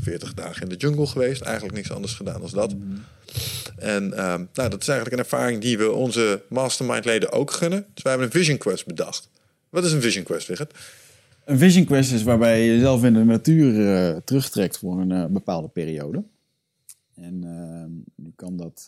[0.00, 1.40] 40 dagen in de jungle geweest.
[1.40, 2.74] Eigenlijk niks anders gedaan dan dat.
[3.76, 7.86] En ehm, nou, dat is eigenlijk een ervaring die we onze mastermind leden ook gunnen.
[7.94, 9.28] Dus wij hebben een vision quest bedacht.
[9.68, 10.74] Wat is een vision quest, Wigert?
[11.44, 15.26] Een vision quest is waarbij je jezelf in de natuur eh, terugtrekt voor een eh,
[15.26, 16.24] bepaalde periode.
[17.14, 18.86] En ehm, nu kan dat.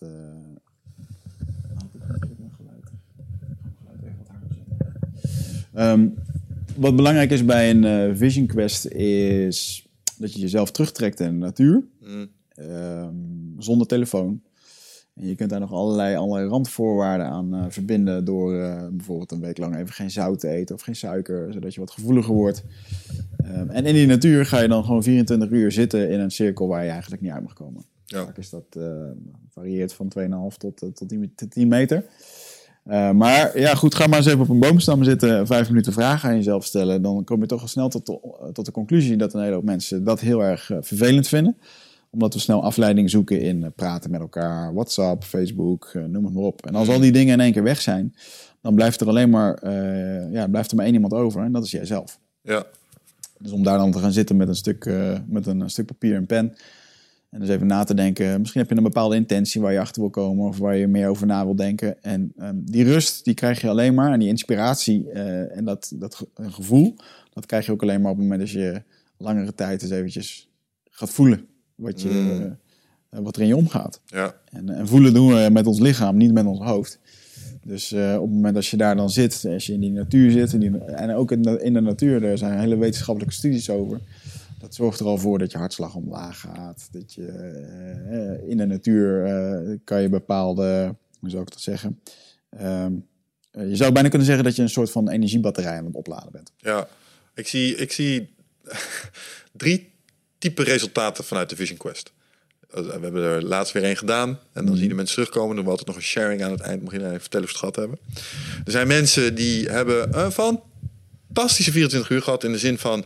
[5.78, 6.08] Eh, Ehm,
[6.76, 11.46] wat belangrijk is bij een eh, vision quest is dat je jezelf terugtrekt in de
[11.46, 12.28] natuur, Mm.
[12.48, 13.14] ehm,
[13.58, 14.40] zonder telefoon.
[15.14, 19.40] En je kunt daar nog allerlei, allerlei randvoorwaarden aan eh, verbinden door eh, bijvoorbeeld een
[19.40, 22.64] week lang even geen zout te eten of geen suiker, zodat je wat gevoeliger wordt.
[23.36, 26.66] Ehm, en in die natuur ga je dan gewoon 24 uur zitten in een cirkel
[26.68, 27.84] waar je eigenlijk niet uit mag komen.
[28.04, 28.24] Ja.
[28.24, 28.78] Vaak is dat
[29.48, 32.04] varieert van 2,5 tot, tot 10 tot 10 meter.
[32.88, 36.28] Eh, maar ja, goed, ga maar eens even op een boomstam zitten, vijf minuten vragen
[36.28, 37.02] aan jezelf stellen.
[37.02, 38.18] Dan kom je toch al snel tot de,
[38.52, 41.56] tot de conclusie dat een hele hoop mensen dat heel erg eh, vervelend vinden.
[42.10, 46.42] Omdat we snel afleiding zoeken in eh, praten met elkaar, WhatsApp, Facebook, noem het maar
[46.42, 46.66] op.
[46.66, 48.14] En als al die dingen in één keer weg zijn,
[48.62, 49.70] dan blijft er alleen maar,
[50.30, 52.18] ja, blijft er maar één iemand over en dat is jijzelf.
[52.42, 52.64] Ja.
[53.38, 54.90] Dus om daar dan te gaan zitten met een stuk,
[55.26, 56.56] met een stuk papier en pen.
[57.30, 58.38] En dus even na te denken.
[58.40, 60.48] Misschien heb je een bepaalde intentie waar je achter wil komen.
[60.48, 62.02] Of waar je meer over na wil denken.
[62.02, 64.12] En ehm, die rust, die krijg je alleen maar.
[64.12, 66.96] En die inspiratie eh, en dat, dat gevoel.
[67.32, 68.82] Dat krijg je ook alleen maar op het moment dat je
[69.18, 70.48] langere tijd eens eventjes
[70.90, 71.46] gaat voelen.
[71.74, 72.56] Wat, je, Mm.
[73.10, 74.00] eh, wat er in je omgaat.
[74.06, 74.34] Ja.
[74.52, 76.98] En, en voelen doen we met ons lichaam, niet met ons hoofd.
[77.64, 80.30] Dus eh, op het moment dat je daar dan zit, als je in die natuur
[80.30, 83.70] zit, in die- en ook in de, in de natuur, er zijn hele wetenschappelijke studies
[83.70, 84.00] over.
[84.58, 86.88] Dat zorgt er al voor dat je hartslag omlaag gaat.
[86.90, 92.00] Dat je eh, in de natuur eh, kan je bepaalde, hoe zou ik dat zeggen?
[92.50, 92.92] Ehm,
[93.50, 96.32] eh, je zou bijna kunnen zeggen dat je een soort van energiebatterij aan het opladen
[96.32, 96.52] bent.
[96.56, 96.88] Ja,
[97.34, 98.34] ik zie, ik zie
[99.52, 99.92] drie
[100.38, 102.12] type resultaten vanuit de Vision Quest.
[102.68, 104.38] We hebben er laatst weer één gedaan.
[104.52, 105.46] En dan zien de mensen terugkomen.
[105.48, 106.82] Dan doen we altijd nog een sharing aan het eind.
[106.82, 107.98] Mag iedereen even vertellen of ze het gehad hebben.
[108.64, 112.44] Er zijn mensen die hebben een fantastische 24 uur gehad.
[112.44, 113.04] In de zin van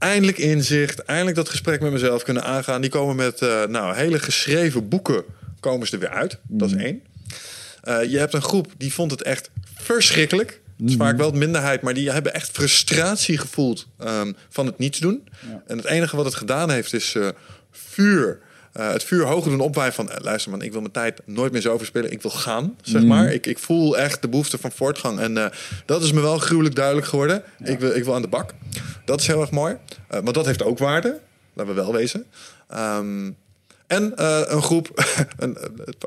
[0.00, 0.98] eindelijk inzicht.
[0.98, 2.80] Eindelijk dat gesprek met mezelf kunnen aangaan.
[2.80, 5.24] Die komen met eh, nou, hele geschreven boeken.
[5.60, 6.38] Komen ze er weer uit.
[6.48, 7.02] Dat is één.
[7.84, 10.60] Uh, je hebt een groep die vond het echt verschrikkelijk.
[10.78, 14.78] Het is vaak wel de minderheid, maar die hebben echt frustratie gevoeld um, van het
[14.78, 15.28] niets doen.
[15.50, 15.62] Ja.
[15.66, 17.28] En het enige wat het gedaan heeft is uh,
[17.70, 18.40] vuur.
[18.76, 20.10] Uh, het vuur hoger doen opwaaien van...
[20.10, 22.12] eh, luister man, ik wil mijn tijd nooit meer zo verspillen.
[22.12, 23.32] Ik wil gaan, zeg maar.
[23.32, 25.18] Ik, ik voel echt de behoefte van voortgang.
[25.18, 25.46] En uh,
[25.86, 27.42] dat is me wel gruwelijk duidelijk geworden.
[27.58, 27.66] Ja.
[27.66, 28.54] Ik, wil, ik wil aan de bak.
[29.04, 29.76] Dat is heel erg mooi.
[30.14, 31.20] Uh, maar dat heeft ook waarde.
[31.52, 32.24] Laten we wel wezen.
[32.74, 33.36] Um,
[33.86, 34.88] en uh, een groep.
[35.38, 35.58] een,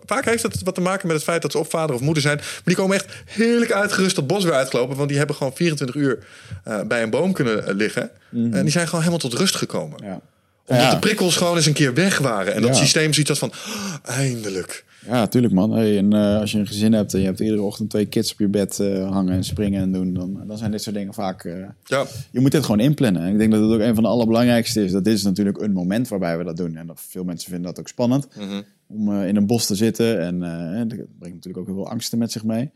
[0.06, 2.24] vaak heeft het wat te maken met het feit dat ze of vader of moeder
[2.24, 2.38] zijn.
[2.38, 4.96] Maar die komen echt heerlijk uitgerust dat bos weer uitgelopen.
[4.96, 6.26] Want die hebben gewoon 24 uur
[6.68, 8.12] uh, bij een boom kunnen liggen.
[8.30, 8.54] Mm -hmm.
[8.54, 10.00] En die zijn gewoon helemaal tot rust gekomen.
[10.04, 10.22] Ja.
[10.68, 10.92] Omdat Ja.
[10.92, 12.54] de prikkels gewoon eens een keer weg waren.
[12.54, 12.76] En dat Ja.
[12.82, 13.50] systeem ziet dat van.
[13.50, 14.86] "Oh, eindelijk.
[15.08, 15.72] Ja, tuurlijk man.
[15.72, 18.32] Hey, en eh, als je een gezin hebt en je hebt iedere ochtend twee kids
[18.32, 21.14] op je bed eh, hangen en springen en doen, dan, dan zijn dit soort dingen
[21.14, 21.44] vaak.
[21.44, 21.54] eh,
[21.84, 23.22] Ja, je moet dit gewoon inplannen.
[23.22, 24.92] En ik denk dat het ook een van de allerbelangrijkste is.
[24.92, 26.76] Dat dit is natuurlijk een moment waarbij we dat doen.
[26.76, 28.28] En dat veel mensen vinden dat ook spannend.
[28.36, 28.62] Mhm.
[28.88, 30.20] Om in een bos te zitten.
[30.22, 30.40] En
[30.88, 30.88] dat
[31.20, 32.72] brengt natuurlijk ook heel veel angsten met zich mee.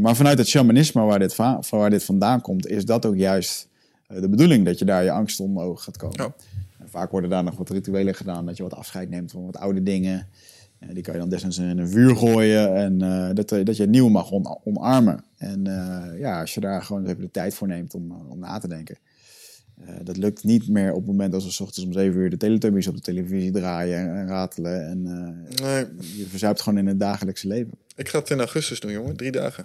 [0.00, 3.68] Maar vanuit het shamanisme waar dit, van waar dit vandaan komt, is dat ook juist
[4.06, 4.64] de bedoeling.
[4.64, 6.16] Dat je daar je angst ogen gaat komen.
[6.22, 6.34] Ja.
[6.94, 8.46] Vaak worden daar nog wat rituelen gedaan.
[8.46, 10.28] Dat je wat afscheid neemt van wat oude dingen.
[10.78, 12.74] Eh, die kan je dan desnoods in een vuur gooien.
[12.74, 15.24] En eh, dat, eh, dat je het nieuwe mag on- omarmen.
[15.36, 15.64] En
[16.18, 18.98] ja, als je daar gewoon even de tijd voor neemt om, om na te denken.
[20.02, 22.36] Dat lukt niet meer op het moment als we 's ochtends om 7 uur de
[22.36, 24.88] Teletubbies op de televisie draaien en, en ratelen.
[24.88, 25.02] En
[25.62, 25.86] nee.
[26.16, 27.72] je verzuipt gewoon in het dagelijkse leven.
[27.96, 29.16] Ik ga het in augustus doen, jongen.
[29.16, 29.64] Drie dagen.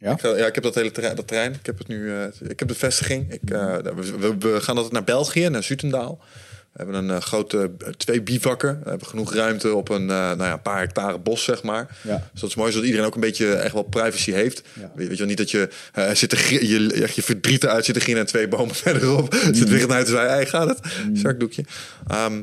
[0.00, 0.12] Ja?
[0.12, 1.52] Ik, ga- ja, ik heb dat hele terrein, dat terrein.
[1.52, 2.10] Ik heb het nu.
[2.14, 3.32] eh, ik heb de vestiging.
[3.32, 3.76] Ik, eh,
[4.18, 6.18] we, we, gaan altijd naar België, naar Zutendaal.
[6.72, 8.80] We hebben een eh, grote twee bivakken.
[8.84, 11.98] We hebben genoeg ruimte op een, nou ja, paar hectare bos, zeg maar.
[12.02, 12.28] Ja.
[12.32, 14.62] Dus dat is mooi, zodat iedereen ook een beetje echt wel privacy heeft.
[14.72, 14.80] Ja.
[14.80, 15.68] Weet, weet je wel, niet dat je,
[16.12, 19.54] zit te, je echt je verdriet uit zit te en twee bomen verderop Mm.
[19.54, 20.16] zit weer naar te.
[20.16, 20.78] Hey, gaat het?
[21.12, 21.64] Zakdoekje.
[22.08, 22.42] Ehm,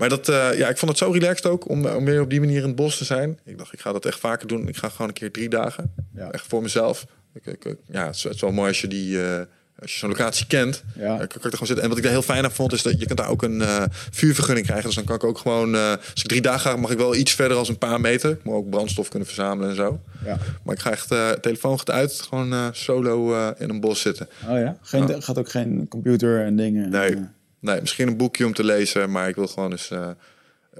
[0.00, 2.40] maar dat, eh, ja, ik vond het zo relaxed ook om, om weer op die
[2.40, 3.38] manier in het bos te zijn.
[3.44, 4.68] Ik dacht, ik ga dat echt vaker doen.
[4.68, 5.94] Ik ga gewoon een keer drie dagen.
[6.14, 6.30] Ja.
[6.30, 7.06] Echt voor mezelf.
[7.34, 9.22] Ik, ik, ja, het is, het is wel mooi als je die...
[9.22, 9.40] eh,
[9.80, 11.16] als je zo'n locatie kent, Ja.
[11.16, 11.82] kan ik er gewoon zitten.
[11.82, 13.60] En wat ik daar heel fijn aan vond, is dat je kunt daar ook een
[13.62, 14.86] eh, vuurvergunning krijgen.
[14.86, 17.14] Dus dan kan ik ook gewoon, eh, als ik drie dagen ga, mag ik wel
[17.14, 18.30] iets verder als een paar meter.
[18.30, 20.00] Ik moet ook brandstof kunnen verzamelen en zo.
[20.24, 20.38] Ja.
[20.64, 24.00] Maar ik ga echt, eh telefoon gaat uit, gewoon eh, solo eh, in een bos
[24.00, 24.28] zitten.
[24.48, 24.76] Oh ja?
[24.82, 26.90] Geen, Gaat ook geen computer en dingen?
[26.90, 27.20] Nee, Eh,
[27.60, 29.90] nee, misschien een boekje om te lezen, maar ik wil gewoon eens...
[29.90, 30.10] eh,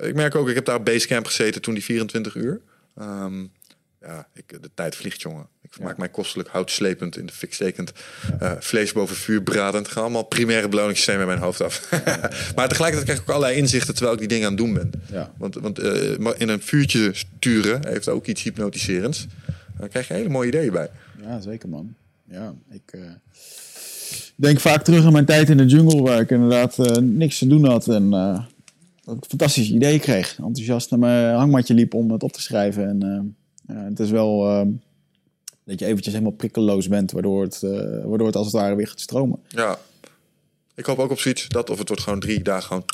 [0.00, 2.60] ik merk ook, ik heb daar op Basecamp gezeten toen die 24 uur.
[2.96, 3.44] Ehm,
[4.00, 5.48] ja, ik, de tijd vliegt, jongen.
[5.62, 7.92] Ik vermaak mij kostelijk hout slepend, in de fik stekend,
[8.38, 9.88] eh, vlees boven vuur bradend.
[9.88, 11.90] Gaan allemaal primaire beloningssystemen in mijn hoofd af.
[12.56, 14.90] maar tegelijkertijd krijg ik ook allerlei inzichten terwijl ik die dingen aan het doen ben.
[15.10, 15.32] Ja.
[15.38, 19.26] Want, want eh, in een vuurtje sturen heeft ook iets hypnotiserends.
[19.78, 20.90] Daar krijg je hele mooie ideeën bij.
[21.22, 21.94] Ja, zeker man.
[22.24, 22.98] Ja, ik
[24.36, 27.46] denk vaak terug aan mijn tijd in de jungle, waar ik inderdaad eh, niks te
[27.46, 28.44] doen had en eh,
[29.04, 30.38] dat ik fantastische ideeën kreeg.
[30.38, 32.88] Enthousiast naar mijn hangmatje liep om het op te schrijven.
[32.88, 33.36] En
[33.66, 34.40] eh, het is wel
[35.64, 37.60] dat je eventjes helemaal prikkeloos bent, waardoor het,
[38.04, 39.38] waardoor het als het ware weer gaat stromen.
[39.48, 39.78] Ja.
[40.74, 41.48] Ik hoop ook op zoiets.
[41.48, 42.84] Dat of het wordt gewoon drie dagen gewoon...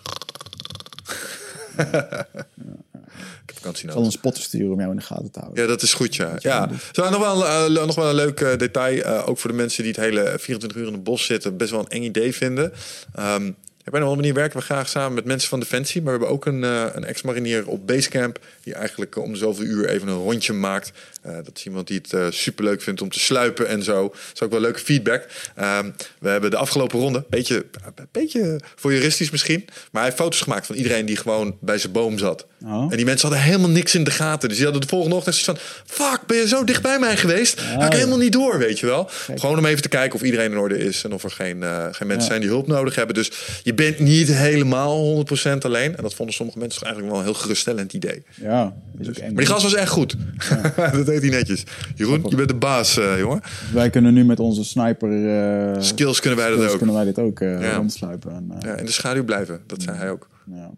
[1.76, 4.04] ik heb vakantie Ik zal nodig.
[4.04, 5.62] een spotter sturen om jou in de gaten te houden.
[5.62, 6.34] Ja, dat is goed, ja.
[6.38, 6.68] ja.
[6.92, 9.02] Zo, nog, wel, eh, nog wel een leuk eh, detail.
[9.02, 11.56] eh, ook voor de mensen die het hele 24 uur in het bos zitten...
[11.56, 12.72] best wel een eng idee vinden.
[13.14, 13.50] Ehm
[13.86, 16.02] op een of andere manier werken we graag samen met mensen van Defensie.
[16.02, 16.62] Maar we hebben ook een,
[16.96, 18.38] een ex-marinier op Basecamp...
[18.62, 20.92] die eigenlijk om zoveel uur even een rondje maakt.
[21.26, 24.02] Eh, dat is iemand die het eh, superleuk vindt om te sluipen en zo.
[24.02, 25.26] Dat is ook wel leuke feedback.
[25.54, 29.64] Ehm, we hebben de afgelopen ronde, beetje, een beetje voyeuristisch misschien...
[29.66, 32.46] maar hij heeft foto's gemaakt van iedereen die gewoon bij zijn boom zat.
[32.64, 32.86] Oh.
[32.90, 34.48] En die mensen hadden helemaal niks in de gaten.
[34.48, 35.84] Dus die hadden de volgende ochtend zoiets van...
[35.86, 37.60] Fuck, ben je zo dicht bij mij geweest?
[37.60, 37.88] Ik ja.
[37.88, 39.10] helemaal niet door, weet je wel.
[39.34, 41.04] Gewoon om even te kijken of iedereen in orde is...
[41.04, 42.24] en of er geen, eh, geen mensen Ja.
[42.28, 43.14] zijn die hulp nodig hebben.
[43.14, 43.30] Dus
[43.62, 45.96] je bent niet helemaal 100% alleen.
[45.96, 48.22] En dat vonden sommige mensen toch eigenlijk wel een heel geruststellend idee.
[48.34, 49.14] Ja, eng.
[49.20, 50.16] Maar die gast was echt goed.
[50.92, 51.64] dat deed hij netjes.
[51.94, 53.40] Jeroen, je bent de baas, eh, jongen.
[53.72, 55.28] Wij kunnen nu met onze sniper
[55.74, 56.76] eh, Skills kunnen wij dat ook.
[56.76, 57.76] kunnen wij dit ook eh, Ja.
[57.76, 58.30] rondsluipen.
[58.32, 60.28] En, Ja, in de schaduw blijven, dat zei hij ook.
[60.54, 60.70] ja.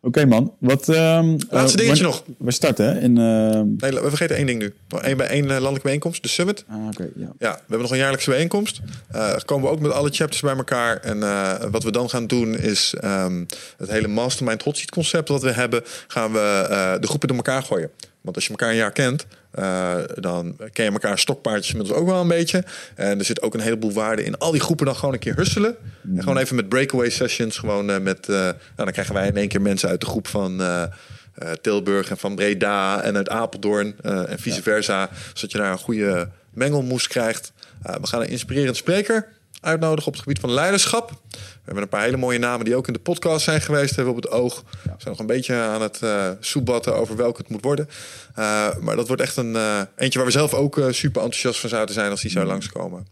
[0.00, 0.88] Oké man, wat...
[0.88, 2.24] ehm, Laatste dingetje nog.
[2.38, 3.18] We starten hè, in...
[3.18, 4.74] ehm, Nee, we vergeten één ding nu.
[5.02, 6.64] Één bij één landelijke bijeenkomst, de Summit.
[6.68, 7.32] ah, oké, ja.
[7.38, 8.80] Ja, we hebben nog een jaarlijkse bijeenkomst.
[9.44, 10.96] Komen we ook met alle chapters bij elkaar.
[10.96, 11.20] En
[11.70, 13.44] wat we dan gaan doen is ehm,
[13.76, 17.62] het hele mastermind hot seat concept wat we hebben, gaan we de groepen door elkaar
[17.62, 17.90] gooien.
[18.20, 22.06] Want als je elkaar een jaar kent, eh, dan ken je elkaar stokpaardjes inmiddels ook
[22.06, 22.64] wel een beetje.
[22.94, 25.36] En er zit ook een heleboel waarde in al die groepen dan gewoon een keer
[25.36, 25.76] husselen.
[26.16, 29.48] En gewoon even met breakaway sessions, gewoon eh, met, nou, dan krijgen wij in één
[29.48, 30.62] keer mensen uit de groep van...
[31.60, 35.10] Tilburg en van Breda en uit Apeldoorn en vice versa.
[35.32, 37.52] Zodat je daar een goede mengelmoes krijgt.
[37.86, 39.28] Uh, we gaan een inspirerend spreker
[39.60, 41.12] uitnodigen op het gebied van leiderschap.
[41.64, 44.14] We hebben een paar hele mooie namen die ook in de podcast zijn geweest, hebben
[44.14, 44.64] we op het oog.
[44.82, 47.88] We zijn nog een beetje aan het uh, soebatten over welke het moet worden.
[48.38, 51.68] Uh, maar dat wordt echt een uh, eentje waar we zelf ook super enthousiast van
[51.68, 53.06] zouden zijn als die zou langskomen.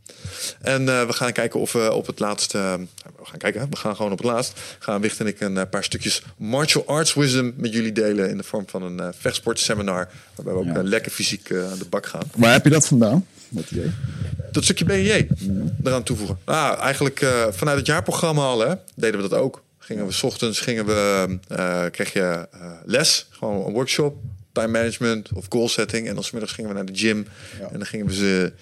[0.61, 2.59] En we gaan kijken of we op het laatste.
[3.17, 4.61] we gaan kijken, we gaan gewoon op het laatst.
[4.79, 8.43] Gaan Wicht en ik een paar stukjes martial arts wisdom met jullie delen in de
[8.43, 10.09] vorm van een vechtsportseminar.
[10.35, 10.83] Waarbij we ook ja.
[10.83, 12.31] lekker fysiek aan de bak gaan.
[12.37, 13.27] Waar heb je dat vandaan?
[13.53, 13.91] Dat idee?
[14.53, 15.27] Dat stukje BJ
[15.85, 16.39] eraan toevoegen.
[16.47, 19.63] Nou, eigenlijk uh, vanuit het jaarprogramma al hè, deden we dat ook.
[19.79, 24.17] Gingen we s ochtends gingen we, uh, kreeg je uh, les, gewoon een workshop,
[24.53, 26.09] time management of goal setting.
[26.09, 27.27] En dan smiddags gingen we naar de gym.
[27.59, 27.67] Ja.
[27.67, 28.53] En dan gingen we ze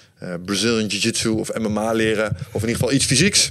[0.45, 2.37] Brazilian Jiu-Jitsu of MMA leren.
[2.53, 3.51] Of in ieder geval iets fysieks.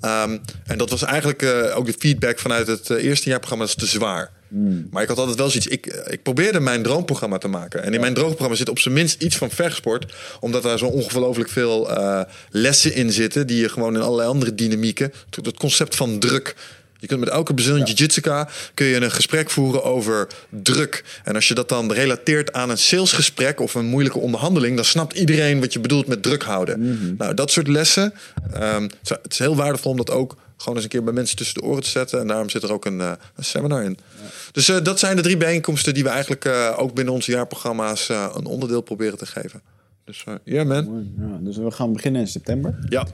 [0.00, 1.42] Um, en dat was eigenlijk
[1.74, 3.64] ook de feedback vanuit het eerste jaarprogramma.
[3.64, 4.30] Dat is te zwaar.
[4.54, 4.88] Mm.
[4.90, 5.66] Maar ik had altijd wel zoiets.
[5.66, 7.82] Ik, ik probeerde mijn droomprogramma te maken.
[7.82, 10.14] En in mijn droomprogramma zit op zijn minst iets van vechtsport.
[10.40, 13.46] Omdat daar zo ongelooflijk veel uh, lessen in zitten.
[13.46, 15.12] Die je gewoon in allerlei andere dynamieken.
[15.30, 16.54] Het concept van druk.
[17.02, 17.86] Je kunt met elke Brazilian ja.
[17.86, 21.04] Jiu-Jitsuka kun je een gesprek voeren over druk.
[21.24, 25.18] En als je dat dan relateert aan een salesgesprek of een moeilijke onderhandeling, dan snapt
[25.18, 26.80] iedereen wat je bedoelt met druk houden.
[26.80, 27.14] Mm -hmm.
[27.18, 28.14] Nou, dat soort lessen.
[28.54, 31.60] Um, het is heel waardevol om dat ook gewoon eens een keer bij mensen tussen
[31.60, 32.20] de oren te zetten.
[32.20, 33.96] En daarom zit er ook een, uh, een seminar in.
[34.22, 34.28] Ja.
[34.52, 38.08] Dus uh, dat zijn de drie bijeenkomsten die we eigenlijk uh, ook binnen onze jaarprogramma's
[38.08, 39.62] een onderdeel proberen te geven.
[40.04, 41.12] Dus ja, yeah, man.
[41.18, 42.78] Ja, dus we gaan beginnen in september.
[42.88, 43.06] Ja.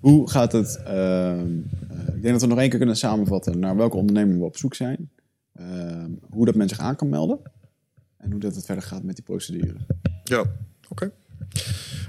[0.00, 0.82] Hoe gaat het?
[0.84, 1.58] ehm,
[2.14, 4.74] ik denk dat we nog één keer kunnen samenvatten naar welke onderneming we op zoek
[4.74, 5.10] zijn.
[5.54, 7.38] Ehm, hoe dat men zich aan kan melden.
[8.16, 9.76] En hoe dat het verder gaat met die procedure.
[10.24, 10.50] Ja, oké.
[10.88, 11.10] Okay.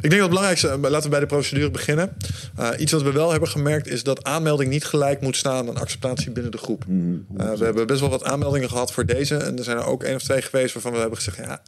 [0.02, 2.18] Ik denk dat het belangrijkste, laten we bij de procedure beginnen.
[2.60, 5.78] Uh, iets wat we wel hebben gemerkt is dat aanmelding niet gelijk moet staan aan
[5.78, 6.86] acceptatie binnen de groep.
[6.88, 9.36] Mm, uh, we hebben best wel wat aanmeldingen gehad voor deze.
[9.36, 11.62] En er zijn er ook één of twee geweest waarvan we hebben gezegd: ja,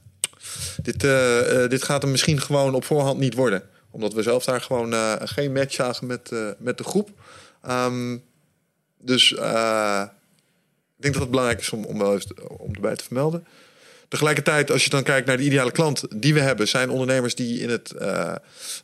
[0.82, 3.63] dit, uh, dit gaat hem misschien gewoon op voorhand niet worden.
[3.91, 4.93] Omdat we zelf daar gewoon
[5.27, 7.09] geen match zagen met, met de groep.
[7.69, 8.23] Um,
[8.97, 9.37] dus ik
[10.97, 13.45] denk dat het belangrijk is om, om wel even om erbij te vermelden.
[14.07, 17.59] Tegelijkertijd, als je dan kijkt naar de ideale klant die we hebben, zijn ondernemers die
[17.59, 17.93] in het.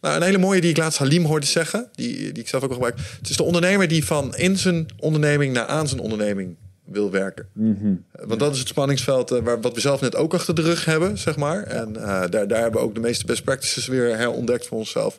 [0.02, 2.72] Nou, een hele mooie die ik laatst Halim hoorde zeggen, die, die ik zelf ook
[2.72, 2.98] gebruik.
[3.20, 6.56] Het is de ondernemer die van in zijn onderneming naar aan zijn onderneming
[6.88, 7.48] wil werken.
[7.54, 8.06] Mm -hmm.
[8.28, 10.86] Want dat is het spanningsveld uh, waar, wat we zelf net ook achter de rug
[10.86, 11.64] hebben, zeg maar.
[11.64, 15.18] En uh, daar, daar hebben we ook de meeste best practices weer herontdekt voor onszelf.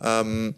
[0.00, 0.18] Ja.
[0.18, 0.56] Um,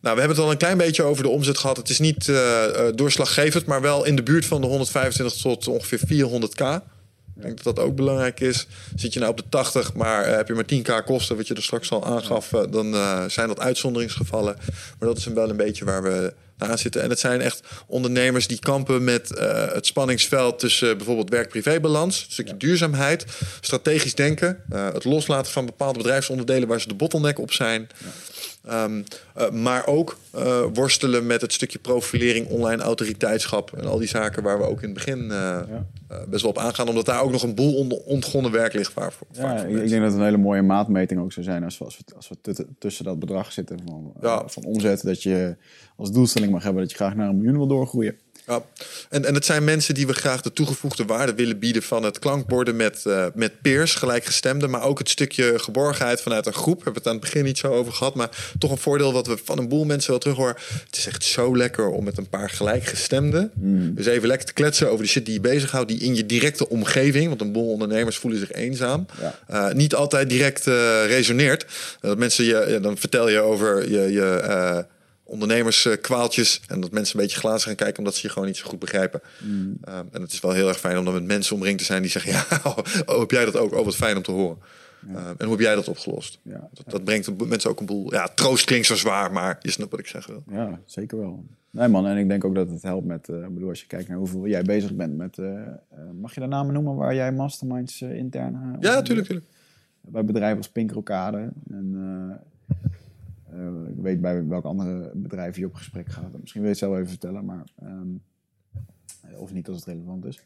[0.00, 1.76] nou, we hebben het al een klein beetje over de omzet gehad.
[1.76, 2.64] Het is niet uh,
[2.94, 6.90] doorslaggevend, maar wel in de buurt van de 125 tot ongeveer 400k.
[7.36, 8.66] Ik denk dat dat ook belangrijk is.
[8.94, 11.62] Zit je nou op de 80, maar heb je maar 10k kosten, wat je er
[11.62, 12.94] straks al aangaf, dan
[13.30, 14.56] zijn dat uitzonderingsgevallen.
[14.98, 17.02] Maar dat is wel een beetje waar we, aan zitten.
[17.02, 22.32] En het zijn echt ondernemers die kampen met eh, het spanningsveld tussen bijvoorbeeld werk-privé-balans, een
[22.32, 23.24] stukje duurzaamheid,
[23.60, 27.86] strategisch denken, eh, het loslaten van bepaalde bedrijfsonderdelen waar ze de bottleneck op zijn.
[28.66, 29.02] Ehm,
[29.34, 34.42] eh, maar ook eh, worstelen met het stukje profilering, online autoriteitschap en al die zaken
[34.42, 35.64] waar we ook in het begin eh, eh,
[36.28, 39.12] best wel op aangaan, omdat daar ook nog een boel on- ontgonnen werk ligt waar
[39.12, 39.26] voor.
[39.32, 39.88] vaak Ja, ik, mensen.
[39.88, 42.28] denk dat het een hele mooie maatmeting ook zou zijn als we, als we, als
[42.28, 45.02] we tussen dat bedrag zitten van, eh, van omzet.
[45.04, 45.56] Dat je
[45.96, 48.16] als doelstelling mag hebben dat je graag naar een miljoen wil doorgroeien.
[48.46, 48.62] Ja.
[49.10, 52.18] En, en het zijn mensen die we graag de toegevoegde waarde willen bieden van het
[52.18, 56.76] klankborden met, eh, met peers, gelijkgestemden, maar ook het stukje geborgenheid vanuit een groep.
[56.78, 59.26] We hebben het aan het begin niet zo over gehad, maar toch een voordeel wat
[59.26, 60.54] we van een boel mensen wel terug horen.
[60.86, 63.50] Het is echt zo lekker om met een paar gelijkgestemden,
[63.94, 66.68] dus even lekker te kletsen over de shit die je bezighoudt, die in je directe
[66.68, 69.38] omgeving, want een boel ondernemers voelen zich eenzaam, Ja.
[69.46, 70.74] eh, niet altijd direct eh,
[71.06, 71.66] resoneert.
[72.00, 74.84] Dat mensen je, ja, dan vertel je over je, je
[75.32, 78.68] ondernemerskwaaltjes en dat mensen een beetje glazen gaan kijken omdat ze je gewoon niet zo
[78.68, 79.20] goed begrijpen.
[79.42, 79.78] Um,
[80.12, 82.10] en het is wel heel erg fijn om dan met mensen omringd te zijn die
[82.10, 82.44] zeggen: Ja,
[83.06, 83.74] oh, heb jij dat ook?
[83.74, 84.58] Oh, wat fijn om te horen.
[85.08, 86.38] Um, en hoe heb jij dat opgelost?
[86.42, 86.68] Ja.
[86.72, 88.12] Dat, dat brengt mensen ook een boel.
[88.12, 90.42] Ja, troost klinkt zo zwaar, maar je snapt wat ik zeg wel.
[90.50, 91.44] Ja, zeker wel.
[91.70, 93.86] Nee man, en ik denk ook dat het helpt met, eh, ik bedoel, als je
[93.86, 95.74] kijkt naar hoeveel jij bezig bent met, eh, eh,
[96.20, 99.48] mag je de namen noemen waar jij masterminds eh, intern eh, Ja, tuurlijk, tuurlijk.
[100.00, 101.52] Bij bedrijven als Pinkrokade.
[101.70, 102.90] En eh, eh,
[103.88, 106.38] ik weet bij welke andere bedrijven je op gesprek gaat.
[106.40, 108.08] Misschien wil je het zelf even vertellen, maar ehm,
[109.20, 110.42] eh, of niet als het relevant is.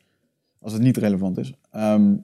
[0.58, 1.54] Als het niet relevant is.
[1.70, 2.14] Ehm,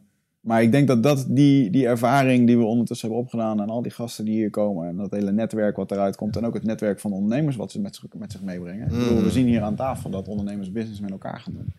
[0.40, 3.82] maar ik denk dat, dat die, die ervaring die we ondertussen hebben opgedaan en al
[3.82, 6.64] die gasten die hier komen en dat hele netwerk wat eruit komt en ook het
[6.64, 8.86] netwerk van ondernemers wat ze met, zich- met zich meebrengen.
[8.86, 11.72] Ik bedoel, we zien hier aan tafel dat ondernemers business met elkaar gaan doen.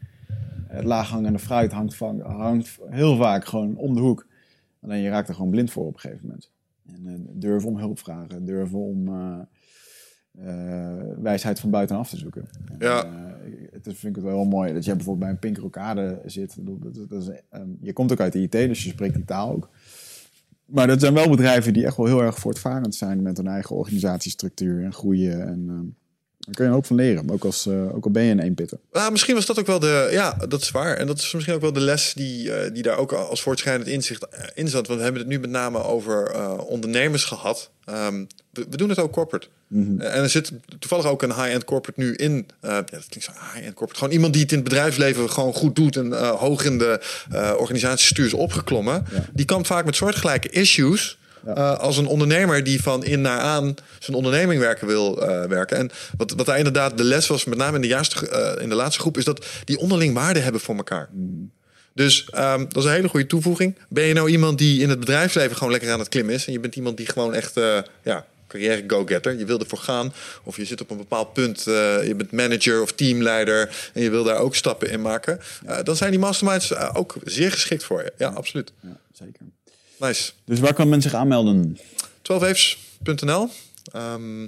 [0.67, 4.27] Het laaghangende fruit hangt, van, hangt heel vaak gewoon om de hoek.
[4.81, 6.51] Alleen je raakt er gewoon blind voor op een gegeven moment.
[6.93, 9.39] En eh, durven om hulp vragen, durven om eh,
[10.31, 12.47] eh, wijsheid van buitenaf te zoeken.
[12.65, 13.09] En, Ja.
[13.71, 16.21] het is, vind ik het wel heel mooi dat jij bijvoorbeeld bij een Pink Rokade
[16.25, 16.55] zit.
[17.09, 19.69] Dat is, ehm, je komt ook uit de IT, dus je spreekt die taal ook.
[20.65, 23.75] Maar dat zijn wel bedrijven die echt wel heel erg voortvarend zijn met hun eigen
[23.75, 25.47] organisatiestructuur en groeien.
[25.47, 25.85] En ehm,
[26.45, 28.39] daar kun je een hoop van leren, ook, als, eh, ook al ben je een
[28.39, 28.77] eenpitter.
[28.91, 30.09] Nou, misschien was dat ook wel de.
[30.11, 30.97] Ja, dat is waar.
[30.97, 33.89] En dat is misschien ook wel de les die, eh, die daar ook als voortschrijdend
[33.89, 34.87] inzicht eh, in zat.
[34.87, 37.69] Want we hebben het nu met name over ondernemers gehad.
[37.85, 39.47] Ehm, we, we doen het ook corporate.
[39.73, 42.47] Eh, en er zit toevallig ook een high-end corporate nu in.
[42.61, 43.95] ja, dat klinkt zo high-end corporate.
[43.95, 46.99] Gewoon iemand die het in het bedrijfsleven gewoon goed doet en hoog in de
[47.57, 49.05] organisatiestuur is opgeklommen.
[49.11, 49.25] Ja.
[49.33, 51.17] Die kampt vaak met soortgelijke issues.
[51.45, 55.77] Eh, als een ondernemer die van in naar aan zijn onderneming werken wil eh, werken.
[55.77, 58.69] En wat, wat daar inderdaad de les was, met name in de, juiste, eh, in
[58.69, 61.09] de laatste groep, is dat die onderling waarde hebben voor elkaar.
[61.93, 63.77] Dus ehm, dat is een hele goede toevoeging.
[63.89, 66.47] Ben je nou iemand die in het bedrijfsleven gewoon lekker aan het klimmen is...
[66.47, 67.59] en je bent iemand die gewoon echt,
[68.03, 69.37] ja, carrière go-getter...
[69.37, 70.13] je wil ervoor gaan,
[70.43, 71.63] of je zit op een bepaald punt...
[71.63, 75.39] je bent manager of teamleider en je wil daar ook stappen in maken...
[75.83, 78.13] dan zijn die masterminds ook zeer geschikt voor je.
[78.17, 78.71] Ja, absoluut.
[78.79, 79.45] Ja, zeker.
[79.99, 80.31] Nice.
[80.45, 81.77] Dus waar kan men zich aanmelden?
[82.21, 83.49] 12waves.nl.
[83.91, 84.41] Ehm,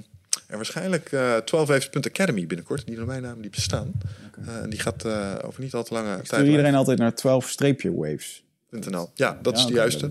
[0.46, 2.86] en waarschijnlijk eh 12waves.academy binnenkort.
[2.86, 3.92] Die domeinnamen die bestaan.
[4.46, 6.46] Eh, en die gaat eh, over niet al te lange Stuur tijd.
[6.46, 8.42] iedereen altijd naar 12-waves.
[8.82, 9.10] .nl.
[9.14, 10.10] Ja, dat is de juiste.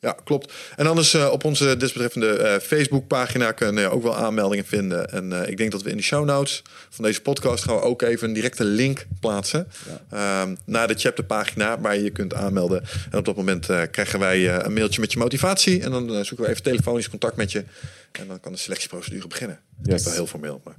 [0.00, 0.52] Ja, klopt.
[0.76, 5.10] En anders eh, op onze desbetreffende eh Facebookpagina kun je ook wel aanmeldingen vinden.
[5.10, 7.82] En eh, ik denk dat we in de show notes van deze podcast gaan we
[7.82, 9.68] ook even een directe link plaatsen
[10.10, 12.82] ehm, naar de chapterpagina waar je je kunt aanmelden.
[13.10, 16.50] En op dat moment krijgen wij een mailtje met je motivatie en dan zoeken we
[16.50, 17.64] even telefonisch contact met je.
[18.12, 19.58] En dan kan de selectieprocedure beginnen.
[19.76, 20.00] Dat Yes.
[20.00, 20.74] is wel heel formeel, maar.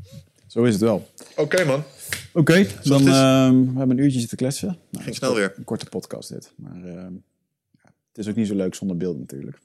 [0.56, 1.10] Zo is het wel.
[1.36, 1.84] Oké man,
[2.34, 3.08] Oké, dan is.
[3.08, 4.78] ehm, we hebben een uurtje zitten kletsen.
[4.90, 5.54] Nou, ging snel weer.
[5.58, 6.52] Een korte podcast dit.
[6.56, 7.14] Maar ehm,
[7.72, 9.58] ja, het is ook niet zo leuk zonder beeld natuurlijk.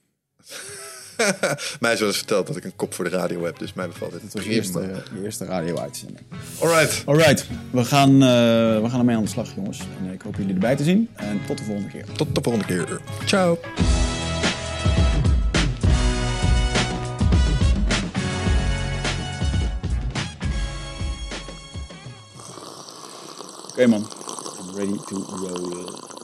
[1.81, 3.89] Mij is wel eens verteld dat ik een kop voor de radio heb, dus mij
[3.89, 4.23] bevalt dit.
[4.23, 4.57] Het was prima.
[4.57, 4.81] eerste,
[5.15, 6.21] je eerste radio-uitzending.
[6.61, 7.03] Alright.
[7.07, 9.79] Alright, we gaan, eh, we gaan ermee aan de slag jongens.
[10.01, 11.09] En eh, ik hoop jullie erbij te zien.
[11.15, 12.05] En tot de volgende keer.
[12.13, 13.01] Tot de volgende keer.
[13.27, 13.59] Ciao.
[23.81, 24.05] Oké man,
[24.61, 26.20] I'm ready to roll.